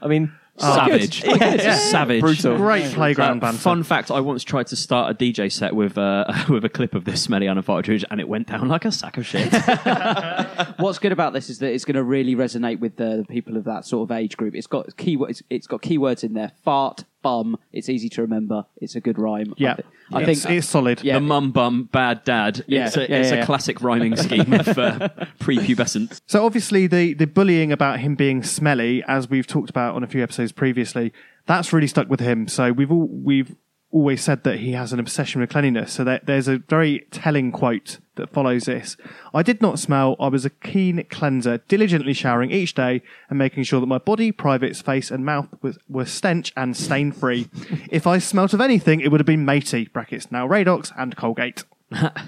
I 0.00 0.06
mean, 0.08 0.32
Savage, 0.58 1.24
Yeah. 1.24 1.76
savage, 1.76 2.20
Brutal. 2.20 2.56
Great 2.58 2.84
playground 2.92 3.38
Uh, 3.38 3.46
banter. 3.46 3.58
fun 3.58 3.82
fact: 3.82 4.10
I 4.10 4.20
once 4.20 4.44
tried 4.44 4.66
to 4.68 4.76
start 4.76 5.10
a 5.10 5.14
DJ 5.14 5.50
set 5.50 5.74
with 5.74 5.96
uh, 5.96 6.24
with 6.48 6.64
a 6.64 6.68
clip 6.68 6.94
of 6.94 7.04
this 7.04 7.22
smelly 7.22 7.48
Alan 7.48 7.62
Partridge, 7.62 8.04
and 8.10 8.20
it 8.20 8.28
went 8.28 8.48
down 8.48 8.68
like 8.68 8.84
a 8.84 8.92
sack 8.92 9.16
of 9.16 9.26
shit. 9.26 9.50
What's 10.78 10.98
good 10.98 11.12
about 11.12 11.32
this 11.32 11.48
is 11.50 11.58
that 11.60 11.72
it's 11.72 11.84
going 11.84 11.96
to 11.96 12.02
really 12.02 12.34
resonate 12.36 12.80
with 12.80 12.96
the, 12.96 13.16
the 13.18 13.24
people 13.24 13.56
of 13.56 13.64
that 13.64 13.86
sort 13.86 14.08
of 14.10 14.14
age 14.16 14.36
group. 14.36 14.54
It's 14.54 14.66
got 14.66 14.86
keywords. 14.96 15.42
It's 15.48 15.66
got 15.66 15.82
keywords 15.82 16.22
in 16.22 16.34
there. 16.34 16.52
Fart, 16.62 17.04
bum. 17.22 17.58
It's 17.72 17.88
easy 17.88 18.08
to 18.10 18.22
remember. 18.22 18.66
It's 18.76 18.94
a 18.94 19.00
good 19.00 19.18
rhyme. 19.18 19.54
Yeah. 19.56 19.72
I, 19.72 19.76
thi- 19.76 19.84
I 20.12 20.24
think 20.34 20.50
it's 20.50 20.68
solid. 20.68 21.02
Yeah, 21.02 21.14
the 21.14 21.20
mum 21.20 21.52
bum 21.52 21.88
bad 21.92 22.24
dad. 22.24 22.64
Yeah, 22.66 22.86
it's 22.86 22.96
a, 22.96 23.08
yeah, 23.08 23.16
it's 23.16 23.30
yeah. 23.30 23.42
a 23.42 23.46
classic 23.46 23.80
rhyming 23.80 24.16
scheme 24.16 24.44
for 24.64 25.10
prepubescent. 25.40 26.20
So 26.26 26.44
obviously 26.44 26.86
the 26.86 27.14
the 27.14 27.26
bullying 27.26 27.72
about 27.72 28.00
him 28.00 28.14
being 28.14 28.42
smelly, 28.42 29.02
as 29.06 29.30
we've 29.30 29.46
talked 29.46 29.70
about 29.70 29.94
on 29.94 30.02
a 30.02 30.06
few 30.06 30.22
episodes 30.22 30.52
previously, 30.52 31.12
that's 31.46 31.72
really 31.72 31.86
stuck 31.86 32.08
with 32.08 32.20
him. 32.20 32.48
So 32.48 32.72
we've 32.72 32.90
all 32.90 33.08
we've 33.08 33.54
always 33.92 34.22
said 34.22 34.42
that 34.42 34.58
he 34.58 34.72
has 34.72 34.92
an 34.92 34.98
obsession 34.98 35.40
with 35.40 35.50
cleanliness. 35.50 35.92
So 35.92 36.18
there's 36.24 36.48
a 36.48 36.58
very 36.58 37.06
telling 37.10 37.52
quote 37.52 37.98
that 38.16 38.30
follows 38.30 38.64
this. 38.64 38.96
I 39.32 39.42
did 39.42 39.62
not 39.62 39.78
smell. 39.78 40.16
I 40.18 40.28
was 40.28 40.44
a 40.44 40.50
keen 40.50 41.04
cleanser, 41.10 41.58
diligently 41.68 42.14
showering 42.14 42.50
each 42.50 42.74
day 42.74 43.02
and 43.28 43.38
making 43.38 43.64
sure 43.64 43.80
that 43.80 43.86
my 43.86 43.98
body, 43.98 44.32
privates, 44.32 44.82
face, 44.82 45.10
and 45.10 45.24
mouth 45.24 45.48
was, 45.62 45.78
were 45.88 46.06
stench 46.06 46.52
and 46.56 46.76
stain 46.76 47.12
free. 47.12 47.48
if 47.90 48.06
I 48.06 48.18
smelt 48.18 48.52
of 48.52 48.60
anything, 48.60 49.00
it 49.00 49.10
would 49.10 49.20
have 49.20 49.26
been 49.26 49.44
matey 49.44 49.88
brackets 49.92 50.32
now 50.32 50.48
Radox 50.48 50.92
and 50.98 51.16
Colgate. 51.16 51.64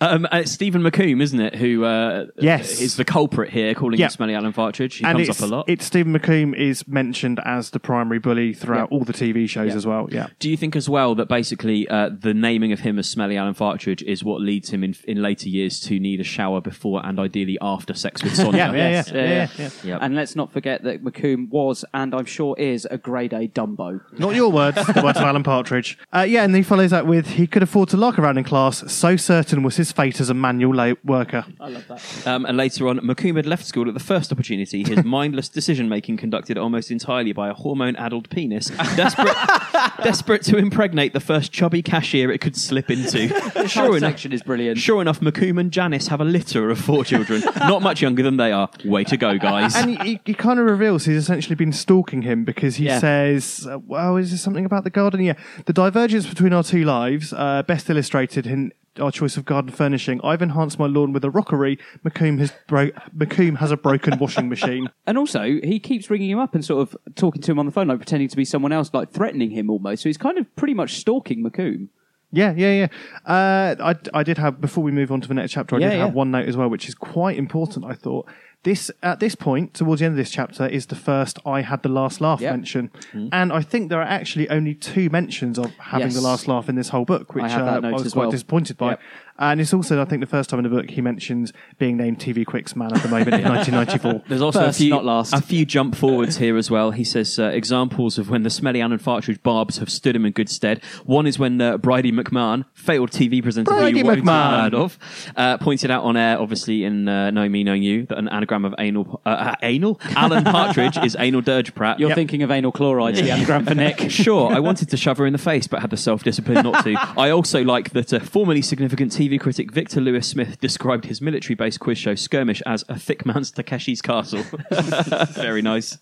Um, 0.00 0.26
uh, 0.26 0.38
it's 0.38 0.52
Stephen 0.52 0.82
McComb, 0.82 1.22
isn't 1.22 1.40
it? 1.40 1.54
Who 1.54 1.84
uh, 1.84 2.26
Yes. 2.38 2.80
is 2.80 2.96
the 2.96 3.04
culprit 3.04 3.50
here, 3.50 3.74
calling 3.74 3.98
Yeah. 3.98 4.06
him 4.06 4.10
Smelly 4.10 4.34
Alan 4.34 4.52
Partridge. 4.52 4.96
He 4.96 5.04
and 5.04 5.16
comes 5.16 5.30
up 5.30 5.40
a 5.40 5.46
lot. 5.46 5.68
It's 5.68 5.84
Stephen 5.86 6.12
McComb 6.12 6.54
is 6.54 6.86
mentioned 6.86 7.40
as 7.44 7.70
the 7.70 7.80
primary 7.80 8.18
bully 8.18 8.52
throughout 8.52 8.88
Yeah. 8.90 8.98
all 8.98 9.04
the 9.04 9.12
TV 9.14 9.46
shows 9.48 9.70
Yeah. 9.70 9.76
as 9.76 9.86
well. 9.86 10.08
Yeah. 10.12 10.26
Do 10.38 10.50
you 10.50 10.56
think 10.56 10.76
as 10.76 10.88
well 10.88 11.14
that 11.14 11.28
basically 11.28 11.88
uh, 11.88 12.10
the 12.18 12.34
naming 12.34 12.72
of 12.72 12.80
him 12.80 12.98
as 12.98 13.08
Smelly 13.08 13.36
Alan 13.36 13.54
Partridge 13.54 14.02
is 14.02 14.22
what 14.22 14.40
leads 14.40 14.70
him 14.70 14.84
in, 14.84 14.94
in 15.08 15.22
later 15.22 15.48
years 15.48 15.80
to 15.80 15.98
need 15.98 16.20
a 16.20 16.24
shower 16.24 16.60
before 16.60 17.04
and 17.04 17.18
ideally 17.18 17.56
after 17.62 17.94
sex 17.94 18.22
with 18.22 18.36
Sonia? 18.36 18.58
Yeah, 18.58 18.72
yeah, 18.72 18.90
Yes, 18.90 19.10
yeah, 19.12 19.22
yeah, 19.24 19.48
yeah. 19.58 19.70
Yep. 19.84 19.98
And 20.02 20.14
let's 20.14 20.36
not 20.36 20.52
forget 20.52 20.82
that 20.84 21.02
McComb 21.02 21.48
was, 21.48 21.84
and 21.94 22.14
I'm 22.14 22.26
sure 22.26 22.54
is, 22.58 22.86
a 22.90 22.98
grade 22.98 23.32
A 23.32 23.48
Dumbo. 23.48 24.00
Not 24.18 24.34
your 24.34 24.50
words, 24.52 24.76
the 24.76 25.00
words 25.02 25.18
of 25.18 25.24
Alan 25.24 25.42
Partridge. 25.42 25.98
Uh, 26.14 26.26
yeah, 26.28 26.44
and 26.44 26.54
he 26.54 26.62
follows 26.62 26.90
that 26.90 27.06
with 27.06 27.26
he 27.30 27.46
could 27.46 27.62
afford 27.62 27.88
to 27.90 27.96
lark 27.96 28.18
around 28.18 28.36
in 28.38 28.44
class, 28.44 28.84
so 28.92 29.05
certain 29.14 29.62
was 29.62 29.76
his 29.76 29.92
fate 29.92 30.20
as 30.20 30.28
a 30.30 30.34
manual 30.34 30.74
la- 30.74 30.94
worker. 31.04 31.44
I 31.60 31.68
love 31.68 31.86
that. 31.86 32.26
Um, 32.26 32.44
and 32.46 32.56
later 32.56 32.88
on, 32.88 32.98
McComb 33.00 33.36
had 33.36 33.46
left 33.46 33.64
school 33.64 33.86
at 33.86 33.94
the 33.94 34.00
first 34.00 34.32
opportunity. 34.32 34.82
His 34.82 35.04
mindless 35.04 35.48
decision 35.48 35.88
making 35.88 36.16
conducted 36.16 36.58
almost 36.58 36.90
entirely 36.90 37.32
by 37.32 37.48
a 37.50 37.54
hormone 37.54 37.94
addled 37.96 38.28
penis, 38.30 38.68
desperate, 38.96 39.36
desperate 40.02 40.42
to 40.44 40.56
impregnate 40.56 41.12
the 41.12 41.20
first 41.20 41.52
chubby 41.52 41.82
cashier 41.82 42.32
it 42.32 42.40
could 42.40 42.56
slip 42.56 42.90
into. 42.90 43.28
Sure 43.66 43.96
enough, 43.96 44.12
section 44.12 44.32
is 44.32 44.42
brilliant. 44.42 44.78
sure 44.78 45.02
enough, 45.02 45.20
McComb 45.20 45.58
and 45.60 45.70
Janice 45.72 46.06
have 46.08 46.20
a 46.20 46.24
litter 46.24 46.70
of 46.70 46.78
four 46.78 47.04
children, 47.04 47.42
not 47.58 47.82
much 47.82 48.00
younger 48.00 48.22
than 48.22 48.36
they 48.36 48.52
are. 48.52 48.70
Way 48.84 49.04
to 49.04 49.16
go, 49.16 49.38
guys. 49.38 49.74
And 49.74 50.00
he, 50.00 50.20
he 50.24 50.34
kind 50.34 50.58
of 50.60 50.66
reveals 50.66 51.04
he's 51.04 51.16
essentially 51.16 51.56
been 51.56 51.72
stalking 51.72 52.22
him 52.22 52.44
because 52.44 52.76
he 52.76 52.86
Yeah. 52.86 52.98
says, 53.00 53.66
uh, 53.70 53.78
"Well, 53.80 54.16
is 54.16 54.30
there 54.30 54.38
something 54.38 54.64
about 54.64 54.84
the 54.84 54.90
garden?" 54.90 55.20
Yeah, 55.20 55.34
the 55.66 55.72
divergence 55.72 56.26
between 56.26 56.52
our 56.52 56.62
two 56.62 56.84
lives, 56.84 57.32
uh, 57.32 57.64
best 57.64 57.90
illustrated 57.90 58.46
in 58.46 58.72
our 59.00 59.10
choice 59.12 59.36
of 59.36 59.44
garden 59.44 59.70
furnishing. 59.72 60.20
I've 60.24 60.42
enhanced 60.42 60.78
my 60.78 60.86
lawn 60.86 61.12
with 61.12 61.24
a 61.24 61.30
rockery. 61.30 61.78
McComb 62.04 62.38
has 62.38 62.52
bro- 62.66 62.90
McComb 63.16 63.56
has 63.58 63.70
a 63.70 63.76
broken 63.76 64.18
washing 64.20 64.48
machine. 64.48 64.88
And 65.06 65.18
also, 65.18 65.42
he 65.42 65.78
keeps 65.80 66.10
ringing 66.10 66.30
him 66.30 66.38
up 66.38 66.54
and 66.54 66.64
sort 66.64 66.82
of 66.82 66.96
talking 67.14 67.42
to 67.42 67.52
him 67.52 67.58
on 67.58 67.66
the 67.66 67.72
phone, 67.72 67.88
like 67.88 67.98
pretending 67.98 68.28
to 68.28 68.36
be 68.36 68.44
someone 68.44 68.72
else, 68.72 68.90
like 68.92 69.10
threatening 69.10 69.50
him 69.50 69.70
almost. 69.70 70.02
So 70.02 70.08
he's 70.08 70.16
kind 70.16 70.38
of 70.38 70.54
pretty 70.56 70.74
much 70.74 70.94
stalking 70.96 71.42
McComb. 71.44 71.88
Yeah, 72.32 72.52
yeah, 72.56 72.72
yeah. 72.72 73.30
Uh, 73.30 73.94
I, 74.12 74.18
I 74.18 74.22
did 74.22 74.36
have 74.38 74.60
before 74.60 74.82
we 74.84 74.90
move 74.90 75.12
on 75.12 75.20
to 75.20 75.28
the 75.28 75.34
next 75.34 75.52
chapter. 75.52 75.76
I 75.76 75.78
Yeah, 75.78 75.90
did 75.90 75.98
have 76.00 76.14
one 76.14 76.30
note 76.32 76.48
as 76.48 76.56
well, 76.56 76.68
which 76.68 76.88
is 76.88 76.94
quite 76.94 77.38
important. 77.38 77.84
I 77.84 77.94
thought 77.94 78.26
this 78.66 78.90
at 79.02 79.20
this 79.20 79.34
point 79.34 79.72
towards 79.72 80.00
the 80.00 80.04
end 80.06 80.12
of 80.12 80.16
this 80.18 80.30
chapter 80.30 80.66
is 80.66 80.86
the 80.86 80.94
first 80.96 81.38
I 81.46 81.62
had 81.62 81.82
the 81.82 81.88
last 81.88 82.20
laugh 82.20 82.40
Yep. 82.42 82.52
mention, 82.52 82.90
and 83.32 83.52
I 83.52 83.62
think 83.62 83.88
there 83.88 84.00
are 84.00 84.12
actually 84.20 84.48
only 84.50 84.74
two 84.74 85.08
mentions 85.08 85.58
of 85.58 85.70
having 85.78 86.08
Yes. 86.08 86.14
the 86.16 86.20
last 86.20 86.46
laugh 86.48 86.68
in 86.68 86.74
this 86.74 86.90
whole 86.90 87.04
book, 87.06 87.34
which 87.34 87.44
I 87.44 87.48
have 87.48 87.64
that 87.66 87.74
uh, 87.74 87.78
I 87.78 87.80
note 87.80 87.92
was 87.94 88.06
as 88.06 88.12
quite 88.12 88.22
well. 88.22 88.30
disappointed 88.32 88.76
by. 88.76 88.90
Yep. 88.90 89.00
And 89.38 89.60
it's 89.60 89.74
also, 89.74 90.00
I 90.00 90.06
think, 90.06 90.20
the 90.20 90.26
first 90.26 90.48
time 90.48 90.60
in 90.60 90.62
the 90.62 90.70
book 90.70 90.88
he 90.88 91.02
mentions 91.02 91.52
being 91.78 91.98
named 91.98 92.18
TV 92.18 92.46
Quick's 92.46 92.74
man 92.74 92.90
of 92.94 93.02
the 93.02 93.08
moment 93.10 93.34
in 93.34 93.42
1994. 93.52 94.22
There's 94.28 94.40
also 94.40 94.60
First, 94.60 94.78
a 94.80 94.82
few 94.82 94.90
not 94.90 95.04
last. 95.04 95.34
a 95.34 95.42
few 95.42 95.66
jump 95.66 95.94
forwards 95.94 96.38
here 96.38 96.56
as 96.56 96.70
well. 96.70 96.90
He 96.92 97.04
says 97.04 97.38
uh, 97.38 97.44
examples 97.48 98.16
of 98.16 98.30
when 98.30 98.44
the 98.44 98.48
Smelly 98.50 98.80
Alan 98.80 98.98
Partridge 98.98 99.42
barbs 99.42 99.76
have 99.76 99.90
stood 99.90 100.16
him 100.16 100.24
in 100.24 100.32
good 100.32 100.48
stead. 100.48 100.82
One 101.04 101.26
is 101.26 101.38
when 101.38 101.60
uh, 101.60 101.76
Bridie 101.76 102.12
McMahon, 102.12 102.64
failed 102.72 103.10
TV 103.10 103.42
presenter 103.42 103.70
who 103.74 103.78
Bridie 103.78 103.98
you 103.98 104.04
won't 104.06 104.20
have 104.20 104.24
McMahon. 104.26 104.62
heard 104.62 104.74
of, 104.74 104.98
uh, 105.36 105.58
pointed 105.58 105.90
out 105.90 106.04
on 106.04 106.16
air, 106.16 106.40
obviously 106.40 106.84
in 106.84 107.06
uh, 107.06 107.30
Know 107.30 107.46
Me, 107.46 107.62
Knowing 107.62 107.82
You, 107.82 108.06
that 108.06 108.16
an 108.16 108.28
anagram 108.30 108.55
of 108.64 108.74
anal 108.78 109.20
uh, 109.24 109.28
uh, 109.28 109.54
anal 109.62 110.00
Alan 110.14 110.44
Partridge 110.44 110.96
is 110.98 111.16
anal 111.18 111.40
dirge 111.40 111.74
Pratt. 111.74 111.98
You're 112.00 112.14
thinking 112.14 112.42
of 112.42 112.50
anal 112.50 112.72
chloride, 112.72 113.16
the 113.16 113.30
anagram 113.30 113.66
for 113.66 113.74
Nick. 113.74 114.10
Sure, 114.10 114.52
I 114.52 114.60
wanted 114.60 114.90
to 114.90 114.96
shove 114.96 115.18
her 115.18 115.26
in 115.26 115.32
the 115.32 115.38
face, 115.38 115.66
but 115.66 115.80
had 115.80 115.90
the 115.90 115.96
self 115.96 116.22
discipline 116.22 116.64
not 116.64 116.84
to. 116.84 116.96
I 117.16 117.30
also 117.30 117.62
like 117.62 117.90
that 117.90 118.12
uh, 118.12 118.20
formerly 118.20 118.62
significant 118.62 119.12
TV 119.12 119.38
critic 119.40 119.72
Victor 119.72 120.00
Lewis 120.00 120.28
Smith 120.28 120.60
described 120.60 121.04
his 121.04 121.20
military 121.20 121.54
based 121.54 121.80
quiz 121.80 121.98
show 121.98 122.14
Skirmish 122.14 122.62
as 122.66 122.84
a 122.88 122.98
thick 122.98 123.26
man's 123.26 123.52
Takeshi's 123.52 124.02
Castle. 124.02 124.44
Very 125.32 125.62
nice. 125.62 125.98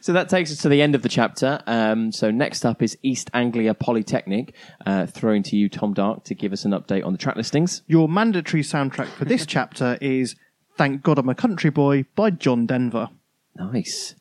So 0.00 0.12
that 0.12 0.28
takes 0.28 0.52
us 0.52 0.58
to 0.58 0.68
the 0.68 0.80
end 0.80 0.94
of 0.94 1.02
the 1.02 1.08
chapter. 1.08 1.60
Um, 1.66 2.12
so 2.12 2.30
next 2.30 2.64
up 2.64 2.82
is 2.82 2.96
East 3.02 3.30
Anglia 3.34 3.74
Polytechnic. 3.74 4.54
Uh, 4.86 5.06
throwing 5.06 5.42
to 5.44 5.56
you, 5.56 5.68
Tom 5.68 5.94
Dark, 5.94 6.24
to 6.24 6.34
give 6.34 6.52
us 6.52 6.64
an 6.64 6.72
update 6.72 7.04
on 7.04 7.12
the 7.12 7.18
track 7.18 7.36
listings. 7.36 7.82
Your 7.86 8.08
mandatory 8.08 8.62
soundtrack 8.62 9.08
for 9.08 9.24
this 9.24 9.46
chapter 9.46 9.98
is 10.00 10.36
"Thank 10.78 11.02
God 11.02 11.18
I'm 11.18 11.28
a 11.28 11.34
Country 11.34 11.70
Boy" 11.70 12.04
by 12.14 12.30
John 12.30 12.64
Denver. 12.64 13.10
Nice. 13.56 14.14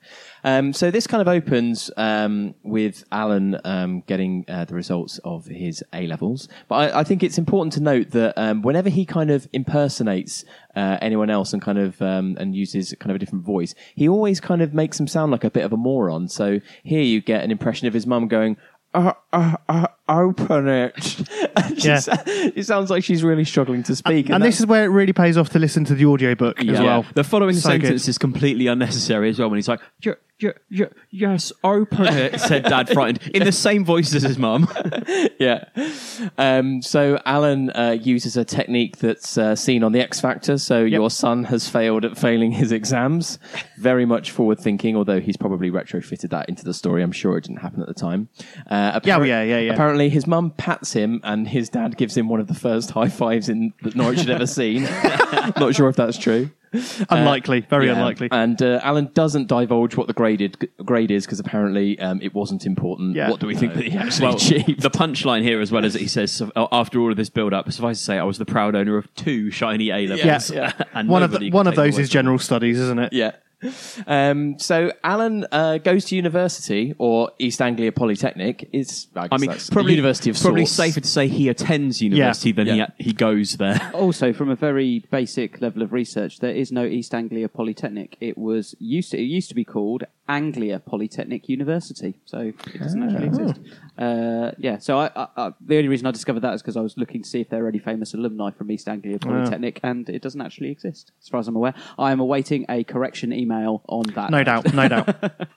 Um, 0.44 0.74
so 0.74 0.90
this 0.90 1.06
kind 1.06 1.22
of 1.22 1.28
opens 1.28 1.92
um, 1.96 2.56
with 2.64 3.04
Alan 3.12 3.60
um, 3.64 4.02
getting 4.08 4.44
uh, 4.48 4.66
the 4.66 4.74
results 4.74 5.20
of 5.24 5.46
his 5.46 5.84
A 5.94 6.08
levels, 6.08 6.48
but 6.68 6.76
I, 6.76 7.02
I 7.02 7.04
think 7.04 7.22
it's 7.22 7.38
important 7.38 7.74
to 7.74 7.80
note 7.80 8.10
that 8.12 8.34
um, 8.36 8.64
whenever 8.64 8.90
he 8.90 9.06
kind 9.06 9.30
of 9.30 9.48
impersonates 9.54 10.44
uh, 10.76 10.98
anyone 11.02 11.30
else 11.30 11.54
and 11.54 11.62
kind 11.62 11.78
of 11.78 12.02
um, 12.02 12.36
and 12.40 12.56
uses 12.56 12.96
kind 13.00 13.12
of 13.12 13.16
a 13.16 13.20
different 13.20 13.46
voice, 13.46 13.76
he 13.94 14.10
always 14.10 14.40
kind 14.40 14.64
of 14.64 14.74
makes 14.74 15.00
him 15.00 15.08
sound 15.08 15.32
like 15.32 15.44
a 15.44 15.52
bit 15.52 15.64
of 15.64 15.72
a 15.72 15.78
moron. 15.78 16.28
So 16.28 16.60
here 16.84 17.02
you 17.02 17.22
get 17.22 17.44
an 17.44 17.52
impression 17.52 17.88
of 17.88 17.94
his 17.94 18.08
mum 18.08 18.28
going. 18.28 18.58
Uh, 18.94 19.14
uh, 19.32 19.58
uh, 19.70 19.88
open 20.10 20.68
it. 20.68 20.94
Yeah. 21.78 22.00
it 22.26 22.66
sounds 22.66 22.90
like 22.90 23.04
she's 23.04 23.24
really 23.24 23.44
struggling 23.46 23.84
to 23.84 23.96
speak. 23.96 24.30
And, 24.30 24.44
this 24.44 24.60
is 24.60 24.66
where 24.66 24.84
it 24.86 24.88
really 24.88 25.14
pays 25.14 25.38
off 25.38 25.50
to 25.50 25.60
listen 25.60 25.86
to 25.86 25.96
the 25.96 26.06
audiobook 26.06 26.60
as 26.60 26.66
Yeah. 26.66 26.82
well. 26.84 27.06
The 27.14 27.24
following 27.24 27.56
So 27.56 27.70
sentence 27.70 28.04
good. 28.06 28.10
is 28.10 28.18
completely 28.18 28.68
unnecessary 28.68 29.30
as 29.30 29.38
well 29.40 29.50
when 29.50 29.58
he's 29.58 29.68
like, 29.68 29.80
"Y- 30.06 30.14
y- 30.42 30.54
y- 30.72 30.88
Yes, 31.12 31.52
open 31.64 32.06
it, 32.08 32.40
said 32.40 32.64
Dad, 32.64 32.90
frightened, 32.90 33.30
in 33.34 33.44
the 33.44 33.52
same 33.52 33.84
voice 33.86 34.14
as 34.16 34.24
his 34.24 34.38
mum. 34.38 34.68
yeah. 35.40 35.66
Um, 36.38 36.82
so 36.82 37.20
Alan 37.26 37.70
uh, 37.72 37.98
uses 38.00 38.38
a 38.38 38.46
technique 38.46 38.98
that's 38.98 39.38
uh, 39.38 39.56
seen 39.56 39.84
on 39.84 39.92
the 39.92 40.00
X 40.00 40.20
Factor. 40.20 40.58
So 40.58 40.84
your 40.84 41.10
son 41.10 41.44
has 41.46 41.68
failed 41.70 42.06
at 42.06 42.18
failing 42.18 42.52
his 42.52 42.72
exams. 42.72 43.40
Very 43.80 44.06
much 44.06 44.32
forward 44.32 44.60
thinking, 44.60 44.96
although 44.96 45.20
he's 45.20 45.38
probably 45.38 45.70
retrofitted 45.72 46.30
that 46.32 46.50
into 46.50 46.64
the 46.64 46.74
story. 46.74 47.04
I'm 47.04 47.12
sure 47.12 47.38
it 47.38 47.44
didn't 47.46 47.62
happen 47.62 47.82
at 47.82 47.88
the 47.88 47.94
time. 47.94 48.30
Uh, 48.70 49.00
Yeah, 49.04 49.18
appar- 49.20 49.28
yeah, 49.28 49.44
yeah, 49.44 49.60
yeah. 49.60 49.74
Apparently, 49.74 49.97
his 50.00 50.28
mum 50.28 50.52
pats 50.52 50.94
him, 50.94 51.20
and 51.24 51.48
his 51.48 51.70
dad 51.70 51.98
gives 51.98 52.16
him 52.16 52.30
one 52.30 52.40
of 52.40 52.48
the 52.48 52.54
first 52.54 52.92
high 52.92 53.10
fives 53.10 53.50
in 53.50 53.74
that 53.84 53.96
Norwich 53.96 54.20
had 54.20 54.30
ever 54.30 54.48
seen. 54.48 54.84
Not 55.58 55.76
sure 55.76 55.90
if 55.90 55.96
that's 55.96 56.18
true. 56.18 56.52
Unlikely, 57.10 57.62
very 57.62 57.88
yeah. 57.88 57.94
unlikely. 57.94 58.30
And 58.32 58.62
uh, 58.62 58.80
Alan 58.84 59.10
doesn't 59.14 59.48
divulge 59.48 59.96
what 59.96 60.08
the 60.08 60.14
graded 60.14 60.70
grade 60.84 61.12
is 61.12 61.26
because 61.26 61.40
apparently 61.40 61.98
um, 62.00 62.22
it 62.22 62.34
wasn't 62.34 62.66
important. 62.66 63.16
Yeah. 63.16 63.30
What 63.30 63.40
do 63.40 63.48
we 63.48 63.56
think 63.56 63.74
that 63.76 63.86
he 63.86 63.98
actually 63.98 64.28
Well, 64.28 64.36
achieved? 64.36 64.82
the 64.82 64.90
punchline 64.90 65.44
here, 65.44 65.62
as 65.62 65.72
well 65.72 65.86
as 65.86 65.94
he 65.94 66.08
says, 66.08 66.42
uh, 66.56 66.68
after 66.72 67.00
all 67.00 67.12
of 67.12 67.18
this 67.18 67.30
build 67.30 67.54
up, 67.54 67.72
suffice 67.72 68.00
to 68.00 68.04
say, 68.04 68.18
I 68.18 68.24
was 68.24 68.38
the 68.38 68.46
proud 68.46 68.76
owner 68.76 68.98
of 68.98 69.14
two 69.16 69.50
shiny 69.52 69.90
A 69.90 70.08
levels. 70.08 70.52
Yeah. 70.52 70.74
and 70.94 71.10
one 71.10 71.24
of 71.24 71.32
nobody 71.32 71.48
the, 71.48 71.52
could 71.52 71.56
one 71.56 71.68
of 71.68 71.74
take 71.74 71.78
those 71.78 71.96
away 71.96 72.04
is 72.04 72.10
from 72.10 72.14
general 72.14 72.40
studies, 72.40 72.80
isn't 72.80 73.00
it? 73.00 73.14
Yeah. 73.14 73.32
Um, 74.06 74.60
so 74.60 74.92
Alan 75.04 75.46
uh, 75.52 75.80
goes 75.80 76.06
to 76.06 76.16
university 76.16 76.94
or 77.00 77.32
East 77.40 77.62
Anglia 77.62 77.92
Polytechnic. 77.92 78.70
It's 78.72 79.08
I, 79.16 79.28
I 79.32 79.38
mean, 79.38 79.52
probably, 79.72 79.94
university 79.94 80.30
of 80.30 80.40
probably 80.40 80.66
sorts. 80.66 80.94
safer 80.94 81.02
to 81.02 81.08
say 81.08 81.28
he 81.28 81.50
attends 81.50 82.02
university 82.02 82.52
than 82.52 82.68
Yeah. 82.68 82.88
he 82.98 83.08
he 83.08 83.14
goes 83.14 83.58
there. 83.58 83.82
Also, 83.94 84.32
from 84.34 84.50
a 84.50 84.56
very 84.56 85.00
basic 85.12 85.60
level 85.62 85.82
of 85.82 85.92
research, 85.92 86.40
there 86.40 86.52
is 86.52 86.72
no 86.72 86.86
East 86.86 87.14
Anglia 87.16 87.50
Polytechnic. 87.50 88.16
It 88.22 88.38
was 88.38 88.76
used 88.80 89.12
to, 89.12 89.18
it 89.18 89.24
used 89.24 89.50
to 89.50 89.56
be 89.56 89.64
called 89.64 90.04
Anglia 90.30 90.80
Polytechnic 90.80 91.48
University, 91.48 92.20
so 92.26 92.40
it 92.74 92.80
doesn't 92.80 93.02
actually 93.02 93.28
exist. 93.28 93.60
Uh, 93.98 94.52
yeah, 94.58 94.78
so 94.78 95.00
I, 95.00 95.10
I, 95.16 95.28
I, 95.38 95.52
the 95.62 95.78
only 95.78 95.88
reason 95.88 96.06
I 96.06 96.12
discovered 96.12 96.42
that 96.42 96.54
is 96.54 96.62
because 96.62 96.76
I 96.78 96.82
was 96.82 96.98
looking 96.98 97.24
to 97.24 97.30
see 97.30 97.40
if 97.42 97.50
there 97.50 97.64
are 97.66 97.70
any 97.70 97.80
famous 97.80 98.14
alumni 98.14 98.52
from 98.52 98.70
East 98.70 98.88
Anglia 98.90 99.18
Polytechnic, 99.20 99.80
and 99.84 100.08
it 100.10 100.22
doesn't 100.22 100.42
actually 100.42 100.70
exist, 100.70 101.14
as 101.22 101.30
far 101.30 101.40
as 101.40 101.48
I'm 101.48 101.56
aware. 101.56 101.74
I 101.98 102.12
am 102.12 102.20
awaiting 102.20 102.66
a 102.70 102.84
correction 102.84 103.32
email 103.32 103.47
on 103.52 104.06
that. 104.16 104.30
No 104.32 104.44
doubt, 104.44 104.74
no 104.74 104.88
doubt. 104.88 105.16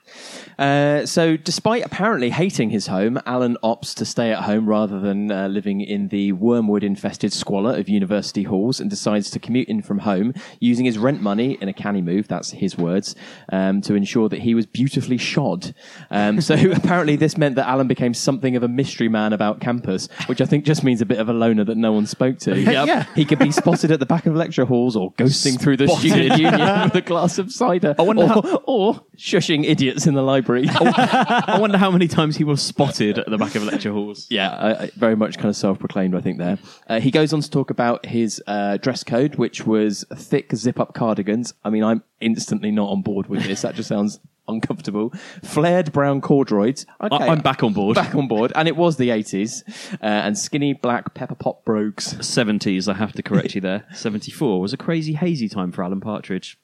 Uh, 0.59 1.07
so, 1.07 1.37
despite 1.37 1.83
apparently 1.83 2.29
hating 2.29 2.69
his 2.69 2.85
home, 2.85 3.19
Alan 3.25 3.57
opts 3.63 3.95
to 3.95 4.05
stay 4.05 4.31
at 4.31 4.43
home 4.43 4.67
rather 4.69 4.99
than 4.99 5.31
uh, 5.31 5.47
living 5.47 5.81
in 5.81 6.09
the 6.09 6.33
wormwood 6.33 6.83
infested 6.83 7.33
squalor 7.33 7.75
of 7.75 7.89
university 7.89 8.43
halls 8.43 8.79
and 8.79 8.87
decides 8.87 9.31
to 9.31 9.39
commute 9.39 9.67
in 9.67 9.81
from 9.81 9.99
home 9.99 10.35
using 10.59 10.85
his 10.85 10.99
rent 10.99 11.19
money 11.19 11.57
in 11.61 11.67
a 11.67 11.73
canny 11.73 12.01
move, 12.01 12.27
that's 12.27 12.51
his 12.51 12.77
words, 12.77 13.15
um, 13.51 13.81
to 13.81 13.95
ensure 13.95 14.29
that 14.29 14.41
he 14.41 14.53
was 14.53 14.67
beautifully 14.67 15.17
shod. 15.17 15.73
Um, 16.11 16.39
so, 16.41 16.53
apparently, 16.75 17.15
this 17.15 17.37
meant 17.37 17.55
that 17.55 17.67
Alan 17.67 17.87
became 17.87 18.13
something 18.13 18.55
of 18.55 18.61
a 18.61 18.67
mystery 18.67 19.09
man 19.09 19.33
about 19.33 19.61
campus, 19.61 20.09
which 20.27 20.41
I 20.41 20.45
think 20.45 20.65
just 20.65 20.83
means 20.83 21.01
a 21.01 21.07
bit 21.07 21.17
of 21.17 21.27
a 21.27 21.33
loner 21.33 21.63
that 21.63 21.77
no 21.77 21.91
one 21.91 22.05
spoke 22.05 22.37
to. 22.39 22.51
Yep. 22.71 22.87
Yeah. 22.87 23.05
He 23.15 23.25
could 23.25 23.39
be 23.39 23.51
spotted 23.51 23.91
at 23.91 23.99
the 23.99 24.05
back 24.05 24.25
of 24.25 24.35
lecture 24.35 24.65
halls 24.65 24.95
or 24.95 25.11
ghosting 25.13 25.59
through 25.59 25.77
the 25.77 25.87
student 25.87 26.39
union 26.39 26.83
with 26.83 26.95
a 26.95 27.01
glass 27.01 27.37
of 27.37 27.51
cider. 27.51 27.80
I 27.83 28.01
wonder 28.01 28.23
or, 28.23 28.27
how- 28.27 28.61
or 28.65 29.01
shushing 29.17 29.65
idiots 29.65 30.07
in 30.07 30.13
the 30.13 30.21
library. 30.21 30.65
I 30.69 31.57
wonder 31.59 31.77
how 31.77 31.91
many 31.91 32.07
times 32.07 32.37
he 32.37 32.43
was 32.43 32.61
spotted 32.61 33.17
at 33.19 33.29
the 33.29 33.37
back 33.37 33.55
of 33.55 33.63
lecture 33.63 33.91
halls. 33.91 34.27
Yeah, 34.29 34.87
very 34.95 35.15
much 35.15 35.37
kind 35.37 35.49
of 35.49 35.55
self-proclaimed, 35.55 36.15
I 36.15 36.21
think. 36.21 36.37
There, 36.37 36.57
uh, 36.87 36.99
he 36.99 37.11
goes 37.11 37.33
on 37.33 37.41
to 37.41 37.49
talk 37.49 37.69
about 37.69 38.05
his 38.05 38.41
uh, 38.47 38.77
dress 38.77 39.03
code, 39.03 39.35
which 39.35 39.65
was 39.65 40.05
thick 40.15 40.55
zip-up 40.55 40.93
cardigans. 40.93 41.53
I 41.63 41.69
mean, 41.69 41.83
I'm 41.83 42.03
instantly 42.19 42.71
not 42.71 42.89
on 42.89 43.01
board 43.01 43.27
with 43.27 43.43
this. 43.43 43.61
That 43.61 43.75
just 43.75 43.89
sounds 43.89 44.19
uncomfortable. 44.47 45.13
Flared 45.43 45.91
brown 45.93 46.19
corduroys. 46.19 46.85
Okay, 47.01 47.15
I- 47.15 47.27
I'm 47.27 47.39
back 47.41 47.63
on 47.63 47.73
board. 47.73 47.95
Back 47.95 48.15
on 48.15 48.27
board, 48.27 48.51
and 48.55 48.67
it 48.67 48.75
was 48.75 48.97
the 48.97 49.09
80s. 49.09 49.63
Uh, 49.93 49.97
and 50.05 50.37
skinny 50.37 50.73
black 50.73 51.13
pepper 51.13 51.35
pot 51.35 51.63
brogues. 51.63 52.13
70s, 52.15 52.91
I 52.91 52.97
have 52.97 53.13
to 53.13 53.23
correct 53.23 53.55
you 53.55 53.61
there. 53.61 53.85
74 53.93 54.59
was 54.59 54.73
a 54.73 54.77
crazy 54.77 55.13
hazy 55.13 55.47
time 55.47 55.71
for 55.71 55.83
Alan 55.83 56.01
Partridge. 56.01 56.57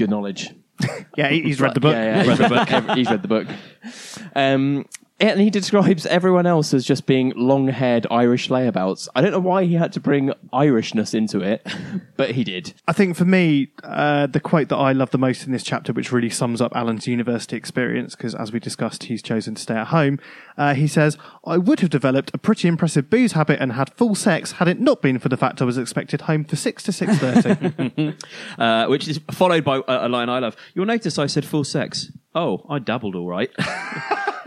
Good 0.00 0.08
knowledge. 0.08 0.54
Yeah, 1.14 1.28
he's 1.28 1.60
read 1.60 1.74
the 1.74 1.80
book. 1.80 1.92
Yeah, 1.92 2.22
yeah, 2.22 2.22
he's, 2.22 2.38
read 2.38 2.38
the 2.38 2.48
book. 2.48 2.90
he's 2.96 3.10
read 3.10 3.20
the 3.20 3.28
book. 3.28 3.46
Um, 4.34 4.86
and 5.20 5.40
he 5.40 5.50
describes 5.50 6.06
everyone 6.06 6.46
else 6.46 6.72
as 6.72 6.84
just 6.84 7.06
being 7.06 7.32
long-haired 7.36 8.06
Irish 8.10 8.48
layabouts. 8.48 9.08
I 9.14 9.20
don't 9.20 9.32
know 9.32 9.38
why 9.38 9.64
he 9.64 9.74
had 9.74 9.92
to 9.92 10.00
bring 10.00 10.32
Irishness 10.52 11.14
into 11.14 11.40
it, 11.40 11.66
but 12.16 12.32
he 12.32 12.42
did. 12.42 12.72
I 12.88 12.92
think 12.92 13.16
for 13.16 13.26
me, 13.26 13.68
uh, 13.84 14.26
the 14.26 14.40
quote 14.40 14.68
that 14.68 14.76
I 14.76 14.92
love 14.92 15.10
the 15.10 15.18
most 15.18 15.44
in 15.44 15.52
this 15.52 15.62
chapter, 15.62 15.92
which 15.92 16.10
really 16.10 16.30
sums 16.30 16.60
up 16.60 16.74
Alan's 16.74 17.06
university 17.06 17.56
experience, 17.56 18.16
because 18.16 18.34
as 18.34 18.50
we 18.50 18.58
discussed, 18.60 19.04
he's 19.04 19.22
chosen 19.22 19.54
to 19.54 19.62
stay 19.62 19.74
at 19.74 19.88
home. 19.88 20.18
Uh, 20.56 20.74
he 20.74 20.86
says, 20.86 21.18
"I 21.44 21.58
would 21.58 21.80
have 21.80 21.90
developed 21.90 22.30
a 22.32 22.38
pretty 22.38 22.68
impressive 22.68 23.10
booze 23.10 23.32
habit 23.32 23.60
and 23.60 23.72
had 23.72 23.92
full 23.94 24.14
sex 24.14 24.52
had 24.52 24.68
it 24.68 24.80
not 24.80 25.02
been 25.02 25.18
for 25.18 25.28
the 25.28 25.36
fact 25.36 25.60
I 25.60 25.64
was 25.64 25.78
expected 25.78 26.22
home 26.22 26.44
for 26.44 26.56
six 26.56 26.82
to 26.84 26.92
six 26.92 27.18
thirty. 27.18 28.16
uh, 28.58 28.86
which 28.86 29.06
is 29.08 29.20
followed 29.30 29.64
by 29.64 29.76
a, 29.76 30.06
a 30.06 30.08
line 30.08 30.28
I 30.28 30.38
love. 30.38 30.56
You'll 30.74 30.86
notice 30.86 31.18
I 31.18 31.26
said 31.26 31.44
full 31.44 31.64
sex. 31.64 32.10
Oh, 32.34 32.64
I 32.68 32.78
dabbled 32.78 33.14
all 33.14 33.26
right. 33.26 33.50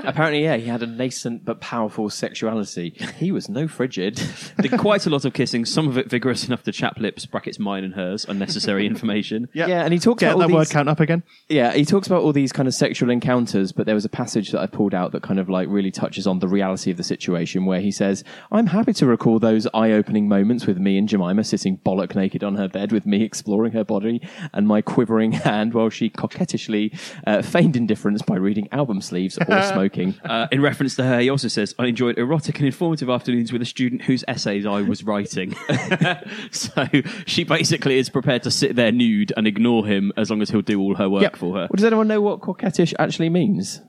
Apparently, 0.06 0.44
yeah, 0.44 0.58
he 0.58 0.68
had 0.68 0.84
a 0.84 0.88
nascent 0.88 1.46
but 1.46 1.62
powerful 1.62 2.10
sexuality. 2.10 2.90
He 3.18 3.32
was 3.32 3.48
no 3.48 3.70
frigid. 3.70 4.22
Did 4.62 4.78
quite 4.78 5.06
a 5.06 5.10
lot 5.10 5.24
of 5.24 5.34
kissing, 5.34 5.64
some 5.64 5.88
of 5.88 5.98
it 5.98 6.10
vigorous 6.10 6.46
enough 6.46 6.64
to 6.64 6.74
chap 6.74 7.00
lips, 7.00 7.26
brackets 7.26 7.58
mine 7.58 7.86
and 7.86 7.94
hers, 7.94 8.26
unnecessary 8.26 8.86
information. 8.94 9.48
Yeah, 9.54 9.84
and 9.84 9.94
he 9.94 10.00
talks 10.00 10.20
Get 10.20 10.32
about 10.34 10.40
that 10.40 10.50
all 10.50 10.58
word 10.58 10.66
these, 10.66 10.74
count 10.74 10.90
up 10.90 11.00
again. 11.00 11.24
Yeah, 11.48 11.72
he 11.74 11.86
talks 11.86 12.08
about 12.08 12.22
all 12.22 12.34
these 12.34 12.52
kind 12.52 12.68
of 12.68 12.74
sexual 12.74 13.10
encounters, 13.10 13.72
but 13.72 13.86
there 13.86 13.96
was 13.96 14.04
a 14.04 14.10
passage 14.10 14.52
that 14.52 14.60
I 14.60 14.68
pulled 14.68 14.94
out 14.94 15.14
that 15.14 15.24
kind 15.24 15.40
of 15.40 15.50
like 15.50 15.70
really 15.70 15.92
touches 15.92 16.28
on 16.28 16.40
the 16.40 16.50
reality 16.50 16.92
of 16.92 16.98
the 16.98 17.04
situation 17.04 17.66
where 17.66 17.80
he 17.80 17.92
says, 17.92 18.26
I'm 18.52 18.68
happy 18.68 18.94
to 18.94 19.06
recall 19.06 19.40
those 19.40 19.68
eye 19.74 19.92
opening 19.92 20.28
moments 20.28 20.68
with 20.68 20.80
me 20.80 20.98
and 20.98 21.08
Jemima 21.08 21.46
sitting 21.46 21.78
bollock 21.78 22.14
naked 22.14 22.44
on 22.44 22.56
her 22.56 22.68
bed 22.68 22.92
with 22.92 23.06
me 23.06 23.24
exploring 23.24 23.72
her 23.72 23.86
body 23.86 24.22
and 24.52 24.68
my 24.68 24.82
quivering 24.82 25.32
hand 25.32 25.74
while 25.74 25.90
she 25.90 26.10
coquettishly 26.10 26.94
uh, 27.26 27.42
feigned 27.42 27.73
indifference 27.76 28.22
by 28.22 28.36
reading 28.36 28.68
album 28.72 29.02
sleeves 29.02 29.38
or 29.38 29.62
smoking. 29.72 30.16
Uh, 30.24 30.48
in 30.52 30.62
reference 30.62 30.96
to 30.96 31.04
her, 31.04 31.20
he 31.20 31.30
also 31.30 31.48
says, 31.48 31.74
I 31.80 31.88
enjoyed 31.88 32.18
erotic 32.18 32.58
and 32.58 32.66
informative 32.66 33.10
afternoons 33.10 33.52
with 33.52 33.62
a 33.62 33.66
student 33.66 34.04
whose 34.04 34.24
essays 34.28 34.66
I 34.66 34.82
was 34.82 35.04
writing. 35.04 35.56
so 36.52 36.86
she 37.26 37.44
basically 37.44 37.98
is 37.98 38.10
prepared 38.10 38.44
to 38.44 38.52
sit 38.52 38.76
there 38.76 38.92
nude 38.92 39.34
and 39.36 39.48
ignore 39.48 39.86
him 39.86 40.12
as 40.18 40.30
long 40.30 40.42
as 40.42 40.50
he'll 40.50 40.62
do 40.62 40.80
all 40.80 40.96
her 40.96 41.10
work 41.10 41.24
Yep. 41.24 41.36
for 41.38 41.54
her. 41.54 41.60
Well, 41.62 41.70
does 41.76 41.86
anyone 41.86 42.08
know 42.08 42.22
what 42.22 42.42
coquettish 42.42 42.94
actually 43.00 43.30
means? 43.30 43.82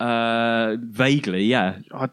Uh, 0.00 0.76
vaguely, 0.80 1.44
yeah. 1.44 1.78
I, 1.92 2.08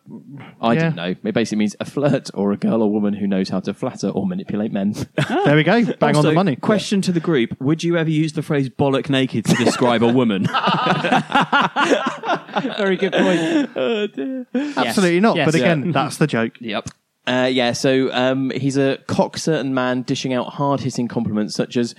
I 0.61 0.73
Yeah. 0.73 0.79
don't 0.81 0.95
know. 0.95 1.15
It 1.23 1.33
basically 1.33 1.57
means 1.57 1.75
a 1.79 1.85
flirt 1.85 2.29
or 2.35 2.51
a 2.51 2.57
girl 2.57 2.83
or 2.83 2.91
woman 2.91 3.13
who 3.15 3.25
knows 3.27 3.49
how 3.49 3.59
to 3.61 3.73
flatter 3.73 4.09
or 4.09 4.27
manipulate 4.27 4.71
men. 4.71 4.93
There 5.45 5.55
we 5.55 5.63
go. 5.63 5.83
Bang 5.95 6.09
on 6.11 6.15
Also, 6.17 6.29
the 6.29 6.35
money. 6.35 6.55
Question 6.57 7.01
to 7.01 7.11
the 7.11 7.19
group: 7.19 7.59
Would 7.59 7.83
you 7.83 7.97
ever 7.97 8.09
use 8.09 8.33
the 8.33 8.43
phrase 8.43 8.69
"bollock 8.69 9.09
naked" 9.09 9.45
to 9.45 9.55
describe 9.55 10.03
a 10.03 10.13
woman? 10.13 10.43
Very 12.77 12.97
good 12.97 13.13
point. 13.13 13.69
oh 13.75 14.07
dear. 14.07 14.45
Absolutely 14.77 15.19
not. 15.19 15.35
Yes. 15.35 15.47
But 15.47 15.55
again, 15.55 15.85
Yeah. 15.87 15.91
that's 15.91 16.17
the 16.17 16.27
joke. 16.27 16.53
yep. 16.59 16.87
Uh, 17.27 17.49
yeah, 17.51 17.71
so 17.71 18.11
um, 18.13 18.49
he's 18.51 18.77
a 18.77 18.97
cock 19.07 19.37
certain 19.37 19.73
man 19.73 20.01
dishing 20.03 20.33
out 20.33 20.53
hard 20.53 20.81
hitting 20.81 21.07
compliments 21.07 21.55
such 21.55 21.77
as. 21.77 21.95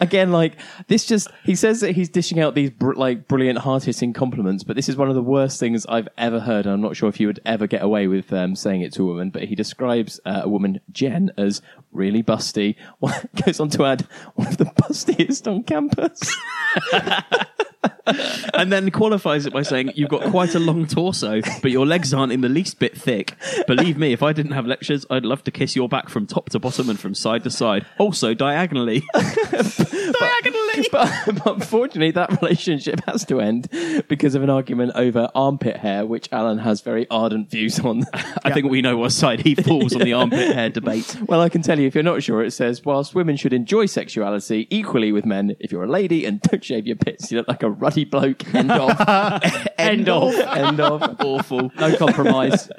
Again, 0.00 0.32
like 0.32 0.54
this, 0.86 1.06
just 1.06 1.28
he 1.44 1.54
says 1.54 1.80
that 1.80 1.92
he's 1.92 2.08
dishing 2.08 2.40
out 2.40 2.54
these 2.54 2.70
br- 2.70 2.94
like 2.94 3.28
brilliant, 3.28 3.58
hard 3.58 3.84
hitting 3.84 4.12
compliments, 4.12 4.64
but 4.64 4.76
this 4.76 4.88
is 4.88 4.96
one 4.96 5.08
of 5.08 5.14
the 5.14 5.22
worst 5.22 5.58
things 5.60 5.84
I've 5.86 6.08
ever 6.16 6.40
heard. 6.40 6.66
And 6.66 6.74
I'm 6.74 6.80
not 6.80 6.96
sure 6.96 7.08
if 7.08 7.20
you 7.20 7.26
would 7.26 7.40
ever 7.44 7.66
get 7.66 7.82
away 7.82 8.06
with 8.06 8.32
um, 8.32 8.54
saying 8.54 8.82
it 8.82 8.92
to 8.94 9.02
a 9.02 9.06
woman. 9.06 9.30
But 9.30 9.44
he 9.44 9.54
describes 9.54 10.20
uh, 10.24 10.42
a 10.44 10.48
woman, 10.48 10.80
Jen, 10.92 11.30
as 11.36 11.62
really 11.92 12.22
busty. 12.22 12.76
Goes 13.44 13.60
on 13.60 13.70
to 13.70 13.84
add 13.84 14.06
one 14.34 14.46
of 14.46 14.56
the 14.56 14.66
bustiest 14.66 15.46
on 15.46 15.64
campus. 15.64 16.36
and 18.54 18.72
then 18.72 18.90
qualifies 18.90 19.46
it 19.46 19.52
by 19.52 19.62
saying 19.62 19.92
you've 19.94 20.08
got 20.08 20.22
quite 20.30 20.54
a 20.54 20.58
long 20.58 20.86
torso, 20.86 21.40
but 21.62 21.70
your 21.70 21.86
legs 21.86 22.12
aren't 22.14 22.32
in 22.32 22.40
the 22.40 22.48
least 22.48 22.78
bit 22.78 22.96
thick. 22.96 23.34
Believe 23.66 23.98
me, 23.98 24.12
if 24.12 24.22
I 24.22 24.32
didn't 24.32 24.52
have 24.52 24.66
lectures, 24.66 25.06
I'd 25.10 25.24
love 25.24 25.44
to 25.44 25.50
kiss 25.50 25.76
your 25.76 25.88
back 25.88 26.08
from 26.08 26.26
top 26.26 26.50
to 26.50 26.58
bottom 26.58 26.88
and 26.90 26.98
from 26.98 27.14
side 27.14 27.44
to 27.44 27.50
side, 27.50 27.86
also 27.98 28.34
diagonally. 28.34 29.06
Diagonally. 30.08 30.88
But, 30.90 31.10
but 31.26 31.46
unfortunately, 31.46 32.12
that 32.12 32.40
relationship 32.40 33.00
has 33.06 33.24
to 33.26 33.40
end 33.40 33.68
because 34.08 34.34
of 34.34 34.42
an 34.42 34.50
argument 34.50 34.92
over 34.94 35.28
armpit 35.34 35.76
hair, 35.76 36.06
which 36.06 36.28
Alan 36.32 36.58
has 36.58 36.80
very 36.80 37.06
ardent 37.10 37.50
views 37.50 37.78
on. 37.80 38.04
I 38.44 38.52
think 38.52 38.70
we 38.70 38.80
know 38.80 38.96
what 38.96 39.12
side 39.12 39.40
he 39.40 39.54
falls 39.54 39.94
on 39.94 40.02
the 40.02 40.12
armpit 40.12 40.54
hair 40.54 40.70
debate. 40.70 41.16
Well, 41.26 41.40
I 41.40 41.48
can 41.48 41.62
tell 41.62 41.78
you, 41.78 41.86
if 41.86 41.94
you're 41.94 42.04
not 42.04 42.22
sure, 42.22 42.42
it 42.42 42.52
says, 42.52 42.84
whilst 42.84 43.14
women 43.14 43.36
should 43.36 43.52
enjoy 43.52 43.86
sexuality 43.86 44.66
equally 44.70 45.12
with 45.12 45.26
men, 45.26 45.56
if 45.60 45.72
you're 45.72 45.84
a 45.84 45.90
lady 45.90 46.24
and 46.24 46.40
don't 46.42 46.64
shave 46.64 46.86
your 46.86 46.96
pits, 46.96 47.30
you 47.30 47.38
look 47.38 47.48
like 47.48 47.62
a 47.62 47.70
ruddy 47.78 48.04
bloke. 48.04 48.54
End 48.54 48.70
of. 48.70 48.90
End 49.78 50.08
of. 50.08 50.34
End 50.34 50.80
of. 50.80 51.20
Awful. 51.20 51.70
No 51.78 51.96
compromise. 51.96 52.70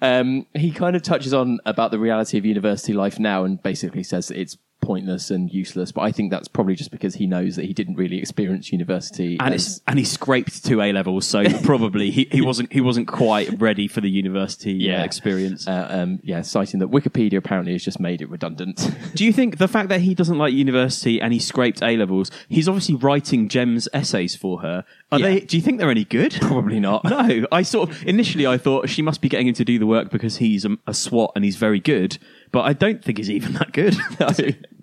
Um, 0.00 0.46
he 0.54 0.70
kind 0.70 0.96
of 0.96 1.02
touches 1.02 1.34
on 1.34 1.60
about 1.66 1.90
the 1.90 1.98
reality 1.98 2.38
of 2.38 2.44
university 2.44 2.92
life 2.92 3.18
now 3.18 3.44
and 3.44 3.62
basically 3.62 4.02
says 4.02 4.30
it's 4.30 4.56
pointless 4.88 5.30
and 5.30 5.52
useless. 5.52 5.92
But 5.92 6.00
I 6.00 6.12
think 6.12 6.30
that's 6.30 6.48
probably 6.48 6.74
just 6.74 6.90
because 6.90 7.14
he 7.14 7.26
knows 7.26 7.56
that 7.56 7.66
he 7.66 7.74
didn't 7.74 7.96
really 7.96 8.18
experience 8.18 8.72
university. 8.72 9.36
And 9.38 9.54
it's 9.54 9.82
and 9.86 9.98
he 9.98 10.04
scraped 10.06 10.64
two 10.64 10.80
A 10.80 10.92
levels, 10.92 11.26
so 11.26 11.44
probably 11.62 12.10
he, 12.10 12.26
he 12.32 12.40
wasn't 12.40 12.72
he 12.72 12.80
wasn't 12.80 13.06
quite 13.06 13.60
ready 13.60 13.86
for 13.86 14.00
the 14.00 14.08
university 14.08 14.90
uh, 14.90 15.04
experience. 15.04 15.68
Uh, 15.68 15.86
um, 15.90 16.20
yeah, 16.22 16.40
citing 16.40 16.80
that 16.80 16.90
Wikipedia 16.90 17.36
apparently 17.36 17.72
has 17.74 17.84
just 17.84 18.00
made 18.00 18.22
it 18.22 18.30
redundant. 18.30 18.90
Do 19.14 19.26
you 19.26 19.32
think 19.32 19.58
the 19.58 19.68
fact 19.68 19.90
that 19.90 20.00
he 20.00 20.14
doesn't 20.14 20.38
like 20.38 20.54
university 20.54 21.20
and 21.20 21.34
he 21.34 21.38
scraped 21.38 21.82
A 21.82 21.96
levels, 21.98 22.30
he's 22.48 22.66
obviously 22.66 22.94
writing 22.94 23.48
Jem's 23.48 23.88
essays 23.92 24.34
for 24.34 24.62
her. 24.62 24.84
Are 25.12 25.18
Yeah. 25.20 25.26
they? 25.26 25.40
Do 25.40 25.56
you 25.58 25.62
think 25.62 25.78
they're 25.78 25.90
any 25.90 26.04
good? 26.04 26.32
Probably 26.40 26.80
not. 26.80 27.04
No, 27.04 27.46
I 27.52 27.60
sort 27.62 27.90
of 27.90 28.06
initially 28.06 28.46
I 28.46 28.56
thought 28.56 28.88
she 28.88 29.02
must 29.02 29.20
be 29.20 29.28
getting 29.28 29.48
him 29.48 29.54
to 29.54 29.64
do 29.66 29.78
the 29.78 29.86
work 29.86 30.10
because 30.10 30.38
he's 30.38 30.64
a, 30.64 30.78
a 30.86 30.94
SWAT 30.94 31.32
and 31.36 31.44
he's 31.44 31.56
very 31.56 31.78
good, 31.80 32.16
but 32.52 32.62
I 32.62 32.72
don't 32.72 33.04
think 33.04 33.18
he's 33.18 33.30
even 33.30 33.52
that 33.54 33.72
good. 33.72 33.94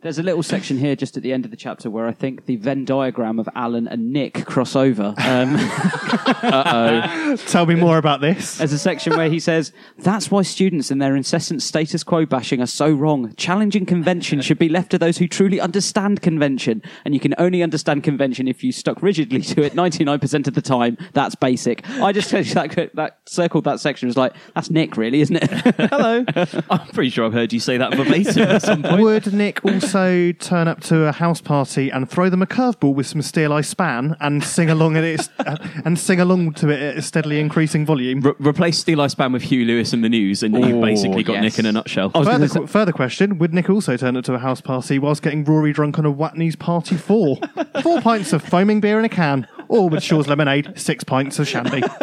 There's 0.06 0.20
a 0.20 0.24
little 0.24 0.44
section 0.44 0.78
here 0.78 0.96
just 0.96 1.18
at 1.18 1.24
the 1.24 1.34
end 1.34 1.46
of 1.46 1.52
the 1.52 1.58
chapter 1.58 1.90
where 1.90 2.08
I 2.08 2.12
think 2.12 2.46
the 2.46 2.58
Venn 2.58 2.86
diagram 2.86 3.40
of 3.40 3.50
Alan 3.56 3.88
and 3.88 4.14
Nick 4.14 4.46
cross 4.46 4.76
over. 4.76 5.16
Um, 5.18 5.58
Tell 7.48 7.66
me 7.66 7.74
more 7.74 7.98
about 7.98 8.22
this. 8.22 8.60
There's 8.60 8.72
a 8.72 8.78
section 8.78 9.18
where 9.18 9.32
he 9.32 9.40
says, 9.40 9.72
That's 9.98 10.30
why 10.30 10.44
students 10.44 10.92
and 10.92 11.02
their 11.02 11.16
incessant 11.16 11.64
status 11.64 12.04
quo 12.04 12.28
bashing 12.28 12.62
are 12.62 12.68
so 12.68 12.92
wrong. 12.92 13.34
Challenging 13.34 13.88
convention 13.88 14.42
should 14.42 14.60
be 14.60 14.70
left 14.70 14.92
to 14.92 15.00
those 15.00 15.18
who 15.18 15.28
truly 15.28 15.60
understand 15.60 16.22
convention. 16.22 16.84
And 17.04 17.16
you 17.16 17.20
can 17.20 17.34
only 17.40 17.64
understand 17.64 18.04
convention 18.04 18.48
if 18.48 18.64
you 18.64 18.72
stuck 18.72 19.02
rigidly 19.02 19.42
to 19.42 19.64
it 19.64 19.74
99% 19.74 20.48
of 20.48 20.54
the 20.54 20.62
time. 20.62 21.00
That's 21.14 21.34
basic. 21.34 21.84
I 22.00 22.12
just 22.12 22.30
that, 22.30 22.92
that 22.94 23.18
circled 23.26 23.64
that 23.64 23.80
section 23.80 24.08
was 24.08 24.18
like, 24.18 24.34
That's 24.54 24.70
Nick, 24.70 24.98
really, 24.98 25.22
isn't 25.22 25.38
it? 25.38 25.50
Hello. 25.90 26.24
I'm 26.70 26.88
pretty 26.90 27.10
sure 27.10 27.26
I've 27.26 27.34
heard 27.34 27.52
you 27.52 27.60
say 27.60 27.78
that 27.78 27.96
verbatim 27.96 28.44
at 28.44 28.62
some 28.62 28.84
point. 28.84 29.02
Would 29.02 29.34
Nick 29.34 29.66
also 29.66 29.95
turn 29.96 30.68
up 30.68 30.82
to 30.82 31.06
a 31.08 31.12
house 31.14 31.40
party 31.42 31.90
and 31.90 32.10
throw 32.10 32.30
them 32.30 32.42
a 32.42 32.46
curveball 32.46 32.94
with 32.94 33.08
some 33.08 33.22
Steeleye 33.22 33.66
Span 33.66 34.16
and 34.20 34.44
sing 34.44 34.70
along 34.70 34.98
at 34.98 35.04
it 35.04 35.30
uh, 35.40 35.58
and 35.86 35.98
sing 35.98 36.20
along 36.20 36.54
to 36.56 36.70
it 36.70 36.82
at 36.82 36.98
a 36.98 37.02
steadily 37.02 37.40
increasing 37.40 37.86
volume? 37.86 38.20
Re- 38.22 38.34
replace 38.40 38.84
Steeleye 38.84 39.10
Span 39.10 39.32
with 39.32 39.44
Huey 39.44 39.64
Lewis 39.66 39.94
and 39.94 40.04
the 40.04 40.10
News, 40.10 40.44
and 40.44 40.54
you've 40.56 40.76
Oh, 40.78 40.82
basically 40.82 41.24
got 41.24 41.34
yes. 41.34 41.44
Nick 41.44 41.60
in 41.60 41.66
a 41.66 41.72
nutshell. 41.72 42.10
Further, 42.10 42.48
qu- 42.50 42.68
further 42.68 42.92
question: 42.92 43.38
Would 43.38 43.54
Nick 43.54 43.70
also 43.70 43.96
turn 43.96 44.18
up 44.18 44.26
to 44.26 44.34
a 44.34 44.40
house 44.40 44.62
party 44.62 45.00
whilst 45.00 45.22
getting 45.22 45.44
Rory 45.46 45.72
drunk 45.74 45.98
on 45.98 46.06
a 46.06 46.12
Watney's 46.14 46.56
party 46.56 46.96
four? 46.98 47.38
Four 47.82 48.02
pints 48.02 48.34
of 48.34 48.42
foaming 48.42 48.80
beer 48.82 48.98
in 49.00 49.06
a 49.06 49.10
can, 49.10 49.48
or 49.68 49.90
with 49.90 50.02
Shaw's 50.02 50.28
lemonade, 50.28 50.74
six 50.80 51.04
pints 51.04 51.40
of 51.40 51.48
shandy. 51.48 51.78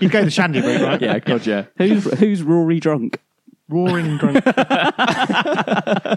You'd 0.00 0.10
go 0.10 0.24
the 0.24 0.30
shandy 0.30 0.60
route, 0.60 0.80
right? 0.80 1.00
yeah, 1.00 1.18
God, 1.18 1.46
yeah. 1.46 1.64
who's, 1.76 2.04
who's 2.18 2.42
Rory 2.42 2.80
drunk? 2.80 3.18
Roaring 3.72 4.18
drunk. 4.18 4.44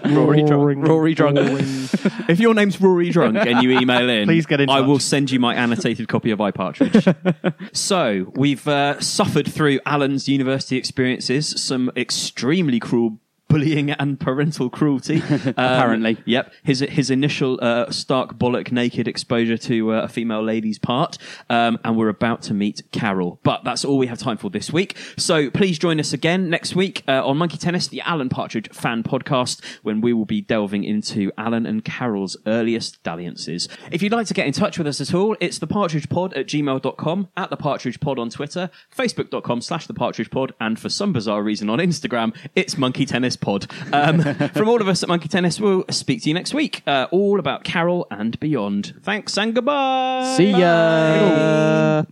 Rory 0.06 0.44
drunk. 0.44 0.88
Rory 0.88 1.14
drunk. 1.14 1.38
roaring. 1.38 1.90
If 2.28 2.40
your 2.40 2.54
name's 2.54 2.82
Rory 2.82 3.10
Drunk 3.12 3.38
and 3.38 3.62
you 3.62 3.80
email 3.80 4.10
in, 4.10 4.28
Please 4.28 4.46
get 4.46 4.60
in 4.60 4.70
I 4.70 4.80
touch. 4.80 4.88
will 4.88 5.00
send 5.00 5.30
you 5.32 5.40
my 5.40 5.54
annotated 5.56 6.08
copy 6.08 6.32
of 6.32 6.42
I, 6.42 6.52
Partridge. 6.52 7.06
so 7.72 8.32
we've 8.36 8.68
uh, 8.68 9.00
suffered 9.00 9.52
through 9.52 9.80
Alan's 9.86 10.28
university 10.28 10.76
experiences, 10.78 11.62
some 11.62 11.92
extremely 11.96 12.80
cruel 12.80 13.20
bullying 13.56 13.92
and 13.92 14.20
parental 14.20 14.70
cruelty. 14.70 15.22
Um, 15.46 15.54
Apparently. 15.58 16.18
Yep. 16.26 16.54
His 16.64 16.80
his 16.80 17.10
initial 17.10 17.60
uh, 17.62 17.92
stark 17.92 18.38
bollock 18.38 18.72
naked 18.72 19.08
exposure 19.08 19.58
to 19.58 19.94
uh, 19.94 20.02
a 20.02 20.08
female 20.08 20.44
lady's 20.44 20.80
part. 20.80 21.18
Um, 21.50 21.78
and 21.84 21.96
we're 21.96 22.10
about 22.10 22.42
to 22.44 22.54
meet 22.54 22.82
Carol. 22.92 23.40
But 23.44 23.64
that's 23.64 23.86
all 23.86 23.98
we 23.98 24.08
have 24.08 24.18
time 24.18 24.38
for 24.38 24.50
this 24.50 24.74
week. 24.74 24.98
So 25.18 25.50
please 25.50 25.78
join 25.78 26.00
us 26.00 26.14
again 26.14 26.50
next 26.50 26.76
week 26.76 27.04
uh, 27.08 27.26
on 27.26 27.38
Monkey 27.38 27.58
Tennis, 27.58 27.88
the 27.88 28.02
Alan 28.02 28.30
Partridge 28.30 28.70
fan 28.74 29.04
podcast, 29.04 29.64
when 29.84 30.02
we 30.02 30.14
will 30.14 30.26
be 30.26 30.42
delving 30.42 30.84
into 30.84 31.32
Alan 31.38 31.66
and 31.66 31.86
Carol's 31.86 32.36
earliest 32.46 33.02
dalliances. 33.04 33.70
If 33.92 34.02
you'd 34.02 34.12
like 34.12 34.28
to 34.28 34.34
get 34.34 34.48
in 34.48 34.54
touch 34.54 34.78
with 34.78 34.88
us 34.88 35.00
at 35.00 35.14
all, 35.14 35.38
it's 35.40 35.60
the 35.60 35.68
Partridge 35.68 36.10
Pod 36.10 36.34
at 36.34 36.48
gmail.com, 36.48 37.28
at 37.38 37.50
the 37.50 37.58
Partridge 37.58 38.00
Pod 38.00 38.20
on 38.20 38.30
Twitter, 38.30 38.70
facebook.com 38.96 39.62
slash 39.62 39.88
the 39.88 39.94
Partridge 39.94 40.32
Pod, 40.32 40.54
and 40.60 40.80
for 40.80 40.90
some 40.90 41.14
bizarre 41.14 41.44
reason 41.44 41.70
on 41.70 41.80
Instagram, 41.80 42.36
it's 42.56 42.78
Monkey 42.78 43.06
Tennis 43.06 43.36
Pod. 43.46 43.68
Um, 43.94 44.22
from 44.56 44.68
all 44.68 44.82
of 44.82 44.88
us 44.88 45.04
at 45.04 45.10
Monkey 45.10 45.28
Tennis, 45.28 45.60
we'll 45.60 45.86
speak 45.90 46.24
to 46.24 46.30
you 46.30 46.34
next 46.34 46.54
week, 46.54 46.82
uh, 46.88 47.08
all 47.12 47.40
about 47.40 47.64
Carol 47.64 48.08
and 48.10 48.40
beyond. 48.40 48.96
Thanks 49.04 49.38
and 49.38 49.54
goodbye. 49.54 50.34
See 50.36 50.50
ya. 50.50 52.04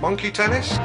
Monkey 0.00 0.30
tennis? 0.30 0.78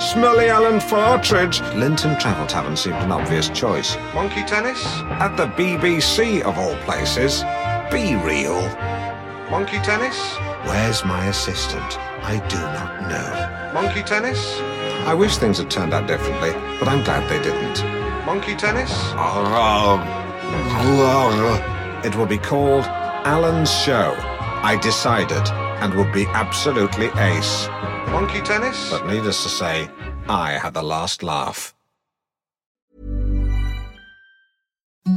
Smelly 0.00 0.48
Alan 0.48 0.80
Partridge. 0.80 1.60
Linton 1.74 2.18
Travel 2.18 2.46
Tavern 2.46 2.76
seemed 2.76 2.96
an 2.96 3.12
obvious 3.12 3.48
choice. 3.50 3.96
Monkey 4.14 4.42
tennis? 4.44 4.84
At 5.20 5.36
the 5.36 5.46
BBC 5.46 6.40
of 6.42 6.58
all 6.58 6.74
places. 6.84 7.42
Be 7.92 8.16
real. 8.16 8.60
Monkey 9.50 9.78
tennis? 9.80 10.36
Where's 10.64 11.04
my 11.04 11.26
assistant? 11.26 11.98
I 12.22 12.38
do 12.48 12.58
not 12.58 13.08
know. 13.10 13.72
Monkey 13.74 14.02
tennis? 14.02 14.58
I 15.06 15.14
wish 15.14 15.38
things 15.38 15.58
had 15.58 15.70
turned 15.70 15.92
out 15.92 16.06
differently, 16.06 16.52
but 16.78 16.88
I'm 16.88 17.02
glad 17.02 17.28
they 17.28 17.42
didn't. 17.42 17.84
Monkey 18.26 18.54
tennis? 18.54 18.90
Oh, 18.92 19.44
oh, 19.46 20.02
oh. 20.82 22.02
It 22.04 22.14
will 22.16 22.26
be 22.26 22.38
called 22.38 22.84
Alan's 22.84 23.72
Show. 23.82 24.14
I 24.62 24.78
decided, 24.80 25.48
and 25.82 25.94
would 25.94 26.12
be 26.12 26.26
absolutely 26.26 27.06
ace. 27.16 27.68
Monkey 28.08 28.40
tennis? 28.40 28.90
But 28.90 29.06
needless 29.06 29.42
to 29.42 29.48
say, 29.48 29.88
I 30.28 30.52
had 30.52 30.74
the 30.74 30.82
last 30.82 31.22
laugh. 31.22 31.74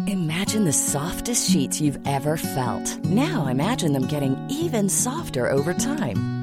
Imagine 0.07 0.65
the 0.65 0.73
softest 0.73 1.49
sheets 1.49 1.79
you've 1.79 1.99
ever 2.05 2.37
felt. 2.37 2.97
Now 3.05 3.47
imagine 3.47 3.93
them 3.93 4.07
getting 4.07 4.37
even 4.49 4.89
softer 4.89 5.49
over 5.49 5.73
time. 5.73 6.42